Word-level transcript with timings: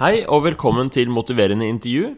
Hei 0.00 0.22
og 0.32 0.44
velkommen 0.46 0.88
til 0.92 1.10
Motiverende 1.12 1.66
intervju. 1.68 2.14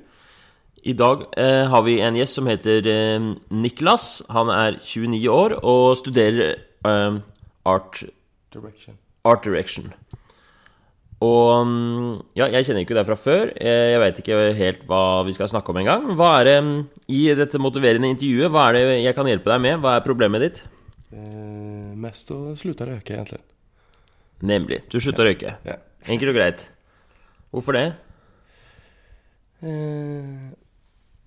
I 0.86 0.92
dag 0.98 1.24
eh, 1.38 1.64
har 1.70 1.82
vi 1.86 1.96
en 2.02 2.16
gjest 2.18 2.38
som 2.38 2.46
heter 2.50 2.86
eh, 2.90 3.24
Niklas. 3.54 4.22
Han 4.34 4.50
er 4.54 4.76
29 4.78 5.18
år 5.30 5.56
og 5.62 5.96
studerer 5.98 6.54
eh, 6.86 7.18
art, 7.66 8.02
Direction. 8.54 8.98
art 9.26 9.44
direction. 9.46 9.92
Og 11.22 11.66
mm, 11.66 12.08
ja, 12.38 12.48
jeg 12.50 12.66
kjenner 12.66 12.82
ikke 12.82 12.96
deg 12.98 13.06
fra 13.06 13.18
før. 13.18 13.52
Eh, 13.58 13.92
Jeg 13.94 14.02
veit 14.02 14.18
ikke 14.22 14.40
helt 14.58 14.82
hva 14.90 15.02
vi 15.26 15.34
skal 15.36 15.50
snakke 15.50 15.70
om 15.74 15.78
engang. 15.82 16.06
Hva 16.18 16.32
er 16.40 16.48
det 16.50 16.56
mm, 16.66 16.76
i 17.14 17.22
dette 17.38 17.62
motiverende 17.62 18.10
intervjuet? 18.10 18.50
Hva 18.50 18.68
er 18.70 18.78
det 18.78 18.84
jeg 19.04 19.16
kan 19.18 19.30
hjelpe 19.30 19.54
deg 19.54 19.62
med? 19.66 19.78
Hva 19.82 19.96
er 19.98 20.06
problemet 20.06 20.42
ditt? 20.46 20.62
Eh, 21.14 21.90
mest 22.02 22.30
å 22.34 22.54
slutte 22.58 22.86
å 22.86 22.90
røyke, 22.90 23.14
egentlig. 23.18 23.42
Nemlig. 24.42 24.82
Du 24.90 24.98
slutter 24.98 25.22
å 25.26 25.30
røyke. 25.30 25.56
Ja. 25.66 25.78
Enkelt 26.10 26.34
og 26.34 26.38
greit. 26.40 26.64
Hvorfor 27.52 27.72
det? 27.72 27.92
Eh, 29.60 30.50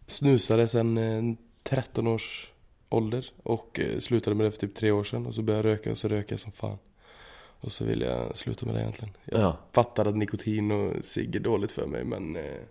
snusade 0.07 0.67
sen 0.67 0.97
eh, 0.97 1.23
13 1.63 2.07
års 2.07 2.51
ålder 2.89 3.29
och 3.43 3.79
eh, 3.79 3.99
slutade 3.99 4.35
med 4.35 4.45
det 4.45 4.51
för 4.51 4.59
typ 4.59 4.75
tre 4.75 4.91
år 4.91 5.03
sedan. 5.03 5.25
Och 5.25 5.35
så 5.35 5.41
började 5.41 5.69
jag 5.69 5.73
röka 5.77 5.91
och 5.91 5.97
så 5.97 6.07
röker 6.07 6.33
jag 6.33 6.39
som 6.39 6.51
fan. 6.51 6.77
Och 7.61 7.71
så 7.71 7.85
ville 7.85 8.05
jag 8.05 8.37
sluta 8.37 8.65
med 8.65 8.75
det 8.75 8.81
egentligen. 8.81 9.13
Jag 9.25 9.41
Ja. 9.41 9.57
fattar 9.71 10.05
att 10.05 10.15
nikotin 10.17 10.71
och 10.71 11.05
cigg 11.05 11.35
är 11.35 11.39
dåligt 11.39 11.71
för 11.71 11.87
mig 11.87 12.03
men 12.03 12.35
eh, 12.35 12.61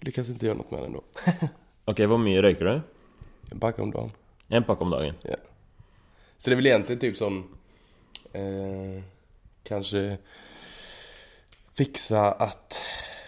lyckas 0.00 0.28
inte 0.28 0.46
göra 0.46 0.56
något 0.56 0.70
med 0.70 0.80
det 0.80 0.86
ändå. 0.86 1.02
Ok, 1.88 1.98
hvor 2.00 2.18
mye 2.18 2.40
røyker 2.42 2.64
du? 2.66 2.80
En 3.52 3.60
pack 3.60 3.78
om 3.78 3.90
dagen. 3.94 4.10
En 4.48 4.64
pakke 4.64 4.82
om 4.84 4.90
dagen. 4.90 5.14
Ja. 5.22 5.36
Så 6.38 6.50
det 6.50 6.54
är 6.54 6.56
väl 6.56 6.66
egentligen 6.66 7.00
typ 7.00 7.16
som 7.16 7.56
eh, 8.32 9.02
kanske 9.62 10.18
fixa 11.76 12.32
att 12.32 12.82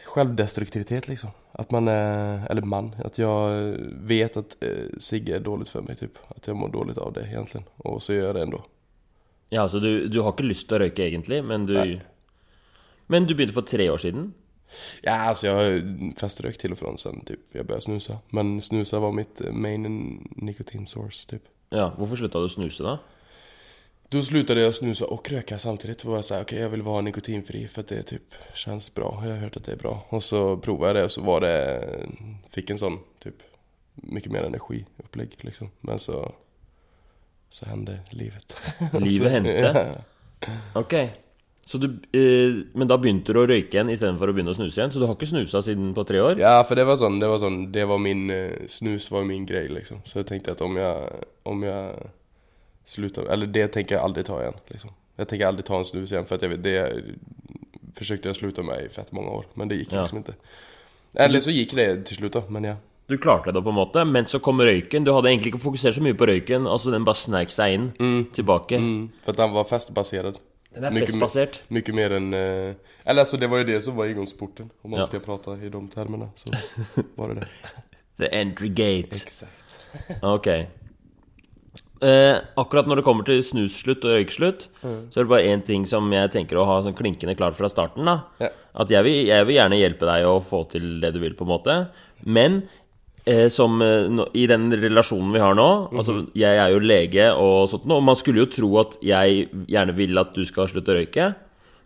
självdestruktivitet 0.05 1.09
liksom. 1.09 1.31
Att 1.53 1.71
man 1.71 1.89
är, 1.89 2.47
eller 2.51 2.63
man, 2.63 2.95
att 3.05 3.19
jag 3.19 3.51
vet 3.93 4.37
att 4.37 4.57
eh, 4.61 4.99
cigg 4.99 5.29
är 5.29 5.41
dåligt 5.41 5.69
för 5.69 5.83
mig 5.83 5.97
typ. 5.97 6.13
Att 6.29 6.47
jag 6.47 6.57
mår 6.57 6.69
dåligt 6.69 6.99
av 6.99 7.13
det 7.13 7.27
egentligen. 7.27 7.67
Och 7.77 8.03
så 8.03 8.13
gör 8.13 8.27
jag 8.27 8.35
det 8.35 8.43
ändå. 8.43 8.65
Ja, 9.49 9.63
altså 9.63 9.81
du, 9.81 10.09
du 10.09 10.21
har 10.21 10.35
ikke 10.37 10.45
lyst 10.45 10.69
til 10.69 10.77
å 10.77 10.81
røyke 10.83 11.07
egentlig, 11.07 11.41
men 11.45 11.67
du 11.67 11.75
Nei. 11.79 12.01
Men 13.09 13.25
du 13.25 13.33
begynte 13.33 13.55
for 13.57 13.65
tre 13.65 13.87
år 13.91 13.99
siden? 13.99 14.35
Ja, 15.03 15.13
alltså 15.13 15.47
jag 15.47 15.55
har 15.55 15.63
ju 15.63 16.13
feströkt 16.21 16.61
till 16.61 16.73
och 16.73 16.79
från 16.79 16.99
sen 16.99 17.21
typ 17.25 17.41
jag 17.53 17.67
började 17.67 17.85
snusa. 17.85 18.19
Men 18.29 18.63
snusa 18.63 18.99
var 18.99 19.13
mitt 19.13 19.41
main 19.53 20.29
nikotin 20.37 20.87
source 20.87 21.29
typ. 21.31 21.43
Ja, 21.71 21.93
Hvorfor 21.97 22.17
slutta 22.17 22.39
du 22.39 22.49
å 22.49 22.53
snuse, 22.53 22.85
da? 22.85 22.99
Då 24.11 24.23
slutade 24.23 24.61
jag 24.61 24.75
snusa 24.75 25.07
och 25.07 25.31
röka 25.31 25.59
samtidigt. 25.59 26.03
Då 26.03 26.09
var 26.09 26.17
jag 26.17 26.25
såhär, 26.25 26.43
okej 26.43 26.59
jag 26.59 26.69
vill 26.69 26.83
vara 26.83 27.01
nikotinfri 27.01 27.69
för 27.69 27.81
att 27.81 27.89
det 27.89 28.03
typ 28.03 28.35
känns 28.55 28.95
bra. 28.95 29.23
Jag 29.25 29.31
har 29.31 29.39
hört 29.39 29.57
att 29.57 29.65
det 29.65 29.73
är 29.73 29.77
bra. 29.77 30.07
Och 30.09 30.23
så 30.23 30.57
provade 30.57 30.89
jag 30.89 30.97
det 30.97 31.05
och 31.05 31.11
så 31.13 31.23
var 31.23 31.41
det, 31.41 32.07
fick 32.51 32.71
en 32.71 32.79
sån 32.79 32.99
typ 33.23 33.35
mycket 33.95 34.33
mer 34.33 34.43
energiupplägg 34.43 35.37
liksom. 35.41 35.71
Men 35.81 35.99
så, 35.99 36.33
så 37.51 37.67
hände 37.67 38.01
livet. 38.11 38.57
Livet 39.01 39.33
hendte? 39.33 40.05
Ok. 40.75 40.95
Så 41.65 41.79
du, 41.79 41.87
eh, 42.13 42.65
men 42.73 42.89
da 42.89 42.97
begynte 42.97 43.35
du 43.37 43.43
å 43.43 43.47
røyke 43.47 43.77
igjen 43.77 43.91
istedenfor 43.93 44.31
å 44.31 44.33
begynne 44.33 44.55
å 44.55 44.57
snuse 44.57 44.81
igjen? 44.81 44.93
Så 44.93 45.03
du 45.03 45.05
har 45.05 45.19
ikke 45.19 45.29
snusa 45.29 45.61
siden 45.61 45.91
på 45.93 46.05
tre 46.09 46.23
år? 46.25 46.39
Ja, 46.41 46.63
for 46.65 46.81
det 46.81 46.87
var 46.89 46.97
sånn, 46.97 47.19
det 47.21 47.29
var 47.29 47.43
sånn, 47.43 47.59
det 47.75 47.85
var 47.91 48.01
min, 48.01 48.31
eh, 48.33 48.65
snus 48.73 49.11
var 49.13 49.27
min 49.29 49.45
greie, 49.45 49.69
liksom. 49.69 50.01
Så 50.09 50.23
jeg 50.23 50.31
tenkte 50.31 50.55
at 50.57 50.63
om 50.65 50.81
jeg, 50.81 51.27
om 51.45 51.67
jag 51.67 52.09
slutar, 52.89 53.27
eller 53.27 53.47
det 53.47 53.69
tänker 53.69 53.95
jag 53.95 54.05
aldrig 54.05 54.27
ta 54.27 54.41
igen 54.43 54.55
liksom. 54.69 54.91
Jag 55.17 55.29
tänker 55.29 55.47
aldrig 55.47 55.67
ta 55.67 55.79
en 55.79 55.85
snus 55.85 56.13
igen 56.13 56.25
för 56.27 56.35
att 56.35 56.43
jag 56.43 56.49
vet, 56.49 56.63
det 56.63 57.03
försökte 57.95 58.29
jag 58.29 58.37
sluta 58.37 58.63
med 58.63 58.83
i 58.85 58.89
fett 58.89 59.13
många 59.13 59.31
år. 59.31 59.47
Men 59.55 59.69
det 59.69 59.75
gikk 59.75 59.93
Ja. 59.93 60.01
liksom 60.01 60.19
ikke. 60.19 60.35
Eller 61.15 61.41
så 61.41 61.51
gikk 61.51 61.73
det 61.75 62.05
til 62.07 62.17
slutt, 62.17 62.33
da. 62.33 62.43
men 62.49 62.65
ja. 62.65 62.75
Du 63.09 63.17
klarte 63.19 63.53
det 63.53 63.63
på 63.63 63.69
en 63.69 63.75
måte, 63.75 64.05
men 64.05 64.27
så 64.27 64.39
kom 64.39 64.61
røyken. 64.61 65.05
Du 65.05 65.13
hadde 65.13 65.29
egentlig 65.31 65.47
ikke 65.55 65.59
fokusert 65.63 65.95
så 65.97 66.03
mye 66.05 66.15
på 66.15 66.27
røyken. 66.29 66.67
Altså 66.69 66.91
Den 66.93 67.05
bare 67.05 67.17
sneik 67.17 67.51
seg 67.51 67.73
inn 67.75 68.25
tilbake. 68.37 68.77
Mm, 68.79 69.11
For 69.25 69.33
at 69.33 69.39
den 69.41 69.55
var 69.55 69.65
festbasert. 69.65 70.37
Den 70.75 70.85
er 70.85 70.91
festbasert. 71.01 71.63
Mye 71.73 71.93
mer 71.97 72.13
enn 72.19 72.29
uh... 72.35 72.75
eller 73.07 73.21
altså, 73.25 73.37
det 73.41 73.49
var 73.51 73.59
jo 73.59 73.65
det 73.65 73.79
som 73.85 73.97
var 73.97 74.05
inngangsporten, 74.13 74.71
Om 74.85 74.91
man 74.91 75.01
Ja. 75.01 75.07
skal 75.07 75.21
prate 75.21 75.57
i 75.65 75.69
de 75.69 75.89
termene. 75.95 76.29
så 76.37 76.53
var 77.17 77.29
det 77.29 77.41
det. 77.41 77.49
The 78.19 78.29
entry 78.41 78.69
gate. 78.69 79.17
Exakt. 79.25 80.23
Ok. 80.23 80.47
Eh, 81.99 82.37
akkurat 82.61 82.87
når 82.87 83.01
det 83.01 83.05
kommer 83.09 83.27
til 83.27 83.41
snusslutt 83.43 84.05
og 84.07 84.15
røykeslutt, 84.15 84.69
så 84.83 85.19
er 85.19 85.25
det 85.25 85.31
bare 85.33 85.49
én 85.51 85.65
ting 85.67 85.87
som 85.89 86.07
jeg 86.15 86.31
tenker 86.31 86.61
å 86.61 86.67
ha 86.69 86.77
sånn 86.85 86.95
klinkende 86.99 87.35
klart 87.39 87.57
fra 87.59 87.71
starten. 87.71 88.05
da 88.07 88.21
Ja. 88.39 88.51
At 88.79 88.91
jeg 88.91 89.03
vil, 89.03 89.27
jeg 89.27 89.47
vil 89.49 89.57
gjerne 89.57 89.81
hjelpe 89.81 90.07
deg 90.07 90.27
å 90.29 90.37
få 90.39 90.63
til 90.71 91.01
det 91.03 91.13
du 91.17 91.19
vil, 91.19 91.35
på 91.35 91.43
en 91.43 91.51
måte. 91.51 91.77
Men 92.25 92.63
eh, 93.27 93.49
som 93.49 93.79
no, 93.79 94.29
i 94.33 94.47
den 94.47 94.71
relasjonen 94.71 95.33
vi 95.35 95.43
har 95.43 95.57
nå 95.59 95.91
Altså, 95.91 96.29
jeg 96.39 96.57
er 96.63 96.71
jo 96.71 96.79
lege 96.79 97.33
og 97.35 97.69
sånt, 97.73 97.91
og 97.91 98.03
man 98.07 98.17
skulle 98.17 98.45
jo 98.45 98.53
tro 98.53 98.71
at 98.79 98.99
jeg 99.03 99.49
gjerne 99.67 99.97
vil 99.99 100.19
at 100.23 100.35
du 100.35 100.45
skal 100.47 100.71
slutte 100.71 100.95
å 100.95 101.01
røyke. 101.01 101.35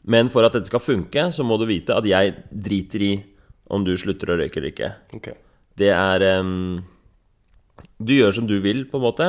Men 0.04 0.28
for 0.28 0.44
at 0.44 0.52
dette 0.52 0.68
skal 0.68 0.82
funke, 0.82 1.30
så 1.32 1.44
må 1.46 1.56
du 1.56 1.64
vite 1.70 1.94
at 1.94 2.04
jeg 2.04 2.34
driter 2.50 3.02
i 3.06 3.12
om 3.72 3.84
du 3.86 3.94
slutter 3.96 4.34
å 4.34 4.36
røyke 4.36 4.58
eller 4.60 4.72
ikke. 4.74 4.90
Okay. 5.16 5.38
Det 5.78 5.88
er 5.94 6.40
um, 6.42 6.82
Du 8.02 8.12
gjør 8.12 8.34
som 8.36 8.46
du 8.50 8.58
vil, 8.60 8.84
på 8.90 8.98
en 8.98 9.06
måte. 9.06 9.28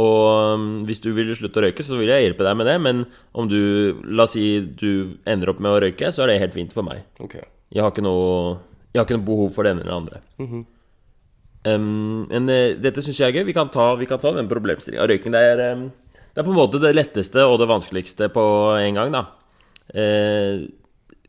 Og 0.00 0.84
hvis 0.88 1.02
du 1.04 1.10
vil 1.12 1.34
slutte 1.36 1.60
å 1.60 1.64
røyke, 1.66 1.84
så 1.84 1.98
vil 1.98 2.08
jeg 2.08 2.24
hjelpe 2.24 2.46
deg 2.46 2.56
med 2.56 2.68
det. 2.70 2.76
Men 2.80 3.02
om 3.36 3.48
du 3.50 4.00
La 4.08 4.24
oss 4.24 4.32
si 4.36 4.60
du 4.60 5.18
ender 5.28 5.52
opp 5.52 5.60
med 5.60 5.74
å 5.74 5.80
røyke, 5.84 6.12
så 6.12 6.24
er 6.24 6.32
det 6.32 6.42
helt 6.46 6.54
fint 6.56 6.72
for 6.72 6.86
meg. 6.86 7.04
Okay. 7.20 7.44
Jeg 7.72 7.84
har 7.84 8.04
noe 8.04 8.60
Jeg 8.92 9.00
har 9.00 9.08
ikke 9.08 9.18
noe 9.18 9.28
behov 9.28 9.52
for 9.52 9.64
det 9.64 9.74
ene 9.74 9.84
eller 9.84 9.92
det 9.92 10.00
andre. 10.00 10.62
Em, 11.62 12.24
men 12.26 12.50
eh, 12.50 12.74
dette 12.82 13.04
syns 13.04 13.20
jeg 13.20 13.30
er 13.30 13.40
gøy. 13.40 13.46
Vi 13.48 13.56
kan 13.56 13.70
ta, 13.72 13.92
vi 13.98 14.08
kan 14.10 14.20
ta 14.20 14.32
den 14.34 14.50
problemstillinga. 14.50 15.06
Røyking 15.08 15.34
det 15.34 15.42
er, 15.52 15.62
em, 15.70 15.86
det 16.32 16.42
er 16.42 16.46
på 16.46 16.52
en 16.52 16.58
måte 16.58 16.80
det 16.82 16.94
letteste 16.96 17.44
og 17.46 17.60
det 17.62 17.70
vanskeligste 17.70 18.28
på 18.34 18.44
en 18.80 18.98
gang, 18.98 19.12
da. 19.14 19.26
Uh, 19.92 20.62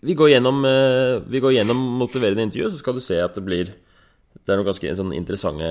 vi, 0.06 0.14
går 0.16 0.36
gjennom, 0.36 0.62
uh, 0.64 1.20
vi 1.28 1.42
går 1.44 1.56
gjennom 1.58 1.80
motiverende 2.00 2.46
intervju, 2.46 2.70
så 2.72 2.80
skal 2.80 2.96
du 2.96 3.02
se 3.04 3.18
at 3.20 3.34
det 3.36 3.44
blir 3.44 3.74
Det 4.44 4.52
er 4.54 4.60
noen 4.60 4.68
ganske 4.70 4.94
sånn 4.96 5.12
interessante 5.16 5.68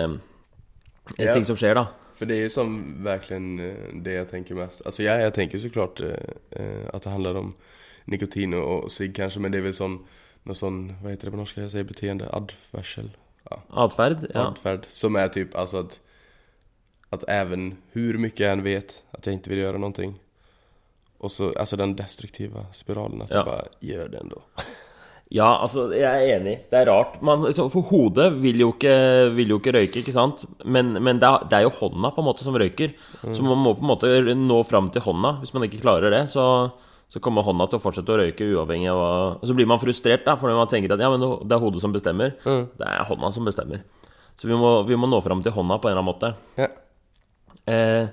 Ja. 1.19 1.33
ting 1.33 1.45
som 1.45 1.57
skjer, 1.57 1.75
da. 1.79 1.87
För 2.23 2.27
det 2.27 2.35
är 2.35 2.41
ju 2.41 2.51
som 2.51 2.95
verkligen 3.05 3.61
eh, 3.61 3.75
det 3.95 4.13
jag 4.13 4.31
tänker 4.31 4.55
mest. 4.55 4.83
Alltså 4.87 5.03
ja, 5.03 5.15
jag 5.15 5.35
tänker 5.35 5.59
såklart 5.59 6.01
eh, 6.01 6.11
eh, 6.51 6.89
att 6.93 7.03
det 7.03 7.11
handlar 7.11 7.35
om 7.35 7.55
nikotin 8.05 8.55
och, 8.55 8.93
cigg 8.93 9.17
kanske, 9.17 9.41
men 9.41 9.53
det 9.53 9.59
är 9.59 9.63
väl 9.63 9.75
sån, 9.75 10.07
någon 10.43 10.55
sån, 10.57 10.95
vad 11.03 11.11
heter 11.11 11.25
det 11.25 11.31
på 11.31 11.37
norska, 11.37 11.61
jag 11.61 11.71
säger 11.71 11.85
beteende, 11.85 12.29
adfärsel. 12.33 13.11
Ja, 13.51 13.63
Adfärd? 13.69 14.17
Ja. 14.35 14.41
adfärd. 14.41 14.87
Som 14.89 15.17
är 15.17 15.29
typ 15.29 15.55
alltså 15.55 15.77
att, 15.79 16.01
att 17.09 17.25
även 17.29 17.77
hur 17.93 18.19
mycket 18.19 18.41
jag 18.41 18.53
än 18.53 18.63
vet 18.63 19.03
att 19.11 19.27
jag 19.27 19.33
inte 19.33 19.51
vill 19.51 19.59
göra 19.59 19.79
någonting. 19.79 20.15
Och 21.19 21.33
så, 21.33 21.59
alltså 21.59 21.77
den 21.77 21.97
destruktiva 21.97 22.67
spiralen, 22.73 23.23
att 23.23 23.31
Ja. 23.31 23.37
jag 23.37 23.47
bara 23.47 23.65
gör 23.81 24.09
det 24.09 24.19
ändå. 24.19 24.43
Ja, 25.33 25.49
altså, 25.65 25.87
jeg 25.97 26.05
er 26.05 26.35
enig. 26.37 26.55
Det 26.69 26.77
er 26.77 26.89
rart. 26.91 27.15
Man, 27.25 27.47
liksom, 27.47 27.71
for 27.73 27.87
hodet 27.89 28.27
vil 28.43 28.61
jo, 28.61 28.69
ikke, 28.75 28.93
vil 29.33 29.55
jo 29.55 29.57
ikke 29.63 29.73
røyke, 29.79 30.03
ikke 30.03 30.13
sant? 30.13 30.43
Men, 30.65 30.93
men 31.01 31.23
det, 31.23 31.29
er, 31.29 31.47
det 31.49 31.57
er 31.57 31.65
jo 31.65 31.73
hånda 31.79 32.11
på 32.13 32.21
en 32.21 32.29
måte 32.29 32.45
som 32.45 32.59
røyker. 32.61 32.93
Så 33.23 33.45
man 33.47 33.63
må 33.63 33.73
på 33.79 33.85
en 33.87 33.93
måte 33.95 34.11
nå 34.37 34.59
fram 34.69 34.91
til 34.93 35.05
hånda. 35.07 35.39
Hvis 35.41 35.55
man 35.57 35.65
ikke 35.65 35.81
klarer 35.81 36.13
det, 36.13 36.27
så, 36.35 36.45
så 37.09 37.23
kommer 37.25 37.47
hånda 37.47 37.71
til 37.73 37.81
å 37.81 37.85
fortsette 37.87 38.13
å 38.13 38.19
røyke 38.21 38.51
uavhengig 38.53 38.91
av 38.93 39.01
hva 39.01 39.11
Og 39.39 39.49
så 39.49 39.57
blir 39.57 39.71
man 39.73 39.81
frustrert, 39.81 40.27
da, 40.29 40.37
fordi 40.37 40.59
man 40.59 40.69
tenker 40.69 40.93
at 40.93 41.05
ja, 41.07 41.09
men 41.15 41.25
det 41.25 41.57
er 41.57 41.65
hodet 41.65 41.81
som 41.85 41.97
bestemmer. 41.97 42.37
Det 42.45 42.93
er 42.93 43.09
hånda 43.09 43.33
som 43.33 43.49
bestemmer. 43.49 43.87
Så 44.37 44.51
vi 44.51 44.59
må, 44.59 44.75
vi 44.89 45.01
må 45.01 45.09
nå 45.09 45.23
fram 45.25 45.41
til 45.45 45.57
hånda 45.57 45.81
på 45.81 45.89
en 45.89 45.95
eller 45.97 46.05
annen 46.05 46.13
måte. 46.13 46.35
Ja. 46.61 46.69
Eh, 47.73 48.13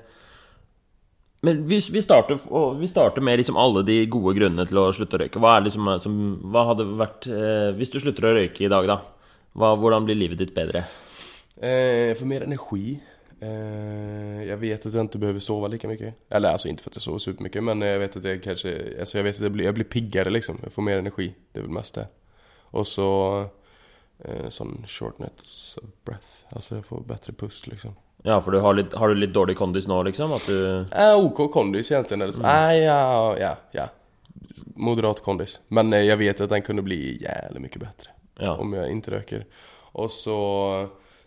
men 1.45 1.61
vi, 1.67 1.79
vi, 1.91 2.01
starter, 2.03 2.39
vi 2.79 2.87
starter 2.91 3.23
med 3.23 3.39
liksom 3.39 3.57
alle 3.57 3.83
de 3.87 4.01
gode 4.11 4.33
grunnene 4.35 4.65
til 4.67 4.81
å 4.81 4.89
slutte 4.95 5.15
å 5.15 5.21
røyke. 5.21 5.39
Hva, 5.39 5.53
liksom, 5.63 5.87
som, 6.03 6.17
hva 6.51 6.65
hadde 6.73 6.87
vært 6.99 7.29
eh, 7.31 7.69
Hvis 7.77 7.93
du 7.93 8.01
slutter 8.01 8.27
å 8.27 8.33
røyke 8.35 8.65
i 8.65 8.71
dag, 8.71 8.89
da? 8.89 8.97
Hva, 9.55 9.71
hvordan 9.79 10.07
blir 10.07 10.19
livet 10.19 10.41
ditt 10.41 10.51
bedre? 10.55 10.83
Eh, 11.55 12.09
jag 12.11 12.19
får 12.19 12.29
mer 12.33 12.43
energi. 12.43 12.97
Eh, 13.39 14.41
jeg 14.49 14.59
vet 14.59 14.85
at 14.85 14.97
jeg 14.97 15.07
ikke 15.07 15.21
behøver 15.23 15.43
sove 15.43 15.69
like 15.71 15.87
mye. 15.87 16.11
Eller 16.31 16.57
altså 16.57 16.67
ikke 16.67 16.83
for 16.83 16.91
at 16.91 16.99
jeg 16.99 17.05
sover 17.07 17.23
supermye, 17.23 17.63
men 17.69 17.87
jeg 17.87 18.03
vet 18.03 18.19
at 18.19 18.27
jeg 18.31 18.43
kanskje 18.43 18.73
altså, 18.99 19.17
jeg 19.17 19.27
vet 19.29 19.39
at 19.39 19.47
jeg 19.47 19.55
blir, 19.55 19.67
jeg 19.69 19.77
blir 19.79 19.89
piggere, 19.95 20.35
liksom. 20.35 20.59
Jeg 20.63 20.75
får 20.75 20.87
mer 20.89 21.05
energi. 21.05 21.29
Det 21.53 21.63
er 21.63 21.67
vel 21.69 21.79
mest 21.79 21.95
det. 21.95 22.09
Og 22.75 22.87
så 22.87 23.09
eh, 24.25 24.51
sånn 24.53 24.83
shortness 24.87 25.79
of 25.79 25.87
breath. 26.03 26.43
Altså 26.51 26.81
jeg 26.81 26.87
får 26.91 27.07
bedre 27.15 27.35
pust 27.39 27.71
liksom. 27.71 27.95
Ja, 28.23 28.41
for 28.41 28.51
du 28.51 28.59
har, 28.59 28.73
litt, 28.75 28.93
har 28.93 29.09
du 29.09 29.15
litt 29.15 29.33
dårlig 29.33 29.55
kondis 29.57 29.87
nå, 29.87 30.01
liksom? 30.03 30.33
At 30.35 30.45
du 30.49 30.85
eh, 30.91 31.15
OK 31.15 31.45
kondis 31.53 31.91
egentlig. 31.91 32.17
Eller 32.19 32.35
så. 32.35 32.43
Eh, 32.43 32.73
ja, 32.83 33.35
ja, 33.39 33.53
ja. 33.75 33.87
Moderat 34.75 35.21
kondis. 35.23 35.59
Men 35.71 35.93
eh, 35.93 36.03
jeg 36.07 36.19
vet 36.19 36.41
at 36.43 36.51
den 36.51 36.65
kunne 36.65 36.83
bli 36.85 36.99
jævlig 37.23 37.63
mye 37.63 37.83
bedre 37.85 38.15
Ja. 38.39 38.53
om 38.59 38.73
jeg 38.75 38.97
ikke 38.97 39.15
røyker. 39.17 39.45
Og 39.99 40.11
så, 40.11 40.39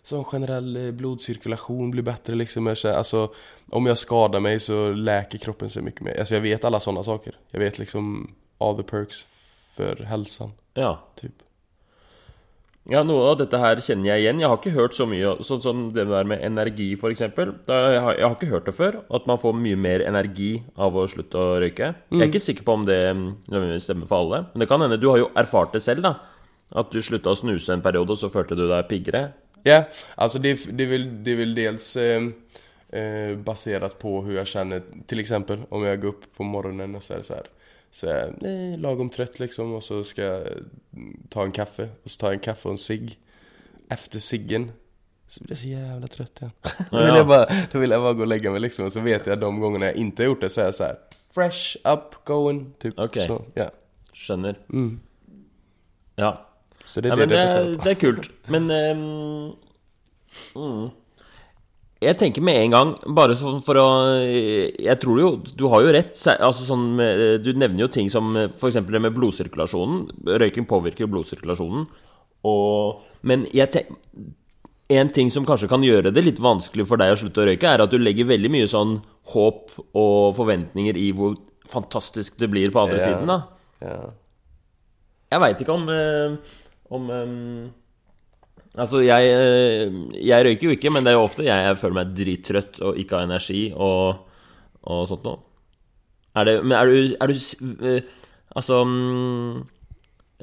Sånn 0.03 0.25
generell 0.27 0.65
blodsirkulasjon 0.67 0.97
blodcirkulation 0.99 1.91
blir 1.93 2.03
bedre, 2.03 2.35
liksom. 2.35 2.67
Jag 2.67 2.95
altså, 2.99 3.29
om 3.71 3.85
jeg 3.87 3.97
skadar 4.01 4.41
meg, 4.43 4.59
så 4.59 4.89
leker 4.91 5.39
kroppen 5.39 5.69
seg 5.71 5.85
mye 5.87 6.03
mer. 6.03 6.17
Altså, 6.19 6.35
jeg 6.35 6.43
vet 6.43 6.65
alle 6.67 6.81
sånne 6.83 7.05
saker. 7.07 7.37
Jeg 7.53 7.61
vet 7.63 7.79
liksom 7.79 8.09
all 8.59 8.75
the 8.75 8.83
perks 8.83 9.23
for 9.77 10.03
helsen. 10.09 10.51
Ja. 10.75 10.97
typ. 11.15 11.41
Ja, 12.91 12.99
noe 13.07 13.29
av 13.31 13.37
dette 13.39 13.55
her 13.61 13.79
kjenner 13.79 14.09
jeg 14.11 14.23
igjen. 14.25 14.39
Jeg 14.43 14.49
har 14.51 14.57
ikke 14.59 14.73
hørt 14.75 14.95
så 14.97 15.05
mye 15.07 15.37
sånn 15.47 15.61
som 15.63 15.83
det 15.95 16.03
der 16.09 16.25
med 16.27 16.41
energi, 16.43 16.89
f.eks. 16.99 17.21
Jeg, 17.23 17.53
har- 17.67 18.17
jeg 18.17 18.25
har 18.25 18.35
ikke 18.35 18.49
hørt 18.51 18.65
det 18.67 18.73
før. 18.75 18.97
At 19.09 19.25
man 19.29 19.37
får 19.39 19.53
mye 19.55 19.77
mer 19.79 20.03
energi 20.03 20.49
av 20.75 20.93
å 20.99 21.05
slutte 21.07 21.39
å 21.39 21.53
røyke. 21.63 21.93
Jeg 22.11 22.19
er 22.25 22.27
ikke 22.27 22.41
sikker 22.43 22.67
på 22.67 22.75
om 22.75 22.83
det 22.89 22.99
mm, 23.15 23.23
nødvendigvis 23.47 23.87
stemmer 23.87 24.09
for 24.09 24.25
alle. 24.25 24.41
Men 24.51 24.59
det 24.65 24.67
kan 24.67 24.83
hende. 24.83 24.99
Du 24.99 25.07
har 25.13 25.21
jo 25.21 25.29
erfart 25.39 25.71
det 25.77 25.81
selv, 25.85 26.03
da. 26.03 26.13
At 26.75 26.91
du 26.91 26.99
slutta 27.05 27.31
å 27.31 27.39
snuse 27.39 27.71
en 27.71 27.81
periode, 27.85 28.11
og 28.11 28.19
så 28.19 28.27
følte 28.33 28.57
du 28.59 28.65
deg 28.67 28.89
piggere. 28.91 29.23
Ja, 29.63 29.85
altså 30.19 30.41
det, 30.43 30.57
det, 30.75 30.89
väl, 30.91 31.05
det 31.23 31.37
vil 31.39 31.53
dels 31.55 31.85
eh, 31.95 32.25
eh, 32.91 33.31
baserat 33.47 33.95
på 34.01 34.17
hvordan 34.19 34.41
jeg 34.41 34.51
kjenner, 34.57 34.83
f.eks. 35.07 35.31
om 35.71 35.85
jeg 35.87 36.01
går 36.03 36.17
opp 36.17 36.25
på 36.35 36.43
morgenen 36.43 36.97
og 36.99 37.05
så 37.05 37.13
er 37.15 37.21
det 37.23 37.27
så 37.29 37.37
här, 37.39 37.47
så 37.93 38.07
jeg 38.09 38.29
eh, 38.49 38.75
lagom 38.81 39.09
trøtt, 39.13 39.37
liksom 39.39 39.75
og 39.77 39.83
så 39.85 39.99
skal 40.07 40.23
jag 40.25 40.63
mm, 40.97 41.11
ta 41.29 41.43
en 41.45 41.51
kaffe 41.53 41.85
Og 42.03 42.09
så 42.09 42.17
tar 42.17 42.31
jeg 42.33 42.39
en 42.39 42.45
kaffe 42.47 42.65
og 42.65 42.73
en 42.73 42.81
sigg. 42.81 43.11
Efter 43.93 44.19
ciggen 44.19 44.71
så 45.29 45.41
blir 45.43 45.53
jeg 45.55 45.61
så 45.61 45.69
jævla 45.69 46.07
trøtt 46.13 46.41
igjen. 46.41 46.53
Ja. 46.65 46.85
da, 46.91 47.03
Ja. 47.07 47.15
jeg 47.19 47.27
bare, 47.29 47.59
da 47.73 47.79
vil 47.83 47.89
jeg 47.93 47.99
bare 48.05 48.15
gå 48.17 48.21
og 48.25 48.27
legge 48.29 48.51
meg, 48.53 48.61
liksom 48.65 48.85
Og 48.85 48.91
så 48.93 49.01
vet 49.05 49.27
jeg 49.29 49.39
de 49.41 49.49
gangene 49.61 49.85
jeg 49.91 49.97
ikke 50.03 50.17
har 50.23 50.29
gjort 50.31 50.41
det 50.45 50.51
så 50.53 50.61
er 50.61 50.65
jeg 50.71 50.77
sånn 50.79 50.99
fresh, 51.33 51.77
up, 51.89 52.19
going, 52.29 52.59
typ. 52.81 52.93
Okej. 53.01 53.25
Så, 53.29 53.39
ja. 53.57 53.69
Skjønner. 54.13 54.59
Mm. 54.69 54.99
Ja. 56.21 56.31
så 56.85 57.01
det 57.01 57.09
er 57.09 57.15
ja 57.15 57.15
det 57.15 57.27
men 57.27 57.29
det 57.29 57.37
det, 57.39 57.55
er- 57.57 57.77
det 57.83 57.91
er 57.91 57.99
kult. 58.01 58.27
Men 58.53 58.69
um, 58.69 59.55
mm. 60.61 60.89
Jeg 62.03 62.17
tenker 62.19 62.43
med 62.45 62.57
en 62.61 62.73
gang, 62.75 62.91
bare 63.15 63.35
sånn 63.39 63.61
for 63.65 63.79
å 63.79 63.87
Jeg 64.23 64.99
tror 65.01 65.19
jo 65.21 65.29
Du 65.57 65.65
har 65.71 65.81
jo 65.85 65.91
rett. 65.95 66.13
Altså 66.35 66.65
sånn 66.67 66.97
Du 67.43 67.51
nevner 67.53 67.85
jo 67.85 67.89
ting 67.93 68.09
som 68.13 68.33
f.eks. 68.47 68.79
det 68.89 69.01
med 69.01 69.15
blodsirkulasjonen. 69.15 70.07
Røyking 70.43 70.67
påvirker 70.69 71.07
blodsirkulasjonen. 71.11 71.87
Og 72.43 73.01
Men 73.23 73.45
jeg 73.55 73.69
tenker 73.71 73.95
en 74.93 75.09
ting 75.09 75.29
som 75.31 75.45
kanskje 75.47 75.69
kan 75.71 75.81
gjøre 75.81 76.11
det 76.13 76.21
litt 76.25 76.39
vanskelig 76.43 76.83
for 76.85 76.99
deg 76.99 77.13
å 77.13 77.17
slutte 77.17 77.39
å 77.41 77.45
røyke, 77.47 77.65
er 77.65 77.81
at 77.81 77.89
du 77.89 77.95
legger 77.97 78.27
veldig 78.29 78.49
mye 78.51 78.67
sånn 78.69 78.97
håp 79.31 79.71
og 79.95 80.35
forventninger 80.37 80.99
i 80.99 81.07
hvor 81.15 81.33
fantastisk 81.65 82.35
det 82.37 82.49
blir 82.51 82.69
på 82.69 82.81
andre 82.83 82.99
Ja. 82.99 83.05
siden, 83.07 83.31
da. 83.31 83.37
Ja. 83.81 83.95
Jeg 85.31 85.41
veit 85.41 85.63
ikke 85.63 85.73
om 85.73 85.87
eh, 85.89 86.35
Om 86.93 87.07
Altså, 88.73 89.03
jeg, 89.05 89.29
eh, 89.29 89.91
jeg 90.17 90.45
røyker 90.47 90.65
jo 90.65 90.73
ikke, 90.73 90.89
men 90.93 91.05
det 91.05 91.11
er 91.11 91.19
jo 91.19 91.27
ofte 91.27 91.45
jeg, 91.45 91.77
føler 91.77 91.97
meg 91.99 92.13
drittrøtt 92.17 92.79
og 92.81 92.97
ikke 92.97 93.19
har 93.19 93.27
energi 93.27 93.67
og, 93.75 94.23
og 94.89 95.03
sånt 95.09 95.27
noe. 95.27 95.41
Er 96.33 96.47
det 96.49 96.55
Men 96.65 96.73
er 96.79 96.89
du, 96.89 97.13
er 97.21 97.29
du 97.29 97.35
eh, 97.85 98.07
Altså 98.57 98.79
mm, 98.89 99.57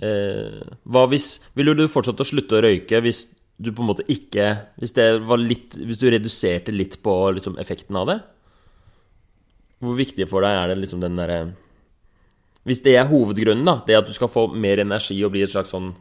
eh, 0.07 0.61
Hva 0.87 1.03
hvis 1.11 1.27
Ville 1.59 1.75
du 1.75 1.89
fortsatt 1.91 2.23
å 2.23 2.27
slutte 2.29 2.61
å 2.61 2.63
røyke 2.63 3.01
hvis 3.03 3.25
du 3.59 3.73
på 3.75 3.83
en 3.83 3.89
måte 3.89 4.07
ikke 4.07 4.53
Hvis 4.79 4.95
litt 4.95 5.75
Hvis 5.75 5.99
du 5.99 6.07
reduserte 6.07 6.71
litt 6.71 7.01
på 7.03 7.17
liksom 7.35 7.59
effekten 7.59 7.99
av 7.99 8.07
det? 8.07 8.17
Hvor 9.83 9.99
viktig 9.99 10.31
for 10.31 10.47
deg 10.47 10.61
er 10.61 10.71
det 10.71 10.79
liksom 10.85 11.03
den 11.03 11.19
derre 11.19 11.41
hvis 12.69 12.83
det 12.85 12.93
er 12.99 13.09
hovedgrunnen, 13.09 13.65
da, 13.65 13.79
det 13.87 13.97
at 13.97 14.09
du 14.09 14.13
skal 14.13 14.29
få 14.29 14.43
mer 14.53 14.83
energi 14.83 15.17
og 15.25 15.33
bli 15.33 15.47
et 15.47 15.53
slags 15.53 15.73
sånn 15.73 15.95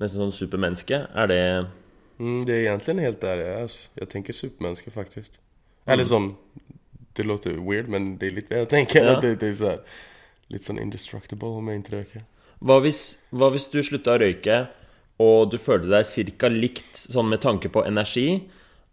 Nesten 0.00 0.24
sånn 0.24 0.34
supermenneske, 0.34 1.04
er 1.12 1.30
det 1.30 1.42
Mm, 2.20 2.42
det 2.44 2.52
er 2.52 2.66
egentlig 2.68 3.00
helt 3.00 3.22
der, 3.22 3.38
jeg 3.96 4.08
tenker 4.12 4.36
supermenneske 4.36 4.90
faktisk. 4.92 5.38
Eller 5.88 6.04
sånn 6.04 6.34
det 7.16 7.26
låter 7.26 7.56
weird 7.56 7.88
men 7.88 8.14
det 8.20 8.28
er 8.28 8.36
litt 8.36 8.50
det 8.50 8.60
jeg 8.62 8.68
tenker. 8.70 9.06
Ja. 9.06 9.16
Det, 9.22 9.34
det 9.40 9.48
er 9.48 9.56
så 9.58 9.70
här, 9.72 9.80
lite 10.52 10.64
sån 10.64 10.78
indestructible 10.82 11.56
om 11.58 11.68
jeg 11.68 11.82
ikke 11.82 11.96
röker. 11.96 12.26
hva 12.60 12.76
hvis, 12.84 13.02
hva 13.32 13.48
hvis 13.54 13.68
du 13.72 13.80
slutta 13.82 14.14
å 14.14 14.20
røyke, 14.20 14.62
og 15.20 15.50
du 15.52 15.58
følte 15.60 15.90
deg 15.92 16.08
cirka 16.08 16.48
likt 16.52 17.04
sånn 17.08 17.28
med 17.28 17.40
tanke 17.44 17.72
på 17.72 17.84
energi, 17.88 18.42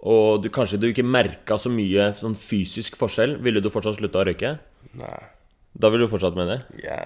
og 0.08 0.44
du 0.44 0.50
kanskje 0.54 0.80
du 0.80 0.90
ikke 0.90 1.06
merka 1.08 1.58
så 1.60 1.72
mye 1.74 2.12
sånn 2.16 2.36
fysisk 2.38 2.96
forskjell, 3.00 3.38
ville 3.44 3.64
du 3.64 3.72
fortsatt 3.74 4.00
slutta 4.00 4.22
å 4.24 4.28
røyke? 4.28 4.58
Nei. 4.98 5.24
Da 5.78 5.92
ville 5.94 6.08
du 6.08 6.12
fortsatt 6.12 6.38
med 6.38 6.52
det? 6.54 6.60
ja. 6.88 7.02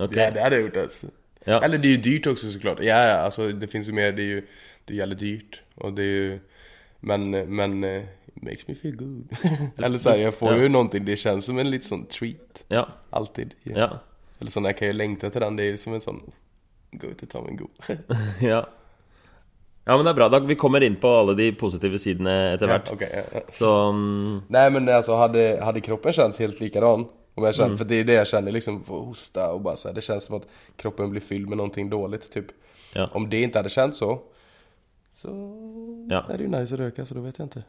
Okay. 0.00 0.22
ja 0.22 0.30
det 0.30 0.42
hadde 0.42 0.56
jeg 0.56 0.68
gjort 0.68 0.76
alltså. 0.84 1.08
Ja. 1.44 1.62
Eller 1.64 1.78
det 1.78 1.88
är 1.88 1.90
ju 1.90 1.96
dyrt 1.96 2.26
också 2.26 2.50
såklart. 2.50 2.78
Ja, 2.80 3.06
ja, 3.06 3.14
alltså 3.16 3.48
det 3.52 3.66
finns 3.68 3.88
ju 3.88 3.92
mer, 3.92 4.12
det 4.12 4.22
är 4.22 4.26
ju, 4.26 4.46
det 4.84 4.92
är 4.94 4.96
jävligt 4.98 5.18
dyrt. 5.18 5.60
Och 5.74 5.92
det 5.92 6.02
är 6.02 6.06
ju, 6.06 6.40
men, 7.00 7.30
men, 7.30 7.84
eh, 7.84 8.02
it 8.26 8.42
makes 8.42 8.68
me 8.68 8.74
feel 8.74 8.96
good. 8.96 9.28
Eller 9.84 9.98
så 9.98 10.10
här, 10.10 10.16
jag 10.16 10.34
får 10.34 10.52
Ja. 10.52 10.58
ju 10.58 10.68
någonting, 10.68 11.04
det 11.04 11.16
känns 11.16 11.46
som 11.46 11.58
en 11.58 11.70
liten 11.70 11.88
sån 11.88 12.06
treat. 12.06 12.62
Ja. 12.68 12.88
Alltid. 13.10 13.54
Ja. 13.62 13.78
Ja. 13.78 13.98
Eller 14.38 14.50
så 14.50 14.60
när 14.60 14.68
jag 14.68 14.78
kan 14.78 14.88
ju 14.88 14.94
längta 14.94 15.30
till 15.30 15.40
den, 15.40 15.56
det 15.56 15.64
är 15.64 15.76
som 15.76 15.94
en 15.94 16.00
sån, 16.00 16.32
gå 16.92 17.06
ut 17.06 17.22
och 17.22 17.28
ta 17.28 17.40
mig 17.42 17.50
en 17.50 17.56
god. 17.56 17.70
ja. 18.40 18.68
Ja, 19.84 19.96
men 19.96 20.04
det 20.04 20.10
er 20.10 20.14
bra. 20.14 20.28
Da 20.28 20.38
vi 20.38 20.54
kommer 20.54 20.82
inn 20.82 20.96
på 20.96 21.08
alle 21.08 21.34
de 21.34 21.52
positive 21.52 21.98
sidene 21.98 22.52
etter 22.54 22.68
ja, 22.68 22.72
hvert. 22.72 22.90
okej, 22.92 23.08
ja, 23.14 23.22
ja. 23.34 23.40
Så 23.52 23.88
um... 23.88 24.42
Nej 24.48 24.70
men 24.70 24.88
alltså 24.88 25.16
hade, 25.16 25.60
hade 25.64 25.80
kroppen 25.80 26.12
känts 26.12 26.38
helt 26.38 26.60
likadan 26.60 27.06
om 27.34 27.44
jag 27.44 27.54
känner, 27.54 27.76
För 27.76 27.84
det 27.84 27.94
är 27.94 28.04
det 28.04 28.12
jag 28.12 28.26
känner 28.28 28.52
liksom, 28.52 28.84
hosta 28.86 29.52
och 29.52 29.60
bara 29.60 29.76
så 29.76 29.88
här, 29.88 29.94
Det 29.94 30.00
känns 30.00 30.24
som 30.24 30.36
att 30.36 30.46
kroppen 30.76 31.10
blir 31.10 31.20
fylld 31.20 31.48
med 31.48 31.56
någonting 31.56 31.90
dåligt 31.90 32.32
typ 32.32 32.46
Ja. 32.94 33.08
Om 33.12 33.30
det 33.30 33.42
inte 33.42 33.58
hade 33.58 33.68
känts 33.70 33.98
så 33.98 34.22
Så 35.14 35.28
Ja. 36.10 36.24
är 36.28 36.38
det 36.38 36.42
ju 36.44 36.48
nice 36.50 36.74
att 36.74 36.80
röka 36.80 37.06
så 37.06 37.14
då 37.14 37.20
vet 37.20 37.38
jag 37.38 37.44
inte 37.44 37.62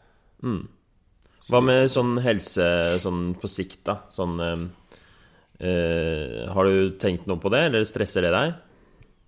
Hva 1.50 1.62
med 1.62 1.92
sånn 1.92 2.18
helse 2.18 3.00
sånn 3.00 3.34
på 3.42 3.48
sikt, 3.48 3.80
da? 3.86 3.98
Sånn 4.10 4.40
eh, 4.40 4.60
eh, 5.68 6.50
Har 6.54 6.66
du 6.66 6.90
tenkt 6.98 7.26
noe 7.26 7.38
på 7.38 7.50
det, 7.50 7.60
eller 7.66 7.84
stresser 7.84 8.22
det 8.22 8.32
deg? 8.32 8.54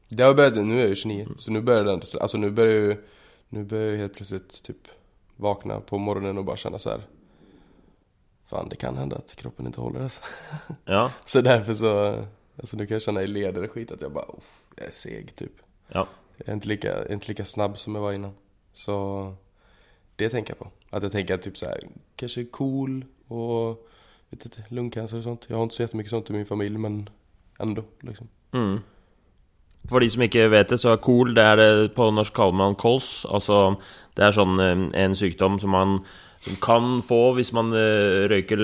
Det 0.09 0.24
har 0.24 0.33
börjat, 0.33 0.56
nu 0.56 0.75
är 0.75 0.79
jag 0.79 0.89
ju 0.89 0.95
29 0.95 1.27
så 1.38 1.51
nu 1.51 1.62
börjar 1.62 1.83
det 1.83 1.91
alltså 2.21 2.38
nu 2.38 2.51
börjar 2.51 2.74
ju 2.74 2.95
Nu 3.50 3.63
börjar 3.63 3.91
jag 3.91 3.97
helt 3.97 4.13
plötsligt 4.13 4.63
typ 4.63 4.88
vakna 5.38 5.79
på 5.79 5.97
morgonen 5.97 6.38
och 6.38 6.45
bara 6.45 6.57
känna 6.57 6.79
så 6.79 6.89
här. 6.89 7.01
Fan 8.53 8.69
det 8.69 8.75
kan 8.75 8.97
hända 8.97 9.15
att 9.15 9.35
kroppen 9.35 9.65
inte 9.67 9.81
håller 9.81 10.03
alltså. 10.03 10.21
Ja. 10.85 11.11
Så 11.25 11.41
därför 11.41 11.73
så 11.73 12.23
Alltså 12.57 12.77
nu 12.77 12.85
kan 12.88 12.95
jag 12.95 13.01
känna 13.01 13.21
i 13.23 13.27
leder 13.27 13.63
och 13.63 13.71
skit 13.71 13.91
att 13.91 14.01
jag 14.01 14.11
bara 14.13 14.25
"Uff, 14.25 14.59
Jag 14.75 14.88
är 14.88 14.91
seg 14.91 15.35
typ 15.35 15.51
Ja. 15.88 16.07
Jag 16.38 16.50
är 16.50 16.53
inte 16.53 16.67
lika, 16.67 17.07
inte 17.13 17.27
lika 17.27 17.45
snabb 17.45 17.77
som 17.77 17.95
jag 17.95 18.01
var 18.01 18.13
innan. 18.13 18.33
Så 18.73 19.35
det 20.15 20.29
tänker 20.29 20.51
jag 20.51 20.59
på. 20.59 20.67
Att 20.89 21.03
jag 21.03 21.11
tänker 21.11 21.38
typ 21.38 21.57
så 21.57 21.65
här, 21.65 21.88
kanske 22.15 22.45
cool 22.45 23.05
och 23.27 23.88
vet 24.29 24.45
inte, 24.45 24.63
lungcancer 24.69 25.17
och 25.17 25.23
sånt. 25.23 25.45
Jag 25.47 25.55
har 25.57 25.63
inte 25.63 25.75
så 25.75 25.81
jättemycket 25.81 26.09
sånt 26.09 26.29
i 26.29 26.33
min 26.33 26.45
familj 26.45 26.77
men 26.77 27.09
ändå 27.59 27.83
liksom. 28.00 28.27
Mm. 28.51 28.79
For 29.91 30.00
de 30.00 30.09
som 30.09 30.24
ikke 30.24 30.47
vet 30.53 30.69
det, 30.71 30.80
så 30.80 30.94
er 30.94 31.01
KOL 31.03 31.33
det 31.35 31.44
er 31.44 31.60
det 31.60 31.72
på 31.98 32.07
norsk 32.15 32.34
kaller 32.36 32.55
man 32.55 32.77
kols. 32.79 33.25
Altså 33.27 33.75
det 34.17 34.27
er 34.27 34.36
sånn 34.36 34.62
eh, 34.63 34.86
en 35.03 35.17
sykdom 35.17 35.60
som 35.60 35.74
man 35.75 35.98
som 36.43 36.57
kan 36.63 36.88
få 37.03 37.34
hvis 37.38 37.53
man 37.55 37.72
eh, 37.77 38.25
røyker 38.31 38.60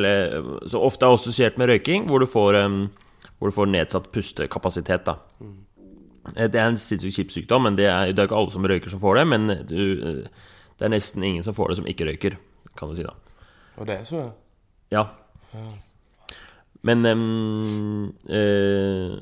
Så 0.67 0.81
ofte 0.83 1.07
er 1.07 1.15
assosiert 1.15 1.59
med 1.59 1.71
røyking, 1.71 2.07
hvor 2.07 2.19
du 2.19 2.27
får, 2.27 2.59
eh, 2.59 3.25
hvor 3.39 3.51
du 3.51 3.55
får 3.55 3.71
nedsatt 3.71 4.11
pustekapasitet, 4.15 5.07
da. 5.07 5.19
Det 6.35 6.59
er 6.59 6.67
en 6.67 6.77
sinnssykt 6.77 7.15
kjip 7.15 7.31
sykdom, 7.33 7.63
men 7.65 7.77
det 7.79 7.87
er, 7.89 8.11
det 8.13 8.21
er 8.21 8.29
ikke 8.29 8.37
alle 8.37 8.53
som 8.53 8.67
røyker 8.67 8.91
som 8.91 9.01
får 9.01 9.17
det. 9.17 9.27
Men 9.31 9.47
du, 9.65 9.79
det 10.77 10.85
er 10.85 10.91
nesten 10.93 11.23
ingen 11.25 11.43
som 11.43 11.55
får 11.57 11.71
det 11.71 11.79
som 11.79 11.87
ikke 11.89 12.09
røyker, 12.11 12.35
kan 12.77 12.91
du 12.91 12.99
si, 12.99 13.07
da. 13.07 13.15
Og 13.79 13.87
det 13.87 14.01
er 14.01 14.05
så 14.07 14.27
ja. 14.91 15.05
Ja. 15.53 15.63
Men 16.81 17.05
um, 17.05 18.13
eh, 18.29 19.17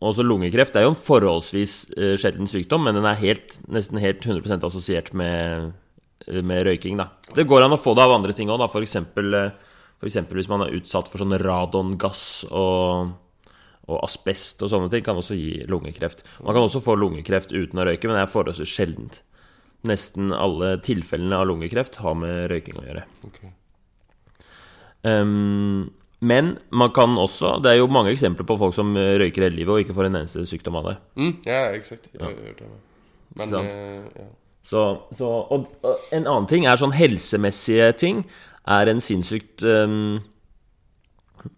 Også 0.00 0.24
lungekreft 0.24 0.76
er 0.78 0.86
jo 0.86 0.94
en 0.94 0.98
forholdsvis 0.98 1.74
uh, 1.92 2.14
sjelden 2.20 2.48
sykdom, 2.48 2.86
men 2.86 2.96
den 2.96 3.08
er 3.08 3.18
helt, 3.20 3.58
nesten 3.68 4.00
helt 4.00 4.24
100% 4.24 4.64
assosiert 4.64 5.10
med, 5.16 5.74
eh, 6.26 6.40
med 6.40 6.64
røyking. 6.64 6.96
da 6.96 7.10
Det 7.36 7.44
går 7.48 7.66
an 7.66 7.76
å 7.76 7.80
få 7.80 7.94
det 7.94 8.06
av 8.06 8.14
andre 8.16 8.36
ting 8.36 8.48
òg, 8.48 8.64
f.eks. 8.64 8.96
Eksempel 10.00 10.38
hvis 10.40 10.48
man 10.48 10.64
er 10.64 10.72
utsatt 10.78 11.10
for 11.12 11.20
sånn 11.20 11.36
radongass 11.36 12.46
og, 12.48 13.10
og 13.84 13.98
asbest 14.00 14.64
og 14.64 14.72
sånne 14.72 14.88
ting, 14.88 15.04
kan 15.04 15.20
også 15.20 15.36
gi 15.36 15.66
lungekreft. 15.68 16.24
Man 16.40 16.56
kan 16.56 16.64
også 16.64 16.80
få 16.80 16.96
lungekreft 16.96 17.52
uten 17.52 17.82
å 17.82 17.84
røyke, 17.84 18.08
men 18.08 18.16
det 18.16 18.24
er 18.24 18.32
forholdsvis 18.32 18.72
sjeldent. 18.72 19.20
Nesten 19.84 20.32
alle 20.32 20.78
tilfellene 20.84 21.36
av 21.36 21.50
lungekreft 21.52 22.00
har 22.00 22.16
med 22.16 22.48
røyking 22.52 22.80
å 22.80 22.86
gjøre. 22.88 23.04
Okay. 23.28 23.52
Ehm, 25.08 25.90
men 26.20 26.52
man 26.68 26.90
kan 26.92 27.16
også 27.16 27.54
Det 27.64 27.70
er 27.70 27.78
jo 27.78 27.86
mange 27.88 28.12
eksempler 28.12 28.44
på 28.44 28.58
folk 28.60 28.74
som 28.76 28.92
eh, 28.96 29.16
røyker 29.22 29.46
hele 29.46 29.56
livet 29.56 29.72
og 29.72 29.80
ikke 29.84 29.96
får 29.96 30.10
en 30.10 30.18
eneste 30.20 30.44
sykdom 30.48 30.76
av 30.82 30.90
det. 30.90 30.96
Mm, 31.16 31.32
ja 31.48 31.62
exakt. 31.72 32.10
Ja. 32.12 32.28
Men 33.40 33.54
eh, 33.62 34.04
ja. 34.20 34.28
Så, 34.70 34.82
så, 35.16 35.26
og, 35.26 35.70
og 35.80 36.12
en 36.12 36.26
annen 36.28 36.48
ting 36.50 36.66
er 36.68 36.80
sånn 36.80 36.94
helsemessige 36.94 37.88
ting. 37.98 38.24
Er 38.70 38.90
en 38.92 39.00
sinnssykt 39.00 39.64
um, 39.64 40.20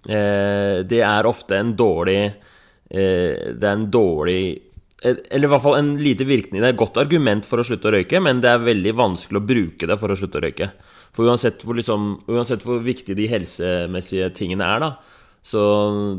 eh, 0.07 0.79
Det 0.87 1.01
er 1.03 1.27
ofte 1.27 1.59
en 1.59 1.73
dårlig 1.77 2.21
eh, 2.23 3.51
Det 3.59 3.67
er 3.67 3.73
en 3.75 3.89
dårlig 3.91 4.45
eh, 5.03 5.19
Eller 5.35 5.49
i 5.49 5.51
hvert 5.51 5.65
fall 5.65 5.81
en 5.81 5.93
lite 5.99 6.29
virkning. 6.29 6.63
Det 6.63 6.71
er 6.71 6.77
et 6.77 6.85
godt 6.85 7.03
argument 7.03 7.49
for 7.49 7.61
å 7.61 7.67
slutte 7.67 7.91
å 7.91 7.97
røyke, 7.97 8.23
men 8.23 8.41
det 8.45 8.53
er 8.53 8.63
veldig 8.71 8.95
vanskelig 9.03 9.43
å 9.43 9.49
bruke 9.51 9.91
det 9.91 9.99
for 9.99 10.15
å 10.15 10.19
slutte 10.19 10.39
å 10.39 10.47
røyke. 10.47 10.71
For 11.13 11.29
uansett 11.29 11.61
hvor, 11.67 11.77
liksom, 11.77 12.23
uansett 12.33 12.63
hvor 12.65 12.79
viktig 12.81 13.15
de 13.19 13.27
helsemessige 13.29 14.31
tingene 14.35 14.65
er, 14.65 14.81
da, 14.81 14.91
så 15.45 15.61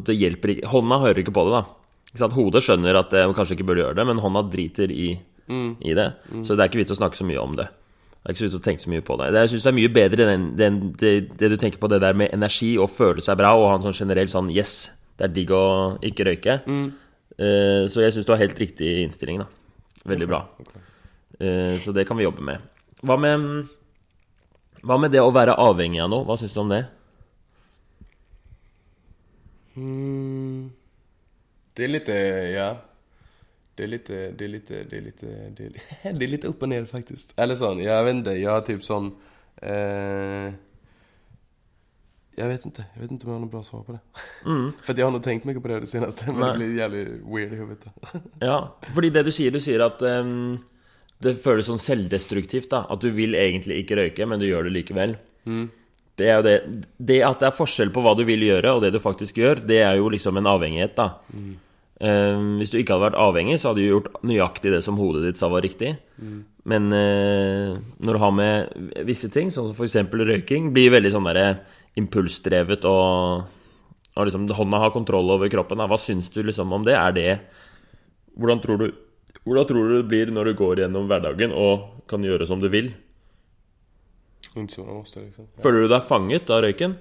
det 0.06 0.14
hjelper 0.20 0.52
ikke 0.54 0.70
Hånda 0.70 1.00
hører 1.02 1.22
ikke 1.24 1.34
på 1.34 1.46
det, 1.48 1.54
da. 1.56 1.64
ikke 2.12 2.22
sant? 2.22 2.36
Hodet 2.38 2.62
skjønner 2.66 3.00
at 3.00 3.10
det 3.16 3.24
kanskje 3.36 3.56
ikke 3.58 3.66
burde 3.72 3.82
gjøre 3.86 3.96
det, 3.98 4.06
men 4.06 4.20
hånda 4.22 4.44
driter 4.54 4.92
i, 4.94 5.08
i 5.50 5.96
det. 5.98 6.10
Så 6.46 6.54
det 6.56 6.62
er 6.62 6.70
ikke 6.70 6.82
vits 6.84 6.94
å 6.94 7.00
snakke 7.00 7.18
så 7.18 7.26
mye 7.26 7.42
om 7.42 7.56
det. 7.58 7.66
Det 8.24 8.30
er 8.30 8.36
ikke 8.36 8.42
så 8.44 8.48
vits 8.50 8.60
å 8.60 8.64
tenke 8.64 8.84
så 8.86 8.92
mye 8.94 9.02
på 9.04 9.18
det. 9.20 9.32
Det- 9.34 9.42
Jeg 9.44 9.50
syns 9.56 9.64
det 9.66 9.72
er 9.74 9.80
mye 9.82 9.94
bedre 9.98 10.26
den, 10.30 10.44
den, 10.56 10.78
det, 11.02 11.14
det 11.42 11.50
du 11.52 11.58
tenker 11.58 11.80
på, 11.82 11.90
det 11.92 12.00
der 12.06 12.14
med 12.14 12.30
energi 12.34 12.78
og 12.78 12.88
føle 12.94 13.20
seg 13.26 13.38
bra 13.42 13.56
og 13.58 13.66
ha 13.72 13.76
en 13.80 13.88
sånn 13.88 13.98
generell 13.98 14.28
sånn 14.32 14.52
Yes, 14.54 14.92
det 15.18 15.26
er 15.26 15.34
digg 15.34 15.50
å 15.52 15.64
ikke 16.06 16.28
røyke. 16.30 16.60
Eh, 17.40 17.84
så 17.90 18.04
jeg 18.06 18.14
syns 18.14 18.26
du 18.30 18.32
har 18.36 18.40
helt 18.46 18.60
riktig 18.62 18.94
innstilling, 19.08 19.40
da. 19.42 19.48
Veldig 20.06 20.28
bra. 20.30 20.44
Eh, 21.40 21.80
så 21.82 21.92
det 21.96 22.06
kan 22.08 22.18
vi 22.20 22.24
jobbe 22.28 22.44
med. 22.46 22.62
Hva 23.04 23.18
med 23.20 23.68
Hva 24.84 24.98
med 25.00 25.14
det 25.16 25.22
å 25.24 25.32
være 25.32 25.56
avhengig 25.56 26.02
av 26.04 26.10
noe? 26.12 26.26
Hva 26.28 26.36
syns 26.40 26.56
du 26.56 26.60
om 26.64 26.72
det? 26.74 26.84
Mm. 29.80 30.72
Det 31.74 31.86
er 31.86 31.94
litt 31.94 32.10
ja. 32.54 32.74
Det 33.76 33.84
är 33.84 33.88
lite, 33.88 34.32
det 34.32 34.46
är 34.46 34.50
lite, 34.50 34.84
det 34.84 34.98
är 34.98 35.02
lite, 35.02 35.26
det 35.26 35.66
är, 35.66 36.14
det 36.14 36.26
är 36.26 36.28
lite 36.28 36.48
upp 36.48 36.62
och 36.62 36.70
ner 36.70 36.86
faktiskt. 36.86 37.34
Eller 37.36 37.56
sån, 37.56 37.80
jag 37.80 38.04
vet 38.04 38.16
inte, 38.16 38.32
jag 38.32 38.52
har 38.52 38.62
typ 38.62 38.84
sån... 38.84 39.16
Eh, 39.56 40.54
jag 42.36 42.48
vet 42.48 42.66
inte, 42.66 42.86
jag 42.94 43.02
vet 43.02 43.12
inte 43.12 43.26
om 43.26 43.32
jag 43.32 43.40
har 43.40 43.42
något 43.46 43.52
bra 43.52 43.64
svar 43.64 43.84
på 43.84 43.92
det. 43.92 44.00
För 44.84 44.94
att 44.94 44.98
jag 44.98 45.06
har 45.06 45.12
nog 45.12 45.24
tänkt 45.24 45.46
mycket 45.46 45.62
på 45.64 45.68
det 45.68 45.80
det 45.80 45.88
senaste, 45.88 46.26
men 46.28 46.40
Nej. 46.40 46.52
det 46.52 46.58
blir 46.58 46.78
jävligt 46.78 47.08
weird 47.26 47.54
i 47.54 47.56
huvudet. 47.56 47.86
Ja, 48.40 48.78
fordi 48.96 49.10
det 49.10 49.24
du 49.24 49.32
sier, 49.32 49.52
du 49.52 49.62
sier 49.62 49.80
at 49.80 50.02
ehm, 50.02 50.58
det 51.24 51.38
føles 51.40 51.70
sånn 51.70 51.82
selvdestruktivt, 51.82 52.72
da. 52.74 52.84
At 52.92 53.04
du 53.04 53.10
vil 53.16 53.38
egentlig 53.40 53.84
ikke 53.84 54.00
røyke, 54.00 54.28
men 54.28 54.42
du 54.42 54.48
gjør 54.48 54.68
det 54.68 54.78
likevel. 54.80 55.18
Det 56.18 56.28
er 56.30 56.36
jo 56.38 56.46
det 56.46 56.56
Det 56.98 57.20
at 57.26 57.40
det 57.42 57.48
er 57.50 57.56
forskjell 57.58 57.92
på 57.94 58.04
hva 58.06 58.16
du 58.18 58.24
vil 58.28 58.44
gjøre, 58.46 58.74
og 58.74 58.82
det 58.84 58.94
du 58.94 59.00
faktisk 59.02 59.38
gjør, 59.42 59.64
det 59.66 59.80
er 59.82 59.98
jo 59.98 60.10
liksom 60.14 60.38
en 60.38 60.50
avhengighet, 60.52 60.96
da. 60.98 61.10
Ehm, 62.04 62.58
hvis 62.60 62.74
du 62.74 62.80
ikke 62.80 62.96
hadde 62.96 63.08
vært 63.08 63.22
avhengig, 63.22 63.60
så 63.60 63.72
hadde 63.72 63.84
du 63.84 63.92
gjort 63.92 64.10
nøyaktig 64.28 64.74
det 64.74 64.82
som 64.84 64.98
hodet 65.00 65.24
ditt 65.28 65.40
sa 65.40 65.48
var 65.52 65.64
riktig. 65.64 65.96
Men 66.64 66.88
uh, 66.96 67.76
når 68.00 68.16
du 68.16 68.20
har 68.22 68.32
med 68.32 69.04
visse 69.08 69.28
ting, 69.32 69.52
sånn 69.52 69.70
som 69.70 69.76
f.eks. 69.76 69.98
røyking, 70.08 70.72
blir 70.76 70.94
veldig 70.94 71.12
sånn 71.12 71.28
derre 71.28 71.48
impulsdrevet 72.00 72.88
og, 72.88 73.44
og 74.16 74.28
liksom 74.30 74.48
hånda 74.48 74.80
har 74.80 74.94
kontroll 74.96 75.34
over 75.36 75.52
kroppen. 75.52 75.82
Da. 75.82 75.90
Hva 75.92 76.00
syns 76.00 76.32
du 76.32 76.40
liksom 76.44 76.72
om 76.72 76.86
det? 76.88 76.96
Er 76.96 77.16
det 77.16 77.28
hvordan 78.40 78.64
tror, 78.64 78.80
du, 78.80 79.03
hvordan 79.44 79.68
tror 79.68 79.90
du 79.90 79.96
det 79.98 80.08
blir 80.08 80.32
når 80.32 80.52
du 80.52 80.54
går 80.60 80.84
gjennom 80.84 81.10
hverdagen 81.12 81.52
og 81.52 82.04
kan 82.08 82.24
gjøre 82.24 82.48
som 82.48 82.62
du 82.64 82.70
vil? 82.72 82.94
Liksom. 84.54 85.48
Føler 85.64 85.84
du 85.84 85.92
deg 85.92 86.06
fanget 86.08 86.52
av 86.54 86.62
røyken? 86.64 86.96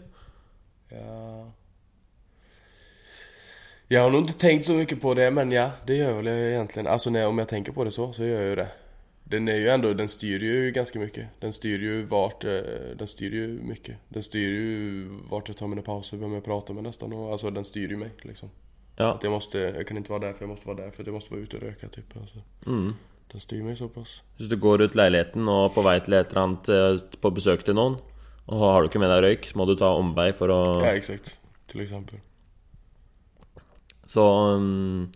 Ja. 0.93 1.19
Jeg 3.93 4.01
har 4.01 4.11
nog 4.11 4.31
tenkt 4.41 4.65
så 4.65 4.75
mye 4.79 4.97
på 4.97 5.15
det, 5.19 5.27
men 5.37 5.53
ja, 5.53 5.67
det 5.87 5.99
gjør 5.99 6.15
vel 6.23 6.31
egentlig 6.33 6.87
Altså 6.89 7.13
om 7.13 7.43
jeg 7.43 7.49
tenker 7.51 7.75
på 7.77 7.85
det 7.85 7.93
så, 7.93 8.09
så 8.17 8.25
gjør 8.25 8.41
jeg 8.41 8.51
jo 8.55 8.61
det. 8.63 8.71
Den 9.33 9.49
er 9.49 9.61
jo 9.61 9.71
ändå, 9.73 9.93
den 9.95 10.09
styr 10.09 10.43
jo 10.45 10.73
ganske 10.75 10.99
mye. 10.99 11.29
Den 11.43 11.53
styr 11.53 11.79
jo 11.81 12.07
vart, 12.09 12.45
eh, 12.45 12.97
den 12.99 13.09
styr 13.09 13.37
jo 13.37 13.47
mye. 13.65 13.97
Den 14.13 14.23
styr 14.23 14.57
jo 14.57 15.21
vart 15.31 15.49
jeg 15.49 15.57
tar 15.57 15.71
mine 15.71 15.85
pauser, 15.85 16.17
hvem 16.17 16.35
jeg 16.35 16.45
prater 16.45 16.75
med 16.75 16.85
nesten. 16.89 17.13
Altså, 17.13 17.51
den 17.51 17.65
styr 17.65 17.95
jo 17.95 17.99
meg, 17.99 18.11
liksom. 18.25 18.51
Ja. 18.97 19.15
Att 19.15 19.23
jag 19.23 19.31
måste, 19.31 19.59
jag 19.59 19.87
kan 19.87 19.97
inte 19.97 20.11
vara 20.11 20.21
där 20.21 20.33
för 20.33 20.43
jag 20.43 20.49
måste 20.49 20.67
vara 20.67 20.77
där 20.77 20.91
för 20.91 21.05
jag 21.05 21.15
måste 21.15 21.31
vara 21.31 21.43
ute 21.43 21.57
och 21.57 21.63
röka 21.63 21.89
typ. 21.89 22.17
Alltså. 22.17 22.39
Mm. 22.67 22.95
Den 23.33 23.41
styr 23.41 23.63
mig 23.63 23.77
såpass. 23.77 24.21
Hvis 24.37 24.49
du 24.49 24.57
går 24.57 24.83
ut 24.83 24.95
leiligheten 24.95 25.49
og 25.49 25.73
på 25.73 25.81
vei 25.87 25.97
til 26.05 26.19
et 26.19 26.29
eller 26.29 26.43
annet 26.43 26.69
eh, 26.69 26.99
på 27.21 27.31
besøk 27.33 27.65
til 27.65 27.79
noen, 27.79 27.97
og 28.45 28.61
har 28.61 28.83
du 28.83 28.91
ikke 28.91 29.01
med 29.01 29.09
deg 29.09 29.23
røyk, 29.25 29.49
så 29.49 29.57
må 29.57 29.65
du 29.65 29.73
ta 29.81 29.89
omvei 29.97 30.29
for 30.37 30.53
å 30.53 30.61
Ja, 30.85 30.93
eksakt. 30.93 31.33
Til 31.73 31.81
eksempel. 31.87 32.21
Så 34.13 34.21
um, 34.59 35.09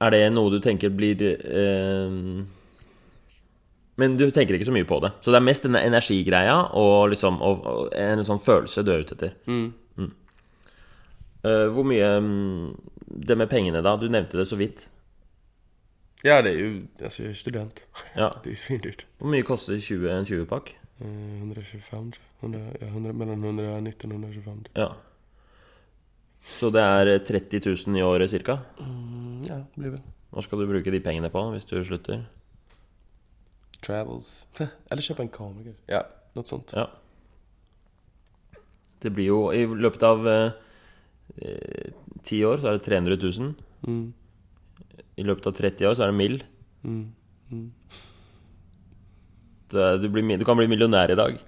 er 0.00 0.14
det 0.14 0.22
noe 0.32 0.52
du 0.54 0.60
tenker 0.64 0.94
blir 0.94 1.20
um, 1.44 2.46
Men 4.00 4.16
du 4.16 4.24
tenker 4.32 4.56
ikke 4.56 4.70
så 4.70 4.74
mye 4.74 4.88
på 4.88 5.02
det. 5.04 5.12
Så 5.20 5.34
det 5.34 5.42
er 5.42 5.48
mest 5.50 5.66
denne 5.66 5.84
energigreia 5.84 6.56
og 6.72 7.12
liksom 7.12 7.42
og, 7.44 7.66
og 7.68 7.92
en 7.98 8.24
sånn 8.24 8.40
følelse 8.40 8.86
du 8.86 8.94
er 8.94 9.04
ute 9.04 9.18
etter. 9.18 9.36
Mm. 9.44 9.68
Eh, 11.44 11.66
hvor 11.72 11.84
mye 11.84 12.08
um, 12.16 12.74
Det 13.04 13.36
med 13.36 13.50
pengene, 13.50 13.82
da? 13.84 13.96
Du 14.00 14.08
nevnte 14.08 14.38
det 14.38 14.46
så 14.48 14.56
vidt. 14.56 14.88
Ja, 16.24 16.40
det 16.42 16.54
er 16.54 16.60
jo 16.60 16.70
Altså, 17.00 17.22
jeg 17.22 17.30
er 17.30 17.34
student. 17.34 17.82
Ja. 18.16 18.30
Det 18.44 18.52
er 18.52 18.56
svindyrt. 18.56 19.06
Hvor 19.18 19.30
mye 19.30 19.44
koster 19.44 19.78
20, 19.78 20.08
en 20.10 20.24
20-pakk? 20.24 20.76
Eh, 21.00 21.36
125 21.38 22.12
tror 22.16 22.22
jag. 22.22 22.30
100, 22.44 22.76
ja, 22.80 22.86
100, 22.86 23.10
og 23.10 23.38
119 23.38 24.12
och 24.12 24.18
125. 24.18 24.64
Ja. 24.74 24.88
Så 26.44 26.70
det 26.70 26.80
er 26.80 27.18
30 27.18 27.60
000 27.86 27.96
i 27.96 28.02
året 28.02 28.30
cirka? 28.30 28.58
Mm, 28.80 29.42
ja, 29.48 29.54
det 29.54 29.80
blir 29.80 29.90
vel. 29.90 30.02
Hva 30.30 30.42
skal 30.42 30.60
du 30.60 30.66
bruke 30.66 30.90
de 30.92 31.00
pengene 31.00 31.30
på 31.32 31.40
hvis 31.54 31.64
du 31.64 31.78
slutter? 31.84 32.24
Travels. 33.84 34.28
Eller 34.90 35.02
kjøpe 35.02 35.24
en 35.24 35.32
kamera. 35.32 35.72
Ja, 35.88 36.02
noe 36.36 36.48
sånt. 36.48 36.72
Ja. 36.76 36.88
Det 39.00 39.12
blir 39.12 39.28
jo 39.28 39.40
I 39.52 39.64
løpet 39.68 40.04
av 40.08 40.28
eh, 40.28 40.44
eh, 40.44 40.60
10 41.38 42.44
år 42.48 42.60
så 42.62 42.70
er 42.70 42.78
det 42.78 42.86
300 42.86 43.18
000. 43.20 43.54
Mm, 43.88 44.04
I 45.20 45.26
løpet 45.26 45.48
av 45.50 45.56
30 45.58 45.88
år 45.90 45.96
så 45.96 46.06
er 46.06 46.12
det 46.12 46.18
mill. 46.18 46.42
mm, 46.84 47.04
mm. 47.50 47.70
Du, 49.74 49.80
du, 49.98 50.08
du 50.38 50.44
kan 50.46 50.56
bli 50.56 50.68
millionær 50.70 51.10
i 51.10 51.18
dag. 51.18 51.38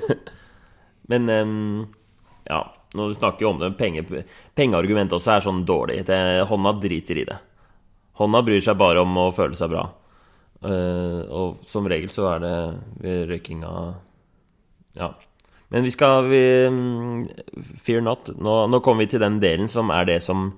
Men 1.10 1.28
um, 1.30 1.86
ja, 2.44 2.58
når 2.94 3.08
vi 3.08 3.14
snakker 3.16 3.46
om 3.48 3.60
det 3.62 3.70
Penge, 3.78 4.02
Pengeargumentet 4.58 5.16
også 5.16 5.32
er 5.36 5.46
sånn 5.46 5.62
dårlig. 5.66 6.02
Det, 6.08 6.18
hånda 6.50 6.74
driter 6.82 7.22
i 7.22 7.24
det. 7.28 7.38
Hånda 8.20 8.42
bryr 8.44 8.60
seg 8.64 8.78
bare 8.80 9.00
om 9.02 9.16
å 9.22 9.30
føle 9.32 9.56
seg 9.58 9.72
bra. 9.72 9.86
Uh, 10.60 11.22
og 11.32 11.62
som 11.70 11.88
regel 11.88 12.10
så 12.12 12.26
er 12.34 12.42
det 12.44 12.54
ved 13.00 13.30
røykinga 13.30 13.72
Ja. 14.98 15.14
Men 15.70 15.86
vi 15.86 15.92
skal 15.94 16.26
vi, 16.26 16.42
Fear 17.78 18.02
not. 18.02 18.32
Nå, 18.36 18.54
nå 18.70 18.80
kommer 18.82 19.06
vi 19.06 19.12
til 19.14 19.22
den 19.22 19.38
delen 19.42 19.70
som 19.70 19.92
er 19.94 20.08
det 20.08 20.20
som 20.24 20.48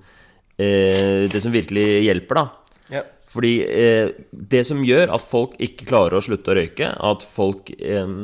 eh, 0.57 1.29
Det 1.29 1.41
som 1.41 1.53
virkelig 1.53 1.85
hjelper, 2.07 2.39
da. 2.39 2.45
Ja. 2.93 3.03
Fordi 3.33 3.53
eh, 3.65 4.13
det 4.31 4.63
som 4.67 4.81
gjør 4.85 5.13
at 5.13 5.25
folk 5.25 5.53
ikke 5.61 5.87
klarer 5.89 6.17
å 6.17 6.25
slutte 6.25 6.53
å 6.53 6.57
røyke, 6.57 6.89
at 6.89 7.25
folk 7.25 7.69
eh, 7.77 8.17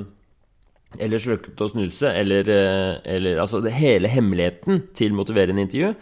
eller 0.97 1.21
slutte 1.21 1.53
å 1.61 1.69
snuse, 1.69 2.09
eller, 2.09 2.49
eh, 2.49 2.97
eller 3.15 3.41
Altså, 3.41 3.61
det 3.61 3.75
hele 3.77 4.09
hemmeligheten 4.09 4.87
til 4.97 5.13
motiverende 5.13 5.67
intervju, 5.67 5.93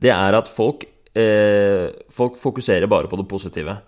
det 0.00 0.14
er 0.14 0.38
at 0.38 0.48
folk 0.48 0.86
eh, 1.18 1.90
Folk 2.10 2.38
fokuserer 2.38 2.86
bare 2.86 3.10
på 3.10 3.18
det 3.18 3.28
positive. 3.28 3.80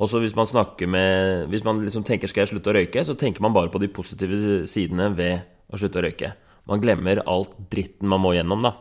Også 0.00 0.20
hvis 0.22 0.36
man 0.36 0.48
snakker 0.48 0.88
med 0.88 1.48
Hvis 1.52 1.64
man 1.64 1.84
liksom 1.84 2.04
tenker 2.04 2.28
'skal 2.28 2.46
jeg 2.46 2.48
slutte 2.48 2.70
å 2.70 2.74
røyke', 2.74 3.04
så 3.04 3.14
tenker 3.14 3.42
man 3.42 3.52
bare 3.52 3.68
på 3.68 3.80
de 3.80 3.88
positive 3.88 4.66
sidene 4.66 5.16
ved 5.16 5.40
å 5.70 5.80
slutte 5.80 6.00
å 6.00 6.04
røyke. 6.06 6.32
Man 6.70 6.82
glemmer 6.82 7.22
alt 7.30 7.56
dritten 7.72 8.10
man 8.10 8.22
må 8.22 8.34
gjennom, 8.36 8.62
da. 8.62 8.74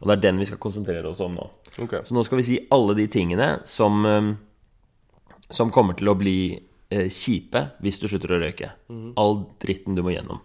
Og 0.00 0.08
det 0.08 0.16
er 0.16 0.24
den 0.26 0.40
vi 0.42 0.48
skal 0.48 0.60
konsentrere 0.62 1.08
oss 1.08 1.22
om 1.24 1.38
nå. 1.38 1.46
Okay. 1.78 2.02
Så 2.04 2.16
nå 2.16 2.24
skal 2.26 2.40
vi 2.40 2.46
si 2.48 2.58
alle 2.74 2.96
de 2.98 3.06
tingene 3.10 3.50
som, 3.70 4.02
eh, 4.06 4.32
som 5.48 5.70
kommer 5.72 5.96
til 5.96 6.10
å 6.10 6.16
bli 6.18 6.38
eh, 6.90 7.06
kjipe 7.06 7.62
hvis 7.80 8.00
du 8.02 8.08
slutter 8.10 8.34
å 8.34 8.40
røyke. 8.42 8.72
All 9.20 9.44
dritten 9.62 9.96
du 9.96 10.02
må 10.04 10.14
gjennom. 10.16 10.42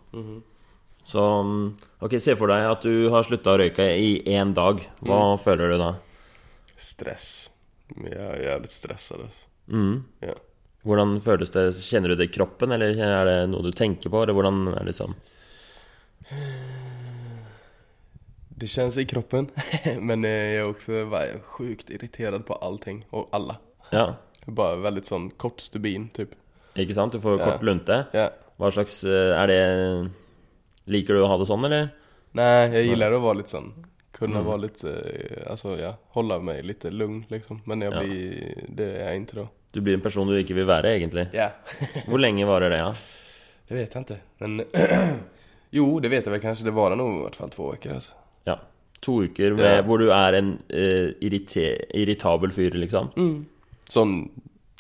Så 1.06 1.22
mm, 1.22 1.66
ok, 2.06 2.18
se 2.22 2.34
for 2.38 2.50
deg 2.50 2.66
at 2.70 2.86
du 2.86 3.10
har 3.14 3.26
slutta 3.28 3.54
å 3.54 3.60
røyke 3.62 3.86
i 3.98 4.22
én 4.38 4.56
dag. 4.58 4.82
Hva 5.06 5.36
føler 5.42 5.74
du 5.74 5.82
da? 5.82 5.92
Stress. 6.82 7.30
Jeg 7.94 8.18
er 8.18 8.42
jævlig 8.42 8.72
stressa. 8.74 9.20
Mm. 9.70 10.04
Ja. 10.26 10.34
Hvordan 10.86 11.16
føles 11.22 11.54
det? 11.54 11.68
Kjenner 11.82 12.14
du 12.14 12.20
det 12.20 12.30
i 12.30 12.34
kroppen, 12.34 12.74
eller 12.74 12.98
er 12.98 13.30
det 13.30 13.38
noe 13.50 13.66
du 13.66 13.74
tenker 13.74 14.12
på? 14.14 14.22
Eller 14.22 14.38
hvordan 14.38 14.68
er 14.70 14.80
det 14.80 14.92
liksom 14.94 15.16
Det 18.58 18.68
känns 18.68 18.98
i 18.98 19.06
kroppen. 19.06 19.48
Men 20.00 20.24
jeg 20.24 20.54
jag 20.56 20.56
är 20.66 20.70
också 20.70 21.06
bara 21.06 21.40
sjukt 21.44 21.90
irriterad 21.90 22.46
på 22.46 22.54
allting 22.54 23.06
och 23.10 23.30
alla. 23.32 23.58
Ja, 23.92 24.16
Bare 24.46 24.76
veldig 24.78 25.06
sånn 25.06 25.30
kort 25.42 25.60
stubin 25.60 26.10
typ. 26.14 26.36
ikke 26.76 26.94
sant? 26.94 27.14
Du 27.14 27.20
får 27.20 27.40
Ja. 27.40 27.46
kort 27.52 27.64
lunte. 27.64 28.06
Ja. 28.14 28.30
Hva 28.58 28.72
slags 28.72 29.04
eh, 29.04 29.34
Er 29.42 29.48
det 29.48 30.12
Liker 30.86 31.14
du 31.14 31.24
å 31.24 31.28
ha 31.28 31.38
det 31.38 31.46
sånn, 31.50 31.66
eller? 31.66 31.90
Nei, 32.34 32.70
jeg 32.72 32.96
liker 32.98 33.12
å 33.18 33.22
være 33.24 33.38
litt 33.38 33.50
sånn. 33.50 33.72
Kunne 34.14 34.40
Mm. 34.40 34.46
være 34.46 34.62
litt 34.62 34.84
Altså, 34.84 35.50
alltså 35.50 35.78
ja, 35.80 35.96
Holde 36.14 36.40
meg 36.42 36.64
litt 36.66 36.84
lugn 36.84 37.26
liksom. 37.30 37.62
Men 37.66 37.82
jag 37.82 37.94
Ja. 37.94 38.00
det 38.70 38.88
er 39.02 39.12
jeg 39.14 39.22
ikke 39.28 39.36
da. 39.36 39.48
Du 39.74 39.82
blir 39.82 39.94
en 39.96 40.02
person 40.02 40.28
du 40.28 40.34
ikke 40.38 40.54
vil 40.56 40.66
være, 40.66 40.86
egentlig. 40.96 41.34
Ja. 41.34 41.50
Hvor 42.08 42.20
lenge 42.20 42.46
varer 42.46 42.70
det, 42.70 42.78
ja? 42.78 42.94
Det 43.68 43.76
vet 43.78 43.94
jeg 43.94 44.06
ikke. 44.06 44.20
Men 44.40 44.66
jo, 45.72 46.00
det 46.00 46.10
vet 46.12 46.26
jeg 46.26 46.34
vel 46.34 46.42
kanskje. 46.44 46.66
Det 46.68 46.74
var 46.76 46.96
nå 46.96 47.06
i 47.20 47.22
hvert 47.24 47.36
fall 47.36 47.50
to 47.54 47.72
uker. 47.74 47.94
Altså. 47.98 48.14
Ja. 48.48 48.58
To 49.02 49.20
uker 49.24 49.54
med, 49.58 49.66
Ja. 49.78 49.82
hvor 49.84 50.00
du 50.00 50.10
er 50.12 50.34
en 50.40 50.54
uh, 50.74 51.12
irritabel 51.22 52.52
fyr, 52.56 52.72
liksom. 52.80 53.12
Sånn 53.90 54.16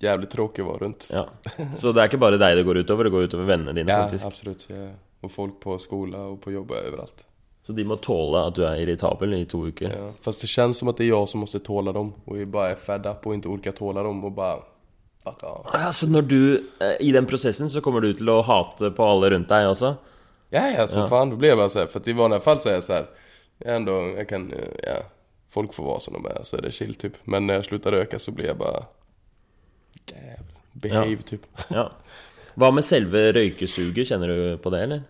jævlig 0.01 0.29
tråkig 0.29 0.65
var 0.65 0.79
rundt. 0.81 1.07
Ja. 1.13 1.25
Så 1.77 1.93
det 1.93 2.01
er 2.03 2.09
ikke 2.09 2.19
bare 2.21 2.37
deg 2.41 2.57
det 2.57 2.65
går 2.65 2.81
utover, 2.83 3.07
det 3.07 3.13
går 3.15 3.27
utover 3.29 3.45
vennene 3.49 3.73
dine, 3.77 3.89
Ja, 3.91 4.03
faktisk. 4.07 4.25
Absolutt, 4.25 4.65
Ja. 4.69 4.89
og 5.23 5.31
folk 5.31 5.59
på 5.61 5.77
skolen 5.81 6.15
og 6.19 6.41
på 6.41 6.51
jobb 6.53 6.71
overalt. 6.71 7.23
Så 7.65 7.73
de 7.73 7.83
må 7.83 7.95
tåle 7.97 8.43
at 8.47 8.53
du 8.53 8.61
er 8.63 8.77
irritabel 8.77 9.33
i 9.33 9.45
to 9.49 9.63
uker. 9.65 9.89
Ja. 9.89 10.11
Fast 10.21 10.41
det 10.41 10.49
kjennes 10.51 10.77
som 10.77 10.89
at 10.91 10.97
det 10.97 11.07
er 11.07 11.15
jeg 11.15 11.27
som 11.31 11.41
må 11.41 11.47
tåle 11.49 11.93
dem 11.93 12.13
og 12.27 12.37
jeg 12.37 12.51
bare 12.51 12.71
er 12.75 12.75
fed 12.75 13.05
up 13.09 13.25
og 13.25 13.33
ikke 13.39 13.49
orker 13.55 13.73
tåle 13.73 14.03
dem 14.05 14.23
og 14.23 14.35
bare... 14.35 14.59
fuck 15.23 15.41
off. 15.43 15.71
Ja, 15.73 15.89
så 15.91 16.05
når 16.05 16.27
du 16.29 16.41
eh, 16.79 16.97
I 17.01 17.11
den 17.11 17.25
prosessen 17.25 17.67
så 17.69 17.81
kommer 17.81 18.01
du 18.01 18.13
til 18.13 18.29
å 18.29 18.43
hate 18.45 18.91
på 18.93 19.01
alle 19.09 19.31
rundt 19.33 19.49
deg 19.49 19.65
også? 19.71 19.95
Ja, 20.49 20.71
ja, 20.71 20.87
som 20.87 21.09
fan. 21.09 21.29
Då 21.29 21.35
blir 21.35 21.49
jag 21.49 21.57
bara 21.57 21.69
så 21.69 21.79
här, 21.79 21.87
för 21.87 21.99
att 21.99 22.07
i 22.07 22.13
vanliga 22.13 22.39
fall 22.39 22.59
så 22.59 22.69
är 22.69 22.73
jag 22.73 22.83
så 22.83 22.93
här, 22.93 23.09
jag 23.57 23.75
ändå, 23.75 24.13
jag 24.17 24.29
kan, 24.29 24.53
eh, 24.53 24.59
ja, 24.83 25.03
folk 25.49 25.73
får 25.73 25.83
vara 25.83 25.99
som 25.99 26.13
de 26.13 26.25
är, 26.25 26.43
så 26.43 26.57
är 26.57 26.61
det 26.61 26.71
chill 26.71 26.95
typ. 26.95 27.13
Men 27.23 27.47
när 27.47 27.53
jag 27.53 27.65
slutar 27.65 27.91
röka 27.91 28.19
så 28.19 28.31
blir 28.31 28.45
jag 28.45 28.57
bara, 28.57 28.85
jävlar, 30.05 30.45
behave 30.73 31.11
Ja. 31.11 31.17
typ. 31.25 31.41
Ja. 31.69 31.91
Hva 32.55 32.71
med 32.71 32.85
selve 32.85 33.31
røykesuget? 33.33 34.07
Kjenner 34.07 34.27
du 34.27 34.57
på 34.57 34.69
det, 34.69 34.83
eller? 34.83 35.01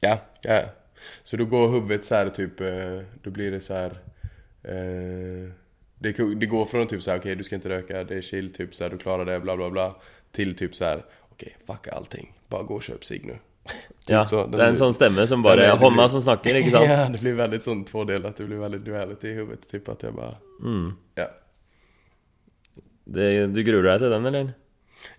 Ja, 0.00 0.18
ja. 0.42 0.62
Så 1.24 1.36
då 1.36 1.44
går 1.44 1.68
huvudet 1.68 2.04
så 2.04 2.14
här 2.14 2.30
typ, 2.30 2.60
eh, 2.60 3.00
då 3.22 3.30
blir 3.30 3.50
det 3.50 3.60
så 3.60 3.74
här, 3.74 3.90
eh, 4.62 5.50
det, 5.98 6.12
det 6.34 6.46
går 6.46 6.64
från 6.64 6.86
typ 6.86 7.02
så 7.02 7.10
här, 7.10 7.18
okej 7.18 7.36
du 7.36 7.44
ska 7.44 7.54
inte 7.54 7.68
röka, 7.68 8.04
det 8.04 8.16
är 8.16 8.22
chill, 8.22 8.54
typ 8.54 8.74
så 8.74 8.84
här, 8.84 8.90
du 8.90 8.98
klarar 8.98 9.24
det, 9.24 9.40
bla 9.40 9.56
bla 9.56 9.70
bla. 9.70 9.96
Till 10.32 10.56
typ 10.56 10.74
så 10.74 10.84
här, 10.84 11.04
okej 11.30 11.56
fuck 11.66 11.88
allting, 11.88 12.32
bara 12.48 12.62
gå 12.62 12.74
och 12.74 12.82
köp 12.82 13.04
cigg 13.04 13.24
nu. 13.26 13.38
Ja, 14.06 14.20
så, 14.28 14.42
det 14.52 14.58
er 14.60 14.66
en 14.68 14.76
sånn 14.76 14.92
stemme 14.92 15.24
som 15.26 15.42
bare 15.42 15.56
den 15.62 15.70
er- 15.70 15.78
Hånda 15.80 16.08
som 16.12 16.20
snakker, 16.20 16.58
ikke 16.60 16.70
sant? 16.74 16.88
Ja, 16.90 17.06
det 17.08 17.20
blir 17.22 17.34
veldig 17.38 17.60
sånn 17.64 17.84
tvådelat, 17.88 18.36
det 18.36 18.46
blir 18.50 18.60
veldig 18.60 18.82
duality 18.84 19.30
i 19.30 19.38
huvudet, 19.38 19.64
typ 19.70 19.88
at 19.88 20.02
jeg 20.04 20.12
bare 20.16 20.36
Mm. 20.60 20.90
ja. 21.16 21.26
Det, 23.06 23.30
du 23.52 23.62
gruer 23.64 23.82
deg 23.88 24.00
til 24.04 24.10
den, 24.12 24.26
eller? 24.26 24.52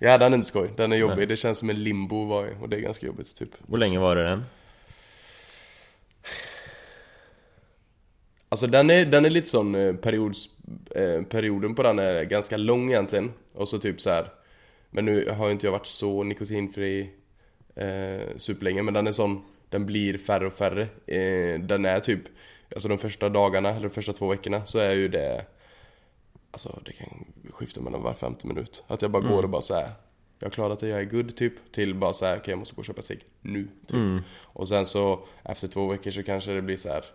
Ja, 0.01 0.17
den 0.17 0.33
er 0.33 0.37
inte 0.37 0.49
skoj, 0.49 0.69
den 0.77 0.93
er 0.93 0.97
jobbig, 1.01 1.27
det 1.29 1.37
kjennes 1.37 1.59
som 1.61 1.69
en 1.69 1.83
limbo 1.83 2.23
Og 2.33 2.69
det 2.69 2.79
er 2.79 2.85
ganske 2.87 3.05
jobbigt 3.05 3.35
typ. 3.37 3.55
Hvor 3.69 3.77
lenge 3.81 3.99
varer 4.01 4.25
den? 4.31 4.45
Alltså 8.49 8.67
den 8.71 8.89
er, 8.93 9.05
den 9.09 9.25
er 9.27 9.33
litt 9.33 9.49
sån 9.49 9.75
eh, 9.75 9.93
periods, 10.01 10.45
eh, 10.95 11.21
perioden 11.29 11.75
på 11.75 11.83
den 11.83 11.99
er 11.99 12.23
ganske 12.29 12.57
lang, 12.57 12.87
egentlig. 12.93 13.31
Og 13.55 13.67
så 13.67 13.79
typ 13.83 14.01
så 14.01 14.09
här. 14.09 14.29
Men 14.91 15.05
nu 15.05 15.15
har 15.29 15.49
jo 15.49 15.55
ikke 15.57 15.67
jeg 15.67 15.73
vært 15.75 15.89
så 15.91 16.11
nikotinfri 16.23 16.91
eh, 17.75 18.37
superlenge, 18.37 18.83
men 18.83 18.93
den 18.93 19.07
är 19.07 19.11
sån, 19.11 19.41
den 19.69 19.85
blir 19.85 20.17
färre 20.17 20.47
och 20.47 20.53
färre. 20.53 20.81
Eh, 21.07 21.59
den 21.59 21.85
är 21.85 21.99
typ, 21.99 22.21
alltså 22.75 22.87
de 22.87 22.97
första 22.97 23.29
dagarna 23.29 23.69
eller 23.69 23.89
de 23.89 23.95
första 23.95 24.13
två 24.13 24.27
veckorna 24.27 24.65
så 24.65 24.79
är 24.79 24.91
ju 24.91 25.07
det 25.07 25.45
Alltså 26.55 26.79
det 26.85 26.93
kan 26.93 27.25
skifta 27.51 27.81
mellan 27.81 28.01
var 28.01 28.13
femte 28.13 28.47
minut. 28.47 28.83
Att 28.87 29.01
jag 29.01 29.11
bara 29.11 29.23
går 29.27 29.43
och 29.43 29.49
bara 29.49 29.61
så 29.61 29.73
här. 29.73 29.89
Jag 30.39 30.47
har 30.47 30.51
klarat 30.51 30.79
det, 30.79 30.87
jag 30.87 30.99
är 30.99 31.05
good 31.05 31.35
typ. 31.35 31.71
Till 31.71 31.95
bara 31.95 32.13
så 32.13 32.25
här, 32.25 32.37
okej 32.37 32.51
jag 32.51 32.59
måste 32.59 32.75
gå 32.75 32.79
och 32.79 32.85
köpa 32.85 33.01
cigg 33.01 33.19
nu. 33.41 33.67
Typ. 33.87 33.95
Och 34.29 34.67
sen 34.67 34.85
så 34.85 35.25
efter 35.43 35.67
två 35.67 35.87
veckor 35.87 36.11
så 36.11 36.23
kanske 36.23 36.51
det 36.51 36.61
blir 36.61 36.77
så 36.77 36.89
här. 36.89 37.05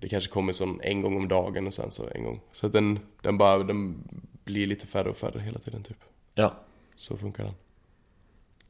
Det 0.00 0.08
kanske 0.08 0.30
kommer 0.30 0.52
sånn 0.52 0.80
en 0.82 1.02
gång 1.02 1.16
om 1.16 1.28
dagen 1.28 1.66
och 1.66 1.74
sen 1.74 1.90
så 1.90 2.08
en 2.14 2.24
gång. 2.24 2.40
Så 2.52 2.66
att 2.66 2.72
den, 2.72 2.98
den 3.22 3.38
bara, 3.38 3.58
den 3.58 4.08
blir 4.44 4.66
lite 4.66 4.86
färre 4.86 5.10
och 5.10 5.16
färre 5.16 5.40
hela 5.40 5.58
tiden 5.58 5.82
typ. 5.82 5.98
Ja. 6.34 6.54
Så 6.96 7.16
funkar 7.16 7.44
den. 7.44 7.54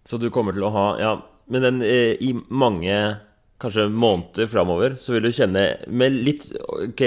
Så 0.08 0.16
du 0.20 0.30
kommer 0.32 0.56
til 0.56 0.64
å 0.64 0.72
ha 0.72 0.84
Ja, 1.00 1.14
men 1.52 1.64
den 1.66 1.82
eh, 1.84 2.14
i 2.24 2.34
mange 2.48 2.98
Kanskje 3.58 3.88
måneder 3.90 4.46
framover, 4.46 4.92
så 5.02 5.16
vil 5.16 5.24
du 5.26 5.32
kjenne 5.34 5.64
med 5.90 6.14
litt 6.14 6.44
Ok, 6.70 7.00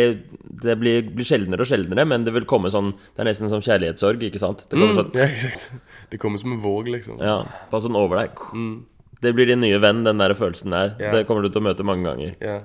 det 0.62 0.74
blir, 0.82 1.06
blir 1.08 1.28
sjeldnere 1.28 1.64
og 1.64 1.70
sjeldnere, 1.70 2.04
men 2.12 2.26
det 2.28 2.34
vil 2.36 2.48
komme 2.50 2.68
sånn 2.74 2.90
Det 3.16 3.24
er 3.24 3.30
nesten 3.30 3.52
som 3.54 3.64
kjærlighetssorg, 3.64 4.26
ikke 4.28 4.42
sant? 4.42 4.66
Det 4.68 4.76
kommer 4.76 4.98
sånn 5.00 5.16
Ja 5.16 5.30
exakt. 5.30 5.70
Det 6.12 6.20
kommer 6.20 6.42
som 6.42 6.52
en 6.52 6.60
våg 6.60 6.90
liksom. 6.92 7.22
Ja, 7.24 7.38
bare 7.72 7.86
sånn 7.86 7.96
over 7.96 8.20
deg. 8.20 8.42
Det 9.24 9.32
blir 9.38 9.48
din 9.48 9.62
nye 9.64 9.78
venn, 9.80 10.02
den 10.04 10.20
der 10.20 10.34
følelsen 10.36 10.74
der. 10.76 10.96
Yeah. 11.00 11.14
Det 11.16 11.22
kommer 11.30 11.46
du 11.46 11.54
til 11.54 11.62
å 11.62 11.68
møte 11.70 11.86
mange 11.88 12.04
ganger. 12.10 12.34
Ja. 12.44 12.58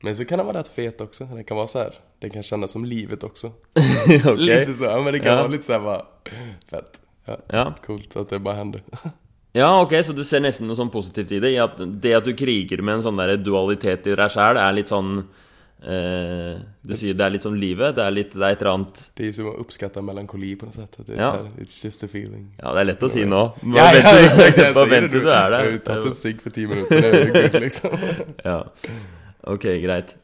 Men 0.00 0.16
så 0.16 0.24
kan 0.24 0.40
det 0.40 0.46
være 0.46 0.62
rätt 0.62 0.70
fet 0.72 1.00
också. 1.04 1.26
Den 1.26 1.44
kan 1.44 1.56
vara 1.58 1.68
så 1.68 1.78
här. 1.78 1.98
Den 2.22 2.30
kan 2.30 2.42
kännas 2.42 2.70
som 2.70 2.84
livet 2.84 3.24
också. 3.24 3.52
okay. 3.74 4.36
Lite 4.36 4.74
så, 4.74 4.84
ja, 4.84 5.00
men 5.02 5.12
det 5.12 5.18
kan 5.18 5.32
Ja. 5.32 5.36
vara 5.36 5.52
lite 5.52 5.64
så 5.64 5.72
här 5.72 5.80
bara 5.80 6.02
fett. 6.70 7.00
Ja. 7.28 7.36
Ja. 7.52 7.64
Coolt 7.84 8.16
at 8.16 8.30
det 8.32 8.40
bare 8.42 8.56
hender. 8.62 8.80
ja, 9.60 9.68
ok, 9.82 9.92
så 10.06 10.14
du 10.16 10.24
ser 10.24 10.40
nesten 10.44 10.66
noe 10.70 10.76
sånn 10.78 10.90
positivt 10.94 11.32
i 11.36 11.40
det? 11.44 11.52
I 11.54 11.60
at 11.62 11.76
det 12.00 12.14
at 12.18 12.24
du 12.24 12.32
kriger 12.38 12.80
med 12.82 12.98
en 12.98 13.04
sånn 13.10 13.20
der 13.20 13.36
dualitet 13.36 14.06
i 14.08 14.16
deg 14.18 14.32
sjæl, 14.34 14.56
er 14.60 14.72
litt 14.76 14.88
sånn 14.90 15.18
eh, 15.82 16.58
Du 16.82 16.94
sier 16.98 17.14
det 17.14 17.24
er 17.26 17.30
litt 17.36 17.44
som 17.46 17.54
livet? 17.54 17.94
Det 17.98 18.02
er 18.04 18.14
litt 18.16 18.32
Det 18.34 18.42
er 18.42 18.54
et 18.56 18.62
eller 18.64 18.72
annet 18.78 19.02
Det 19.18 19.28
er 19.28 19.32
som 19.36 19.50
å 19.50 19.54
oppskatte 19.62 20.02
melankoli 20.02 20.54
på 20.58 20.66
noe 20.68 20.74
sett. 20.74 20.96
Det 21.06 21.16
Ja. 21.20 21.30
så 21.36 21.62
it's 21.62 21.76
just 21.84 22.02
a 22.02 22.08
feeling. 22.08 22.48
Ja, 22.58 22.72
det 22.74 22.80
er 22.80 22.88
lett 22.92 23.04
å 23.06 23.10
si 23.12 23.24
nå. 23.28 23.42
Bare 23.62 23.76
Ja, 23.76 23.84
ja, 23.84 23.92
vent 23.92 24.08
til- 24.08 24.24
exakt, 24.24 24.58
jag 24.58 24.74
bare 24.74 24.88
säger 24.88 24.94
vent 25.00 25.10
det 25.12 25.18
til 25.18 25.20
du 25.20 25.30
er 25.30 25.50
der. 25.50 25.58
Jeg 25.64 25.72
har 25.72 25.78
tatt 25.90 26.06
en 26.06 26.14
sigg 26.14 26.40
for 26.42 26.50
ti 26.50 26.66
minutter, 26.66 27.00
så 27.00 27.10
det 27.10 27.20
är 27.22 27.48
good 27.50 27.60
liksom. 27.66 27.90
Ja. 28.44 28.58
Ok, 29.54 29.62
greit. 29.84 30.16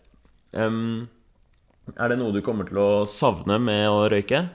Um, 0.53 1.09
er 1.99 2.09
det 2.09 2.19
noe 2.19 2.33
du 2.33 2.41
kommer 2.43 2.65
til 2.69 2.79
å 2.79 3.07
savne 3.09 3.59
med 3.61 3.87
å 3.91 4.05
røyke? 4.11 4.49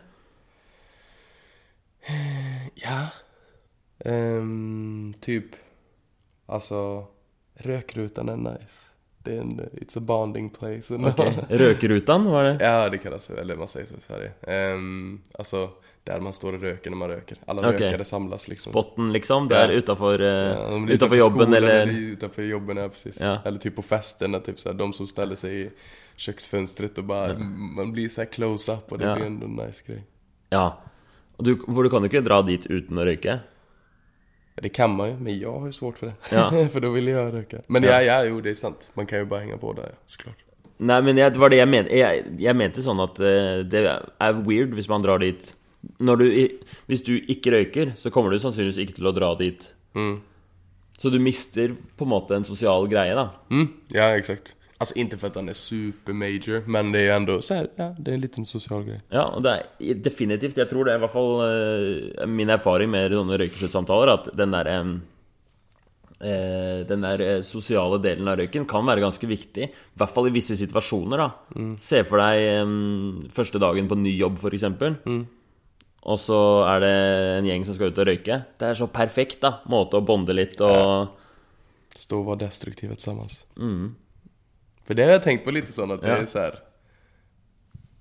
Ja. 2.76 3.08
Um, 4.06 5.14
typ, 5.22 5.46
alltså, 6.46 7.08
rökrutan 7.56 8.30
är 8.30 8.38
nice. 8.38 8.86
Det 9.18 9.36
är 9.36 9.40
en, 9.42 9.60
it's 9.60 9.98
a 9.98 10.02
bonding 10.02 10.50
place. 10.50 10.96
Okay. 10.96 11.34
Rökrutan, 11.50 12.26
var 12.26 12.44
det? 12.44 12.58
Ja, 12.66 12.90
det 12.90 12.98
kallas 12.98 13.30
eller 13.30 13.56
man 13.56 13.68
säger 13.68 13.86
så 13.86 13.96
i 13.96 14.02
Sverige. 14.02 14.32
Um, 14.74 15.22
alltså, 15.32 15.70
där 16.04 16.20
man 16.20 16.34
står 16.34 16.54
och 16.54 16.62
röker 16.62 16.90
när 16.90 16.98
man 16.98 17.10
röker. 17.10 17.38
Alla 17.46 17.60
okay. 17.70 17.72
rökare 17.72 18.06
samlas 18.06 18.48
liksom. 18.48 18.72
Spotten, 18.72 19.14
liksom? 19.14 19.52
Er 19.52 19.56
Ja. 19.56 19.68
utanför, 19.68 20.20
Ja, 20.20 20.68
utanför, 20.68 20.94
utanför 20.94 21.16
jobben, 21.16 21.46
skolan 21.46 21.54
eller 21.54 21.88
Utanför 21.88 22.44
jobben, 22.44 22.78
ja 22.78 22.90
precis. 22.90 23.20
Ja. 23.20 23.38
Eller 23.46 23.60
typ 23.60 23.76
på 23.76 23.82
festerna, 23.82 24.40
typ 24.40 24.60
såhär, 24.60 24.74
de 24.76 24.94
som 24.94 25.08
ställer 25.08 25.36
sig 25.36 25.62
i 25.62 25.70
köksfönstret 26.16 26.98
och 26.98 27.04
bara, 27.04 27.38
man 27.76 27.92
blir 27.92 28.10
så 28.10 28.22
här 28.22 28.26
close 28.26 28.74
up 28.74 28.92
och 28.92 28.98
det 28.98 29.06
Ja. 29.06 29.16
blir 29.16 29.26
ändå 29.26 29.46
en 29.46 29.56
nice 29.68 29.84
grej. 29.88 30.04
Ja. 30.50 30.82
Du, 31.40 31.54
for 31.62 31.86
du 31.86 31.90
kan 31.92 32.04
jo 32.04 32.10
ikke 32.12 32.26
dra 32.26 32.42
dit 32.46 32.66
uten 32.68 33.00
å 33.00 33.06
røyke. 33.08 33.40
Det 34.60 34.74
kan 34.76 34.92
man 34.92 35.14
jo, 35.14 35.16
men 35.24 35.38
jeg 35.38 35.48
har 35.48 35.70
jo 35.70 35.76
svårt 35.76 36.00
for 36.02 36.12
det. 36.12 36.16
Ja. 36.36 36.50
for 36.74 36.84
da 36.84 36.92
vil 36.92 37.08
jeg 37.12 37.34
røyke. 37.36 37.62
Men 37.72 37.88
Ja. 37.88 38.00
jeg, 38.00 38.10
jeg, 38.12 38.32
jo 38.34 38.42
det 38.44 38.52
er 38.52 38.60
sant. 38.60 38.90
Man 39.00 39.08
kan 39.08 39.24
jo 39.24 39.30
bare 39.32 39.46
henge 39.46 39.60
på 39.62 39.72
der, 39.78 39.96
så 40.12 40.26
klart. 40.26 40.44
Nei, 40.80 41.00
men 41.04 41.20
jeg, 41.20 41.34
det 41.36 41.40
var 41.42 41.52
det 41.52 41.60
jeg 41.60 41.68
mente. 41.68 41.96
Jeg, 41.96 42.26
jeg 42.40 42.56
mente 42.56 42.84
sånn 42.84 43.00
at 43.04 43.18
uh, 43.20 43.62
det 43.68 43.84
er 43.88 44.44
weird 44.48 44.76
hvis 44.78 44.88
man 44.92 45.04
drar 45.04 45.20
dit 45.20 45.56
du, 45.80 46.24
Hvis 46.92 47.04
du 47.08 47.14
ikke 47.32 47.54
røyker, 47.56 47.94
så 48.00 48.12
kommer 48.12 48.32
du 48.32 48.40
sannsynligvis 48.40 48.82
ikke 48.84 48.98
til 49.00 49.08
å 49.08 49.16
dra 49.16 49.32
dit. 49.40 49.64
Mm. 49.96 50.18
Så 51.00 51.12
du 51.12 51.20
mister 51.24 51.72
på 51.96 52.08
en 52.08 52.12
måte 52.12 52.36
en 52.36 52.48
sosial 52.48 52.88
greie, 52.92 53.16
da. 53.16 53.30
Mm, 53.52 53.70
ja 53.96 54.10
exakt. 54.20 54.54
Alltså 54.80 54.96
inte 54.96 55.18
för 55.18 55.28
att 55.28 55.34
den 55.34 55.50
är 55.50 55.54
super 55.54 56.14
major, 56.14 56.64
men 56.66 56.92
det 56.92 57.00
är 57.00 57.04
ju 57.04 57.10
ändå 57.10 57.42
så 57.42 57.54
här, 57.54 57.68
ja, 57.76 57.96
det 58.00 58.12
är 58.12 58.16
en 58.16 58.22
liten 58.22 58.46
social 58.46 58.84
grej. 58.84 59.02
Ja, 59.12 59.26
og 59.36 59.44
det 59.44 59.52
er 59.60 60.00
definitivt 60.00 60.56
Jeg 60.58 60.70
tror 60.70 60.88
det 60.88 60.94
er 60.94 61.02
i 61.02 61.04
hvert 61.04 61.12
fall 61.12 61.42
eh, 61.44 62.28
min 62.32 62.50
erfaring 62.50 62.88
med 62.94 63.12
sånne 63.12 63.42
røykesluttsamtaler, 63.42 64.14
at 64.14 64.32
den 64.40 64.56
derre 64.56 64.78
eh, 66.24 66.88
Den 66.88 67.04
der 67.04 67.26
eh, 67.26 67.42
sosiale 67.44 68.00
delen 68.00 68.32
av 68.32 68.40
røyken 68.40 68.64
kan 68.72 68.88
være 68.88 69.04
ganske 69.04 69.28
viktig. 69.28 69.68
I 69.68 70.00
hvert 70.00 70.16
fall 70.16 70.32
i 70.32 70.36
visse 70.40 70.56
situasjoner. 70.56 71.26
da 71.28 71.68
Se 71.84 72.06
for 72.08 72.24
deg 72.24 72.48
eh, 72.48 72.76
første 73.36 73.60
dagen 73.60 73.92
på 73.92 74.00
ny 74.00 74.16
jobb, 74.16 74.40
f.eks. 74.40 74.70
Mm. 75.04 75.24
Og 76.08 76.20
så 76.24 76.44
er 76.72 76.86
det 76.88 76.98
en 77.42 77.52
gjeng 77.52 77.68
som 77.68 77.76
skal 77.76 77.92
ut 77.92 78.00
og 78.00 78.14
røyke. 78.14 78.44
Det 78.56 78.72
er 78.72 78.80
så 78.80 78.88
perfekt 78.88 79.44
da 79.44 79.58
måte 79.68 80.00
å 80.00 80.08
bonde 80.08 80.32
litt 80.40 80.62
og 80.64 81.18
Stå 82.00 82.22
og 82.22 82.30
være 82.30 82.46
destruktive 82.46 82.96
sammen. 82.96 83.28
mm. 83.60 83.90
För 84.90 84.94
det 84.94 85.04
har 85.04 85.12
jag 85.12 85.24
tänkt 85.24 85.44
på 85.46 85.52
lite 85.52 85.72
sånn, 85.72 85.92
att 85.92 86.02
det 86.02 86.08
är 86.08 86.26
så 86.26 86.40
här. 86.40 86.60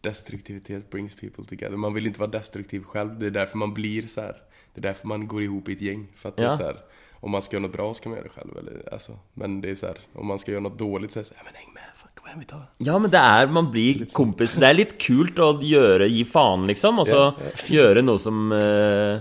Destruktivitet 0.00 0.90
brings 0.90 1.14
people 1.14 1.44
together. 1.44 1.76
Man 1.76 1.94
vill 1.94 2.06
inte 2.06 2.20
vara 2.20 2.30
destruktiv 2.30 2.82
själv. 2.82 3.18
Det 3.18 3.26
är 3.26 3.30
därför 3.30 3.58
man 3.58 3.74
blir 3.74 4.06
så 4.06 4.20
här. 4.20 4.36
Det 4.74 4.80
är 4.80 4.82
därför 4.82 5.08
man 5.08 5.28
går 5.28 5.42
ihop 5.42 5.68
i 5.68 5.72
ett 5.72 5.80
gäng. 5.80 6.06
För 6.16 6.28
att 6.28 6.36
det 6.36 6.44
är 6.44 6.56
så 6.56 6.62
här. 6.62 6.76
Om 7.12 7.30
man 7.30 7.42
ska 7.42 7.56
göra 7.56 7.62
något 7.62 7.72
bra 7.72 7.94
så 7.94 8.02
kan 8.02 8.10
man 8.10 8.16
göra 8.18 8.28
det 8.28 8.40
själv. 8.40 8.58
Eller, 8.58 8.92
alltså, 8.92 9.18
men 9.34 9.60
det 9.60 9.70
är 9.70 9.74
så 9.74 9.86
här. 9.86 9.98
Om 10.12 10.26
man 10.26 10.38
ska 10.38 10.50
göra 10.50 10.62
något 10.62 10.78
dåligt 10.78 11.12
så 11.12 11.18
är 11.18 11.22
det 11.22 11.28
så 11.28 11.34
här. 11.34 11.44
Men 11.44 11.54
häng 11.54 11.72
med. 11.74 11.82
Fan, 11.96 12.08
kom 12.14 12.26
igen 12.26 12.38
vi 12.40 12.46
tar. 12.46 12.62
Ja, 12.78 12.98
men 12.98 13.10
det 13.10 13.18
er 13.18 13.46
Man 13.46 13.70
blir 13.70 14.06
kompis. 14.12 14.54
Det 14.54 14.66
er 14.66 14.74
litt 14.74 14.98
kult 15.00 15.38
å 15.38 15.60
gjøre 15.62 16.08
Gi 16.08 16.24
faen, 16.24 16.66
liksom. 16.66 16.98
Og 16.98 17.06
så 17.06 17.34
gjøre 17.66 18.02
noe 18.02 18.18
som 18.18 18.52
eh, 18.52 19.20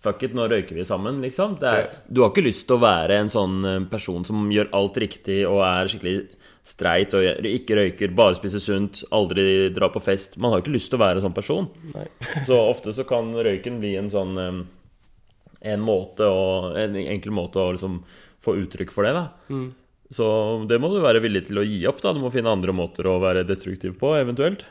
Fuck 0.00 0.22
it, 0.24 0.32
nå 0.32 0.46
røyker 0.48 0.78
vi 0.78 0.84
sammen, 0.88 1.18
liksom. 1.20 1.58
Det 1.60 1.68
er, 1.68 1.88
du 2.08 2.22
har 2.22 2.30
ikke 2.30 2.46
lyst 2.46 2.64
til 2.68 2.78
å 2.78 2.80
være 2.80 3.18
en 3.20 3.28
sånn 3.28 3.56
eh, 3.68 3.82
person 3.90 4.24
som 4.24 4.46
gjør 4.48 4.70
alt 4.78 4.96
riktig 5.02 5.42
og 5.44 5.60
er 5.66 5.90
skikkelig 5.92 6.14
streit 6.64 7.12
og 7.16 7.44
ikke 7.50 7.76
røyker, 7.76 8.14
bare 8.16 8.38
spiser 8.38 8.62
sunt, 8.64 9.02
aldri 9.12 9.68
drar 9.76 9.92
på 9.92 10.00
fest. 10.00 10.38
Man 10.40 10.54
har 10.54 10.62
ikke 10.62 10.72
lyst 10.72 10.88
til 10.92 10.96
å 10.96 11.02
være 11.02 11.20
en 11.20 11.26
sånn 11.26 11.36
person. 11.36 11.68
Så 12.48 12.56
ofte 12.56 12.94
så 12.96 13.04
kan 13.08 13.28
røyken 13.36 13.76
bli 13.82 13.92
en 14.00 14.08
sånn 14.12 14.40
eh, 14.40 14.60
En 15.74 15.82
måte 15.84 16.24
å 16.24 16.72
En 16.80 16.94
enkel 16.96 17.34
måte 17.36 17.60
å 17.60 17.74
liksom 17.76 17.98
få 18.40 18.54
uttrykk 18.62 18.94
for 18.94 19.04
det, 19.04 19.12
da. 19.12 19.26
Så 20.16 20.26
det 20.70 20.80
må 20.80 20.88
du 20.88 20.96
være 21.04 21.20
villig 21.20 21.44
til 21.50 21.60
å 21.60 21.66
gi 21.66 21.82
opp, 21.90 22.00
da. 22.00 22.14
Du 22.16 22.22
må 22.24 22.32
finne 22.32 22.48
andre 22.48 22.72
måter 22.72 23.04
å 23.06 23.18
være 23.20 23.44
destruktiv 23.44 23.98
på, 24.00 24.14
eventuelt. 24.16 24.64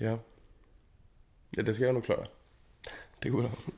Ja. 0.00 0.16
ja. 1.52 1.60
Det 1.60 1.76
skal 1.76 1.90
jeg 1.90 1.98
nok 2.00 2.08
klare. 2.08 2.32
Det 3.20 3.36
går 3.36 3.50
bra. 3.50 3.76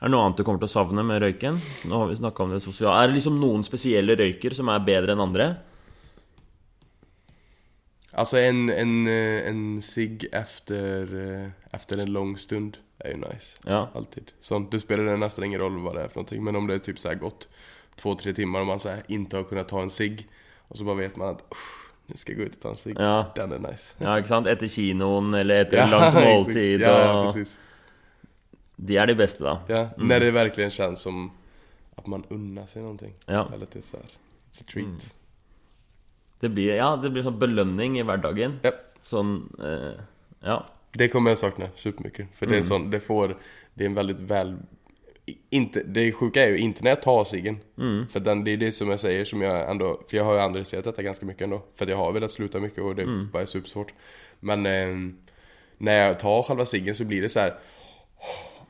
Er 0.00 0.08
det 0.08 0.14
noe 0.14 0.24
annet 0.24 0.38
du 0.40 0.44
kommer 0.48 0.62
til 0.62 0.70
å 0.70 0.72
savne 0.72 1.02
med 1.04 1.20
røyken? 1.20 1.58
Nå 1.90 1.98
har 2.00 2.08
vi 2.08 2.16
om 2.24 2.54
det 2.54 2.62
sosiale 2.64 3.02
Er 3.02 3.10
det 3.10 3.18
liksom 3.18 3.36
noen 3.40 3.64
spesielle 3.66 4.16
røyker 4.16 4.54
som 4.56 4.70
er 4.72 4.86
bedre 4.86 5.12
enn 5.12 5.20
andre? 5.20 5.48
Altså, 8.10 8.40
en, 8.40 8.70
en, 8.72 8.94
eh, 9.06 9.46
en 9.46 9.80
sigg 9.84 10.24
efter, 10.32 11.12
eh, 11.14 11.50
efter 11.76 12.00
en 12.00 12.12
lang 12.12 12.32
stund 12.40 12.80
er 13.04 13.12
jo 13.14 13.20
nice. 13.20 13.54
Ja. 13.68 13.84
Alltid. 13.94 14.32
Sånn, 14.40 14.66
det 14.72 14.80
spiller 14.82 15.16
nesten 15.20 15.46
ingen 15.46 15.60
roll 15.60 15.78
hva 15.84 15.94
det 15.94 16.06
er, 16.06 16.10
for 16.12 16.24
noe, 16.24 16.40
Men 16.42 16.58
om 16.58 16.66
det 16.66 16.80
er 16.80 16.84
typ 16.88 16.98
så 16.98 17.14
gått 17.14 17.46
två, 18.00 18.16
tre 18.18 18.32
timer 18.32 18.64
og 18.64 18.72
man 18.72 18.82
så 18.82 18.98
ikke 19.06 19.36
har 19.36 19.46
kunnet 19.52 19.70
ta 19.70 19.84
en 19.84 19.92
sigg, 19.92 20.24
og 20.70 20.80
så 20.80 20.88
bare 20.88 21.04
vet 21.04 21.16
man 21.20 21.36
at 21.36 21.44
jeg 22.10 22.18
skal 22.18 22.34
ska 22.34 22.34
gå 22.40 22.48
ut 22.48 22.56
og 22.56 22.62
ta 22.64 22.72
en 22.72 22.80
sigg. 22.80 22.98
Ja. 22.98 23.16
Den 23.36 23.52
er 23.52 23.62
nice. 23.62 23.94
Ja, 24.00 24.16
ikke 24.18 24.32
sant? 24.32 24.48
Etter 24.50 24.70
kinoen 24.72 25.34
eller 25.38 25.66
etter 25.66 25.78
Ja, 25.84 25.90
langt 25.92 26.18
måltid. 26.26 26.82
Ja, 26.82 26.96
ja, 27.04 27.12
precis. 27.28 27.58
De 28.82 28.96
er 28.96 29.06
de 29.06 29.14
beste, 29.14 29.44
da. 29.44 29.58
Ja, 29.68 29.88
när 29.98 30.20
det 30.20 30.30
verkligen 30.30 30.70
känns 30.70 31.00
som 31.00 31.30
att 31.96 32.06
man 32.06 32.24
unnar 32.28 32.66
sig 32.66 32.82
någonting. 32.82 33.14
Ja. 33.26 33.48
Eller 33.54 33.64
att 33.66 33.70
det 33.72 33.78
är 33.78 33.82
så 33.82 33.96
här, 33.96 34.06
it's 34.52 34.60
a 34.62 34.64
treat. 34.72 35.14
Det 36.40 36.48
blir, 36.48 36.74
ja, 36.74 36.96
det 36.96 37.10
blir 37.10 37.22
sånn 37.22 37.38
belønning 37.38 37.98
i 37.98 38.02
hverdagen. 38.02 38.58
Ja. 38.62 38.70
Sånn 39.02 39.56
eh, 39.64 40.00
Ja. 40.40 40.66
Det 40.92 41.08
kommer 41.08 41.30
jag 41.30 41.38
sakna 41.38 41.68
supermycket. 41.76 42.28
För 42.38 42.46
det 42.46 42.52
är 42.52 42.56
en 42.60 42.64
Mm. 42.66 42.68
sån, 42.68 42.90
det 42.90 43.00
får, 43.00 43.36
det 43.74 43.84
är 43.84 43.88
en 43.88 43.94
väldigt 43.94 44.20
väl... 44.20 44.56
i- 45.26 45.38
Inte, 45.50 45.82
det 45.82 46.12
sjuka 46.12 46.44
är 46.46 46.50
ju 46.50 46.58
inte 46.58 46.82
när 46.82 46.90
jag 46.90 47.02
tar 47.02 47.24
ciggen. 47.24 47.58
Mm. 47.78 48.06
För 48.08 48.20
den, 48.20 48.44
det 48.44 48.50
är 48.50 48.56
det 48.56 48.72
som 48.72 48.90
jag 48.90 49.00
säger 49.00 49.24
som 49.24 49.40
jag 49.42 49.70
ändå, 49.70 50.02
för 50.08 50.16
jag 50.16 50.24
har 50.24 50.34
ju 50.34 50.40
andre 50.40 50.62
detta 50.82 51.02
ganska 51.02 51.26
mycket 51.26 51.42
ändå. 51.42 51.58
För 51.74 51.84
For 51.84 51.90
jag 51.90 51.96
har 51.96 52.12
velat 52.12 52.32
sluta 52.32 52.60
mycket 52.60 52.82
och 52.82 52.94
det 52.96 53.02
Mm. 53.02 53.30
bara 53.32 53.42
är 53.42 53.46
supersvårt. 53.46 53.92
Men 54.40 54.66
eh, 54.66 55.12
när 55.78 56.06
jag 56.06 56.20
tar 56.20 56.42
själva 56.42 56.64
ciggen 56.66 56.94
så 56.94 57.04
blir 57.04 57.22
det 57.22 57.28
så 57.28 57.40
här. 57.40 57.54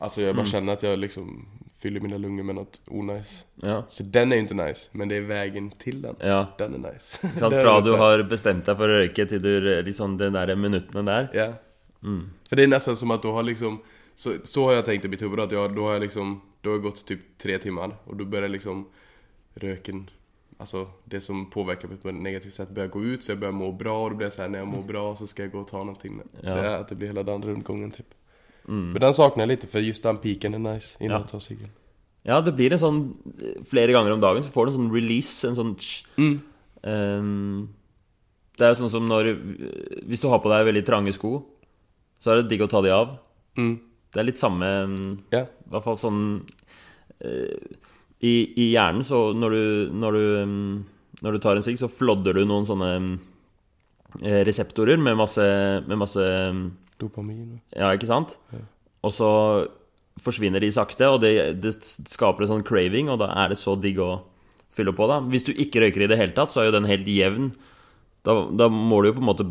Alltså 0.01 0.21
jag 0.21 0.35
bara 0.35 0.41
Mm. 0.41 0.47
känner 0.51 0.73
att 0.73 0.83
jag 0.83 0.99
liksom 0.99 1.47
fyller 1.81 2.01
mina 2.01 2.19
lungor 2.19 2.43
med 2.45 2.55
något 2.55 2.81
onajs. 2.87 3.45
ja. 3.55 3.85
Så 3.89 4.03
den 4.03 4.33
är 4.33 4.37
ju 4.37 4.43
inte 4.43 4.55
nice, 4.55 4.89
men 4.93 5.09
det 5.09 5.17
är 5.17 5.21
vägen 5.21 5.71
till 5.71 6.03
den. 6.03 6.17
ja. 6.21 6.55
Den 6.59 6.75
är 6.85 6.93
nice. 6.93 7.29
Sant? 7.39 7.55
Fra 7.55 7.81
du 7.81 7.93
har 7.93 8.23
bestemt 8.23 8.67
deg 8.67 8.77
for 8.77 8.89
å 8.89 8.99
røyke, 9.01 9.27
til 9.29 9.43
du 9.43 9.83
liksom 9.83 10.17
de 10.19 10.31
der 10.33 10.55
minuten 10.57 11.05
der. 11.07 11.29
Ja. 11.35 11.53
Mm. 12.03 12.31
För 12.49 12.57
det 12.57 12.63
är 12.63 12.67
nästan 12.67 12.97
som 12.97 13.11
att 13.11 13.23
du 13.23 13.29
har 13.29 13.43
liksom 13.43 13.81
så, 14.15 14.33
så 14.45 14.65
har 14.65 14.73
jag 14.73 14.85
tänkt 14.85 15.05
i 15.05 15.09
mitt 15.09 15.23
huvud 15.23 15.41
att 15.41 15.53
jag, 15.53 15.77
då 15.77 15.83
har 15.87 15.93
jag 15.93 16.03
liksom 16.03 16.41
Då 16.63 16.71
har 16.71 16.75
jag 16.75 16.83
gått 16.83 17.07
typ 17.07 17.21
tre 17.39 17.59
timmar 17.59 17.97
och 18.05 18.17
då 18.17 18.25
börjar 18.25 18.49
liksom 18.49 18.87
Röken 19.55 20.11
Alltså 20.59 20.87
det 21.05 21.21
som 21.21 21.51
påverkar 21.51 21.89
mig 21.89 21.97
på 21.97 22.09
ett 22.09 22.15
negativt 22.15 22.53
sätt 22.53 22.71
börjar 22.71 22.89
gå 22.89 23.05
ut 23.05 23.25
så 23.25 23.33
jag 23.33 23.39
börjar 23.39 23.53
må 23.53 23.73
bra 23.73 24.03
och 24.05 24.11
då 24.11 24.17
blir 24.17 24.27
jag 24.27 24.33
så 24.33 24.43
här, 24.43 24.49
när 24.49 24.59
jag 24.59 24.69
mår 24.69 24.83
bra 24.83 25.17
så 25.17 25.27
ska 25.27 25.43
jag 25.43 25.53
gå 25.53 25.59
och 25.61 25.69
ta 25.69 25.79
någonting 25.79 26.21
Ja. 26.41 26.55
Det 26.55 26.61
är 26.61 26.81
att 26.81 26.89
det 26.89 26.95
blir 26.95 27.07
hela 27.09 27.23
den 27.23 27.43
rundgången 27.43 27.91
typ 27.91 28.07
Mm. 28.69 28.93
Men 28.93 29.03
den 29.03 29.17
sakner 29.17 29.45
jeg 29.45 29.53
litt, 29.55 29.69
for 29.73 29.85
just 29.85 30.05
den 30.05 30.19
piken 30.23 30.57
er 30.59 30.63
nice 30.63 30.97
Ja. 31.01 31.23
Ja, 32.27 32.41
det 32.45 32.53
blir 32.53 32.75
en 32.75 32.81
sånn 32.83 33.01
Flere 33.67 33.95
ganger 33.97 34.13
om 34.13 34.23
dagen 34.23 34.45
så 34.45 34.53
får 34.53 34.67
du 34.67 34.73
en 34.73 34.79
sånn 34.79 34.93
release, 34.93 35.49
en 35.49 35.57
sånn 35.57 35.73
mm. 36.21 36.35
um, 36.85 37.69
Det 38.59 38.67
er 38.67 38.75
jo 38.75 38.81
sånn 38.83 38.93
som 38.93 39.09
når 39.09 39.33
Hvis 40.05 40.21
du 40.21 40.29
har 40.29 40.43
på 40.45 40.53
deg 40.53 40.69
veldig 40.69 40.85
trange 40.87 41.15
sko, 41.17 41.39
så 42.21 42.33
er 42.33 42.41
det 42.43 42.51
digg 42.51 42.67
å 42.67 42.69
ta 42.69 42.83
de 42.85 42.93
av. 42.93 43.15
Mm. 43.57 43.73
Det 44.13 44.21
er 44.21 44.29
litt 44.29 44.41
samme 44.41 44.69
mm, 44.91 45.11
Ja, 45.33 45.47
I 45.47 45.73
hvert 45.73 45.87
fall 45.87 45.99
sånn 46.01 46.23
uh, 47.25 47.89
i, 48.21 48.35
I 48.61 48.67
hjernen, 48.75 49.05
så 49.07 49.31
når 49.33 49.57
du 49.57 49.65
Når 49.97 50.19
du, 50.19 50.25
um, 50.45 50.85
når 51.25 51.37
du 51.37 51.43
tar 51.43 51.57
en 51.57 51.65
sigg, 51.65 51.81
så 51.81 51.89
flodder 51.89 52.37
du 52.37 52.45
noen 52.45 52.69
sånne 52.69 52.91
eh, 54.23 54.41
reseptorer 54.47 55.01
med 55.01 55.19
masse, 55.19 55.45
med 55.85 55.99
masse 56.01 56.23
mm, 56.25 56.63
dopamin 57.01 57.59
Ja, 57.75 57.91
ikke 57.97 58.09
sant? 58.11 58.37
Ja. 58.55 58.63
Og 59.07 59.15
så 59.17 59.31
forsvinner 60.21 60.61
de 60.63 60.71
sakte, 60.75 61.09
og 61.09 61.23
det, 61.23 61.33
det 61.63 61.73
skaper 61.81 62.45
en 62.45 62.55
sånn 62.55 62.67
craving, 62.67 63.11
og 63.13 63.21
da 63.23 63.31
er 63.43 63.53
det 63.53 63.59
så 63.61 63.77
digg 63.79 64.01
å 64.03 64.13
fylle 64.75 64.95
på, 64.97 65.09
da. 65.11 65.21
Hvis 65.33 65.47
du 65.49 65.53
ikke 65.55 65.83
røyker 65.85 66.05
i 66.05 66.11
det 66.11 66.19
hele 66.21 66.37
tatt, 66.37 66.53
så 66.53 66.63
er 66.63 66.69
jo 66.69 66.77
den 66.77 66.89
helt 66.91 67.09
jevn. 67.11 67.51
Da, 68.27 68.37
da 68.53 68.69
må 68.73 69.01
du 69.01 69.11
jo 69.11 69.17
på 69.17 69.25
en 69.25 69.31
måte 69.31 69.49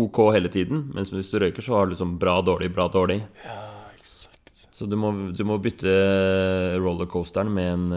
OK 0.00 0.20
hele 0.34 0.50
tiden, 0.52 0.88
mens 0.96 1.12
hvis 1.14 1.30
du 1.32 1.38
røyker, 1.42 1.64
så 1.64 1.78
har 1.78 1.86
du 1.86 1.94
liksom 1.94 2.18
bra, 2.22 2.40
dårlig, 2.46 2.72
bra, 2.74 2.88
dårlig. 2.92 3.20
Ja, 3.44 3.62
exakt 3.96 4.52
Så 4.76 4.90
du 4.90 4.98
må, 4.98 5.12
du 5.34 5.44
må 5.46 5.60
bytte 5.62 5.94
rollercoasteren 6.80 7.50
med 7.54 7.72
en, 7.72 7.88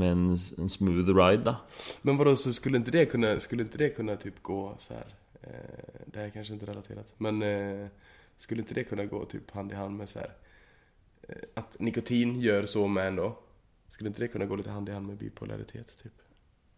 med 0.00 0.16
en, 0.16 0.26
en 0.34 0.72
smooth 0.72 1.12
ride, 1.12 1.44
da. 1.48 1.58
Men 2.02 2.20
vadå, 2.20 2.36
så 2.40 2.52
skulle 2.56 2.80
inte 2.80 2.94
det 2.94 3.10
kunna, 3.12 3.36
skulle 3.40 3.68
inte 3.68 3.78
det 3.78 3.94
kunna 3.96 4.16
typ 4.16 4.42
gå 4.42 4.62
så 4.78 4.94
här? 4.94 5.08
Eh, 5.50 6.00
det 6.06 6.18
här 6.18 6.26
är 6.26 6.30
kanske 6.30 6.52
inte 6.54 6.66
relaterat, 6.66 7.14
men 7.18 7.42
eh, 7.42 7.86
skulle 8.36 8.60
inte 8.60 8.74
det 8.74 8.84
kunna 8.84 9.04
gå 9.04 9.24
typ 9.24 9.50
hand 9.50 9.72
i 9.72 9.74
hand 9.74 9.96
med 9.96 10.08
så 10.08 10.18
här? 10.18 10.30
Eh, 11.28 11.34
att 11.54 11.78
nikotin 11.78 12.40
gör 12.40 12.64
så 12.64 12.86
med 12.86 13.06
en 13.06 13.16
då? 13.16 13.38
Skulle 13.88 14.08
inte 14.08 14.20
det 14.20 14.28
kunna 14.28 14.46
gå 14.46 14.56
lite 14.56 14.70
hand 14.70 14.88
i 14.88 14.92
hand 14.92 15.06
med 15.06 15.16
bipolaritet 15.16 16.02
typ? 16.02 16.12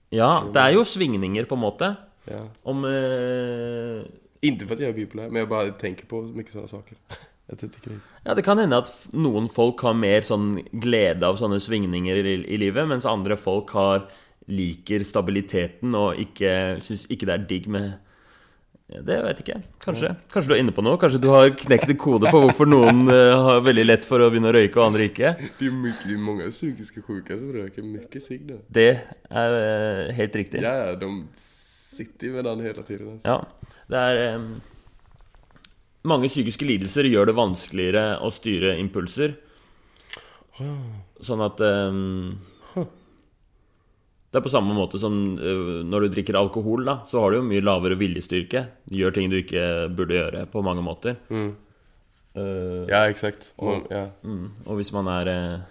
Ja, 0.08 0.50
det 0.54 0.60
er 0.60 0.74
jo 0.76 0.84
svingninger, 0.84 1.44
på 1.44 1.54
en 1.54 1.60
måte. 1.60 1.94
Ja. 2.24 2.48
Om 2.62 2.84
eh, 2.84 4.04
Inte 4.40 4.66
för 4.66 4.74
att 4.74 4.80
jag 4.80 4.88
är 4.88 4.94
bipolär, 4.94 5.28
men 5.28 5.40
jag 5.40 5.48
bara 5.48 5.70
tänker 5.70 6.06
på 6.06 6.22
mycket 6.22 6.52
sådana 6.52 6.68
saker. 6.68 6.96
Ja, 8.24 8.34
det 8.34 8.42
kan 8.42 8.58
hende 8.58 8.78
at 8.78 8.88
noen 9.12 9.48
folk 9.50 9.82
har 9.84 9.92
mer 9.98 10.22
sånn 10.24 10.62
glede 10.72 11.26
av 11.26 11.36
sånne 11.36 11.58
svingninger 11.60 12.16
i, 12.16 12.34
i 12.54 12.56
livet, 12.56 12.86
mens 12.88 13.04
andre 13.04 13.36
folk 13.36 13.74
har 13.76 14.06
liker 14.48 15.04
stabiliteten 15.04 15.92
og 15.98 16.20
ikke 16.22 16.78
syns 16.86 17.04
ikke 17.12 17.28
det 17.28 17.34
er 17.34 17.44
digg 17.50 17.68
med 17.68 17.98
ja, 18.92 19.00
Det 19.06 19.18
vet 19.24 19.40
jeg 19.40 19.46
ikke. 19.46 19.60
Kanskje. 19.82 20.10
Kanskje 20.32 20.50
du 20.50 20.54
er 20.56 20.60
inne 20.62 20.74
på 20.76 20.84
noe? 20.84 20.98
Kanskje 21.00 21.20
du 21.22 21.28
har 21.32 21.48
knekt 21.56 21.90
en 21.92 21.98
kode 22.00 22.32
på 22.32 22.42
hvorfor 22.44 22.68
noen 22.68 23.06
eh, 23.12 23.32
har 23.46 23.62
veldig 23.64 23.86
lett 23.86 24.04
for 24.08 24.20
å 24.20 24.28
begynne 24.32 24.50
å 24.50 24.54
røyke, 24.56 24.76
og 24.80 24.90
andre 24.90 25.06
ikke? 25.08 25.32
Det 25.60 25.70
er 25.70 25.78
mye, 25.78 26.18
mange 26.20 26.50
psykiske 26.52 27.04
sjuka 27.06 27.38
som 27.40 27.54
røyker 27.54 27.86
mye 27.86 28.22
sigg. 28.22 28.52
Det 28.68 28.90
er 28.92 29.56
eh, 29.62 30.12
helt 30.18 30.36
riktig. 30.42 30.60
Ja, 30.64 30.74
ja, 30.82 30.92
de 31.00 31.10
sitter 31.96 32.36
med 32.36 32.48
den 32.50 32.66
hele 32.66 32.84
tiden. 32.88 33.18
Ja. 33.24 33.40
Det 33.92 34.04
er 34.10 34.36
um, 34.36 34.52
Mange 36.08 36.26
psykiske 36.26 36.66
lidelser 36.66 37.06
gjør 37.06 37.28
det 37.30 37.38
vanskeligere 37.38 38.16
å 38.26 38.30
styre 38.34 38.74
impulser. 38.82 39.36
Sånn 41.22 41.42
at 41.44 41.62
eh, 41.62 42.00
Det 44.32 44.40
er 44.40 44.44
på 44.46 44.52
samme 44.52 44.72
måte 44.72 44.96
som 44.96 45.16
eh, 45.36 45.82
når 45.84 46.06
du 46.06 46.14
drikker 46.14 46.38
alkohol, 46.40 46.86
da, 46.88 47.02
så 47.08 47.20
har 47.20 47.32
du 47.32 47.42
jo 47.42 47.48
mye 47.50 47.64
lavere 47.64 47.98
viljestyrke. 48.00 48.64
Du 48.88 48.96
gjør 48.96 49.12
ting 49.12 49.28
du 49.28 49.36
ikke 49.42 49.90
burde 49.92 50.16
gjøre, 50.16 50.46
på 50.48 50.62
mange 50.64 50.84
måter. 50.84 51.18
Mm. 51.28 51.50
Uh, 52.32 52.88
Ja, 52.88 53.02
eksakt. 53.12 53.50
Og, 53.60 53.90
ja. 53.92 54.06
mm, 54.24 54.64
og 54.64 54.78
hvis 54.78 54.88
man 54.96 55.10
er 55.12 55.28
eh, 55.28 55.64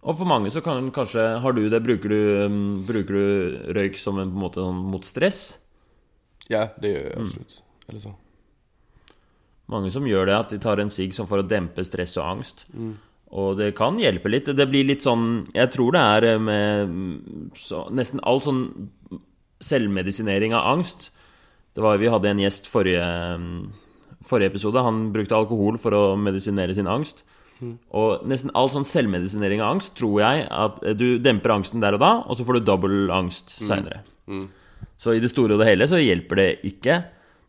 Og 0.00 0.16
for 0.16 0.24
mange 0.24 0.48
så 0.48 0.62
kan 0.64 0.86
kanskje 0.96 1.26
Har 1.44 1.52
du 1.52 1.60
det? 1.68 1.82
Bruker 1.84 2.08
du, 2.08 2.46
um, 2.48 2.86
bruker 2.88 3.18
du 3.18 3.74
røyk 3.76 4.00
som 4.00 4.16
en 4.16 4.32
på 4.32 4.38
en 4.38 4.44
måte 4.46 4.64
sånn 4.64 4.80
mot 4.94 5.04
stress? 5.04 5.58
ja, 6.50 6.64
det 6.80 6.94
gjør 6.94 7.04
jeg 7.04 7.18
absolutt. 7.20 7.58
Mm. 7.60 7.84
Eller 7.90 8.00
så. 8.02 8.14
Mange 9.70 9.92
som 9.94 10.08
gjør 10.08 10.26
det, 10.26 10.38
at 10.40 10.50
de 10.50 10.58
tar 10.58 10.80
en 10.82 10.90
sigg 10.90 11.12
som 11.14 11.28
for 11.30 11.42
å 11.42 11.46
dempe 11.46 11.84
stress 11.86 12.16
og 12.18 12.26
angst. 12.26 12.64
Og 13.30 13.58
det 13.60 13.72
kan 13.78 13.98
hjelpe 14.00 14.30
litt. 14.32 14.48
Det 14.56 14.66
blir 14.66 14.88
litt 14.88 15.04
sånn 15.06 15.44
Jeg 15.54 15.70
tror 15.70 15.94
det 15.94 16.02
er 16.02 16.40
med 16.42 17.52
så, 17.58 17.84
nesten 17.94 18.22
all 18.26 18.42
sånn 18.42 18.64
selvmedisinering 19.62 20.54
av 20.56 20.66
angst. 20.72 21.10
Det 21.76 21.84
var, 21.84 22.00
vi 22.00 22.10
hadde 22.10 22.30
en 22.30 22.40
gjest 22.42 22.66
forrige, 22.66 23.04
forrige 24.26 24.50
episode. 24.54 24.82
Han 24.82 25.10
brukte 25.14 25.36
alkohol 25.36 25.78
for 25.78 25.94
å 25.94 26.04
medisinere 26.18 26.74
sin 26.74 26.90
angst. 26.90 27.22
Og 27.92 28.24
nesten 28.28 28.52
all 28.56 28.70
sånn 28.72 28.86
selvmedisinering 28.88 29.60
av 29.60 29.74
angst 29.76 29.92
tror 29.98 30.22
jeg 30.22 30.46
at 30.48 30.80
du 30.96 31.20
demper 31.20 31.58
angsten 31.58 31.82
der 31.82 31.98
og 31.98 32.02
da, 32.02 32.12
og 32.24 32.38
så 32.38 32.46
får 32.48 32.56
du 32.56 32.66
dobbel 32.66 33.12
angst 33.12 33.58
seinere. 33.58 34.00
Mm. 34.30 34.46
Så 35.00 35.14
i 35.16 35.20
det 35.20 35.30
store 35.32 35.56
og 35.56 35.62
det 35.62 35.68
hele 35.68 35.88
så 35.88 36.00
hjelper 36.00 36.40
det 36.40 36.48
ikke. 36.70 37.02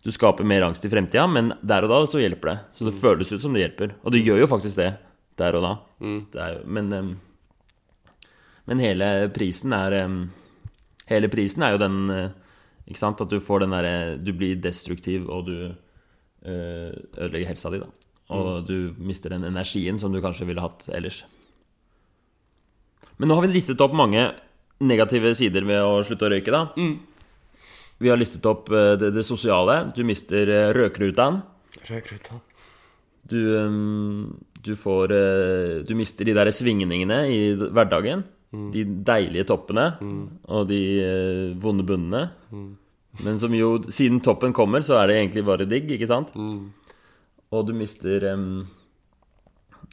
Du 0.03 0.11
skaper 0.11 0.47
mer 0.47 0.65
angst 0.67 0.85
i 0.85 0.91
fremtida, 0.91 1.23
men 1.31 1.53
der 1.63 1.87
og 1.87 1.93
da 1.93 2.01
så 2.09 2.19
hjelper 2.19 2.51
det. 2.51 2.57
Så 2.75 2.87
det 2.87 2.97
føles 2.97 3.31
ut 3.31 3.43
som 3.43 3.55
det 3.55 3.63
hjelper. 3.63 3.95
Og 4.03 4.13
det 4.13 4.23
gjør 4.25 4.43
jo 4.43 4.51
faktisk 4.51 4.79
det 4.81 4.91
der 5.39 5.57
og 5.57 5.65
da. 5.65 5.73
Mm. 6.03 6.19
Det 6.33 6.41
er 6.43 6.61
men, 6.65 6.91
men 8.67 8.83
hele 8.83 9.07
prisen 9.35 9.73
er 9.77 9.97
Hele 11.11 11.27
prisen 11.27 11.63
er 11.65 11.75
jo 11.75 11.81
den 11.81 11.97
eh, 12.13 12.29
Ikke 12.87 13.01
sant? 13.01 13.21
At 13.23 13.31
du 13.31 13.41
får 13.43 13.65
den 13.65 13.75
derre 13.75 13.95
Du 14.21 14.31
blir 14.37 14.59
destruktiv, 14.63 15.27
og 15.29 15.49
du 15.49 15.57
eh, 15.67 16.91
ødelegger 17.17 17.51
helsa 17.51 17.71
di, 17.73 17.81
da. 17.81 17.89
Og 18.31 18.63
du 18.63 18.93
mister 18.95 19.33
den 19.33 19.43
energien 19.43 19.99
som 19.99 20.13
du 20.13 20.21
kanskje 20.23 20.47
ville 20.47 20.63
hatt 20.63 20.85
ellers. 20.95 21.17
Men 23.19 23.27
nå 23.27 23.35
har 23.35 23.43
vi 23.43 23.51
listet 23.51 23.81
opp 23.83 23.91
mange 23.91 24.29
negative 24.81 25.33
sider 25.37 25.65
ved 25.67 25.83
å 25.83 25.99
slutte 26.07 26.29
å 26.29 26.31
røyke, 26.31 26.53
da. 26.53 26.61
Vi 28.01 28.09
har 28.09 28.17
listet 28.17 28.47
opp 28.49 28.71
eh, 28.73 28.93
det, 28.97 29.11
det 29.17 29.25
sosiale. 29.27 29.83
Du 29.93 30.01
mister 30.07 30.49
eh, 30.49 30.69
røkrutan. 30.73 31.41
Du, 33.29 33.37
um, 33.57 34.39
du 34.65 34.73
får 34.75 35.11
eh, 35.13 35.73
Du 35.85 35.93
mister 35.97 36.25
de 36.25 36.33
der 36.37 36.49
svingningene 36.53 37.23
i 37.29 37.41
hverdagen. 37.55 38.25
De 38.51 38.83
deilige 38.83 39.45
toppene 39.47 39.85
og 40.51 40.65
de 40.67 40.79
eh, 40.99 41.53
vonde 41.55 41.85
bunnene. 41.87 42.25
Men 43.23 43.39
som 43.39 43.53
jo, 43.55 43.77
siden 43.91 44.19
toppen 44.23 44.51
kommer, 44.55 44.83
så 44.83 44.97
er 44.99 45.07
det 45.07 45.15
egentlig 45.21 45.45
bare 45.47 45.67
digg, 45.67 45.87
ikke 45.95 46.09
sant? 46.09 46.33
Mm. 46.35 46.71
Og 47.51 47.63
du 47.67 47.71
mister 47.75 48.25
um, 48.33 48.65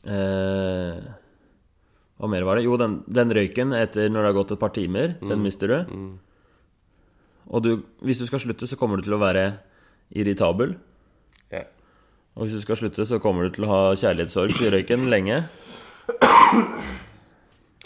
eh, 0.06 0.98
Hva 2.18 2.30
mer 2.30 2.46
var 2.46 2.58
det? 2.58 2.66
Jo, 2.66 2.74
den, 2.82 3.00
den 3.06 3.34
røyken 3.34 3.74
etter 3.78 4.10
når 4.10 4.26
det 4.26 4.32
har 4.32 4.38
gått 4.40 4.56
et 4.56 4.62
par 4.62 4.74
timer, 4.74 5.14
den 5.22 5.42
mister 5.44 5.70
du. 5.70 5.78
Og 7.48 7.62
du, 7.64 7.72
hvis 8.02 8.18
du 8.20 8.26
skal 8.26 8.42
slutte, 8.42 8.66
så 8.66 8.76
kommer 8.76 8.98
du 8.98 9.06
til 9.06 9.14
å 9.16 9.22
være 9.22 9.52
irritabel. 10.18 10.74
Ja. 11.54 11.62
Og 12.38 12.46
hvis 12.46 12.54
du 12.54 12.62
skal 12.62 12.78
slutte, 12.78 13.02
så 13.02 13.18
kommer 13.18 13.48
du 13.48 13.56
til 13.56 13.66
å 13.66 13.72
ha 13.72 13.80
kjærlighetssorg 13.98 14.60
i 14.62 14.70
røyken 14.70 15.08
lenge. 15.10 15.42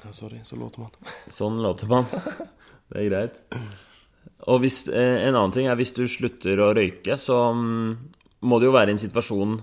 Ja, 0.02 0.10
sorry, 0.12 0.42
så 0.44 0.58
låter 0.60 0.84
man. 0.84 0.92
Sånn 1.32 1.56
låter 1.64 1.88
man. 1.88 2.04
Det 2.92 3.00
er 3.00 3.08
greit. 3.08 3.38
Og 4.52 4.60
hvis, 4.60 4.82
eh, 4.92 5.22
en 5.24 5.36
annen 5.38 5.54
ting 5.54 5.68
er 5.70 5.78
hvis 5.78 5.94
du 5.96 6.02
slutter 6.10 6.60
å 6.60 6.72
røyke, 6.76 7.16
så 7.16 7.38
mm, 7.56 7.92
må 8.44 8.58
det 8.60 8.68
jo 8.68 8.74
være 8.74 8.92
i 8.92 8.96
en 8.96 9.00
situasjon 9.00 9.54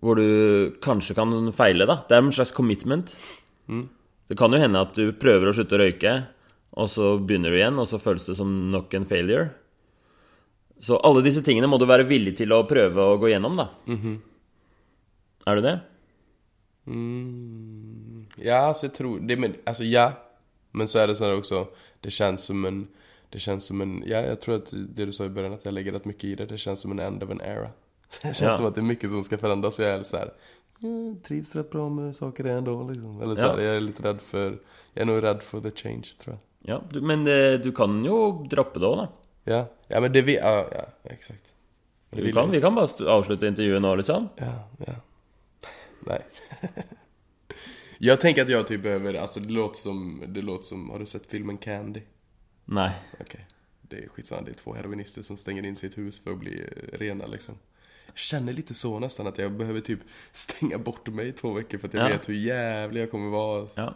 hvor 0.00 0.20
du 0.20 0.76
kanskje 0.84 1.16
kan 1.18 1.32
feile, 1.52 1.88
da. 1.88 1.98
Det 2.06 2.16
er 2.16 2.22
en 2.22 2.32
slags 2.32 2.54
commitment. 2.56 3.10
Det 3.66 4.38
kan 4.38 4.54
jo 4.54 4.60
hende 4.62 4.80
at 4.80 4.94
du 4.96 5.10
prøver 5.18 5.50
å 5.50 5.56
slutte 5.56 5.76
å 5.76 5.80
røyke, 5.82 6.14
og 6.78 6.88
så 6.88 7.16
begynner 7.18 7.50
du 7.52 7.58
igjen, 7.58 7.80
og 7.82 7.88
så 7.90 8.00
føles 8.00 8.28
det 8.30 8.38
som 8.38 8.52
nok 8.72 8.94
en 8.96 9.08
failure. 9.08 9.50
Så 10.80 10.96
alle 11.04 11.22
disse 11.22 11.42
tingene 11.44 11.68
må 11.68 11.78
du 11.78 11.84
være 11.86 12.06
villig 12.08 12.36
til 12.38 12.52
å 12.56 12.62
prøve 12.68 13.04
å 13.04 13.18
gå 13.20 13.28
gjennom, 13.34 13.56
da. 13.60 13.68
Er 15.46 15.56
du 15.56 15.62
det? 15.64 15.80
Mm. 16.86 18.26
Ja, 18.40 18.66
altså 18.68 18.86
jeg 18.88 18.94
tror, 18.96 19.18
det, 19.20 19.36
men, 19.38 19.54
Altså 19.66 19.84
ja. 19.84 20.10
Men 20.72 20.86
så 20.88 21.00
er 21.02 21.10
det 21.10 21.16
sånn 21.18 21.34
også 21.34 21.64
det 22.04 22.12
kjennes 22.14 22.44
som 22.46 22.64
en, 22.68 22.84
det 23.34 23.40
kjennes 23.42 23.66
som 23.66 23.80
en, 23.82 23.96
ja 24.06 24.20
jeg 24.28 24.38
tror 24.42 24.60
at 24.60 24.68
det 24.70 25.08
du 25.10 25.12
sa 25.12 25.26
i 25.26 25.32
begynnelsen, 25.32 25.58
at 25.58 25.66
jeg 25.66 25.74
legger 25.76 25.96
rett 25.98 26.06
mye 26.06 26.28
i 26.28 26.34
det, 26.38 26.46
det 26.52 26.60
kjennes 26.62 26.84
som 26.84 26.94
en 26.94 27.02
end 27.02 27.24
of 27.26 27.32
an 27.34 27.42
era. 27.44 27.72
Det 28.10 28.32
kjennes 28.34 28.40
Ja. 28.42 28.56
som 28.56 28.66
at 28.70 28.74
det 28.78 28.82
er 28.84 28.88
mye 28.88 29.10
som 29.10 29.22
skal 29.26 29.38
forandres, 29.42 29.78
og 29.80 29.84
jeg 29.86 29.98
er 29.98 30.04
så 30.06 30.16
sånn 30.22 30.32
jag 30.80 31.16
trivs 31.26 31.50
rett 31.58 31.68
bra 31.74 31.88
med 31.92 32.14
saker 32.16 32.46
ennå, 32.54 32.72
liksom. 32.88 33.18
Eller 33.20 33.34
så 33.36 33.50
Ja. 33.50 33.56
jeg 33.60 33.66
er 33.66 33.76
är 33.76 33.80
lite 33.80 34.02
rädd 34.02 34.20
för, 34.22 34.46
jag 34.94 35.02
är 35.02 35.04
nog 35.06 35.22
rädd 35.22 35.42
för 35.42 35.60
the 35.60 35.70
change 35.70 36.14
tror 36.22 36.34
jeg. 36.34 36.40
Ja, 36.70 36.80
du, 36.92 37.00
men 37.00 37.26
eh, 37.28 37.58
du 37.60 37.72
kan 37.72 38.04
jo 38.04 38.46
droppe 38.48 38.78
det 38.80 38.86
òg, 38.88 38.96
da. 38.96 39.08
Ja, 39.50 39.66
ja 39.88 40.00
men 40.00 40.12
det 40.12 40.22
vi, 40.22 40.36
ja, 40.36 40.68
ja 40.72 41.10
eksakt. 41.10 41.42
Vi, 42.10 42.22
Vi 42.22 42.32
kan, 42.32 42.50
vi 42.50 42.60
kan 42.60 42.74
bare 42.74 43.06
avslutte 43.10 43.46
intervjuet 43.46 43.82
nå, 43.82 43.94
liksom. 43.94 44.28
Ja, 44.36 44.68
ja. 44.86 44.94
Nej. 46.06 46.22
jag 47.98 48.20
tänker 48.20 48.42
att 48.42 48.48
jag 48.48 48.68
typ 48.68 48.82
behöver, 48.82 49.14
alltså 49.14 49.40
det 49.40 49.52
låter 49.52 49.80
som, 49.80 50.24
det 50.28 50.42
låter 50.42 50.64
som, 50.64 50.90
har 50.90 50.98
du 50.98 51.06
sett 51.06 51.26
filmen 51.26 51.58
Candy? 51.58 52.00
Nei. 52.64 52.90
Okej. 53.20 53.46
Det 53.82 54.04
är 54.04 54.08
skitsamma, 54.08 54.42
det 54.42 54.50
är 54.50 54.54
två 54.54 54.74
heroinister 54.74 55.22
som 55.22 55.36
stänger 55.36 55.66
in 55.66 55.76
sitt 55.76 55.98
hus 55.98 56.20
för 56.24 56.30
att 56.30 56.38
bli 56.38 56.60
eh, 56.60 56.98
rena 56.98 57.26
liksom. 57.26 57.54
Jag 58.06 58.18
känner 58.18 58.52
lite 58.52 58.74
så 58.74 58.98
nästan 58.98 59.26
att 59.26 59.38
jag 59.38 59.52
behöver 59.52 59.80
typ 59.80 60.00
stänga 60.32 60.78
bort 60.78 61.08
mig 61.08 61.28
i 61.28 61.32
två 61.32 61.52
veckor 61.52 61.78
för 61.78 61.88
att 61.88 61.94
jag 61.94 62.04
Ja. 62.04 62.08
vet 62.08 62.28
hur 62.28 62.34
jävlig 62.34 63.02
jag 63.02 63.10
kommer 63.10 63.30
vara. 63.30 63.66
Ja. 63.74 63.94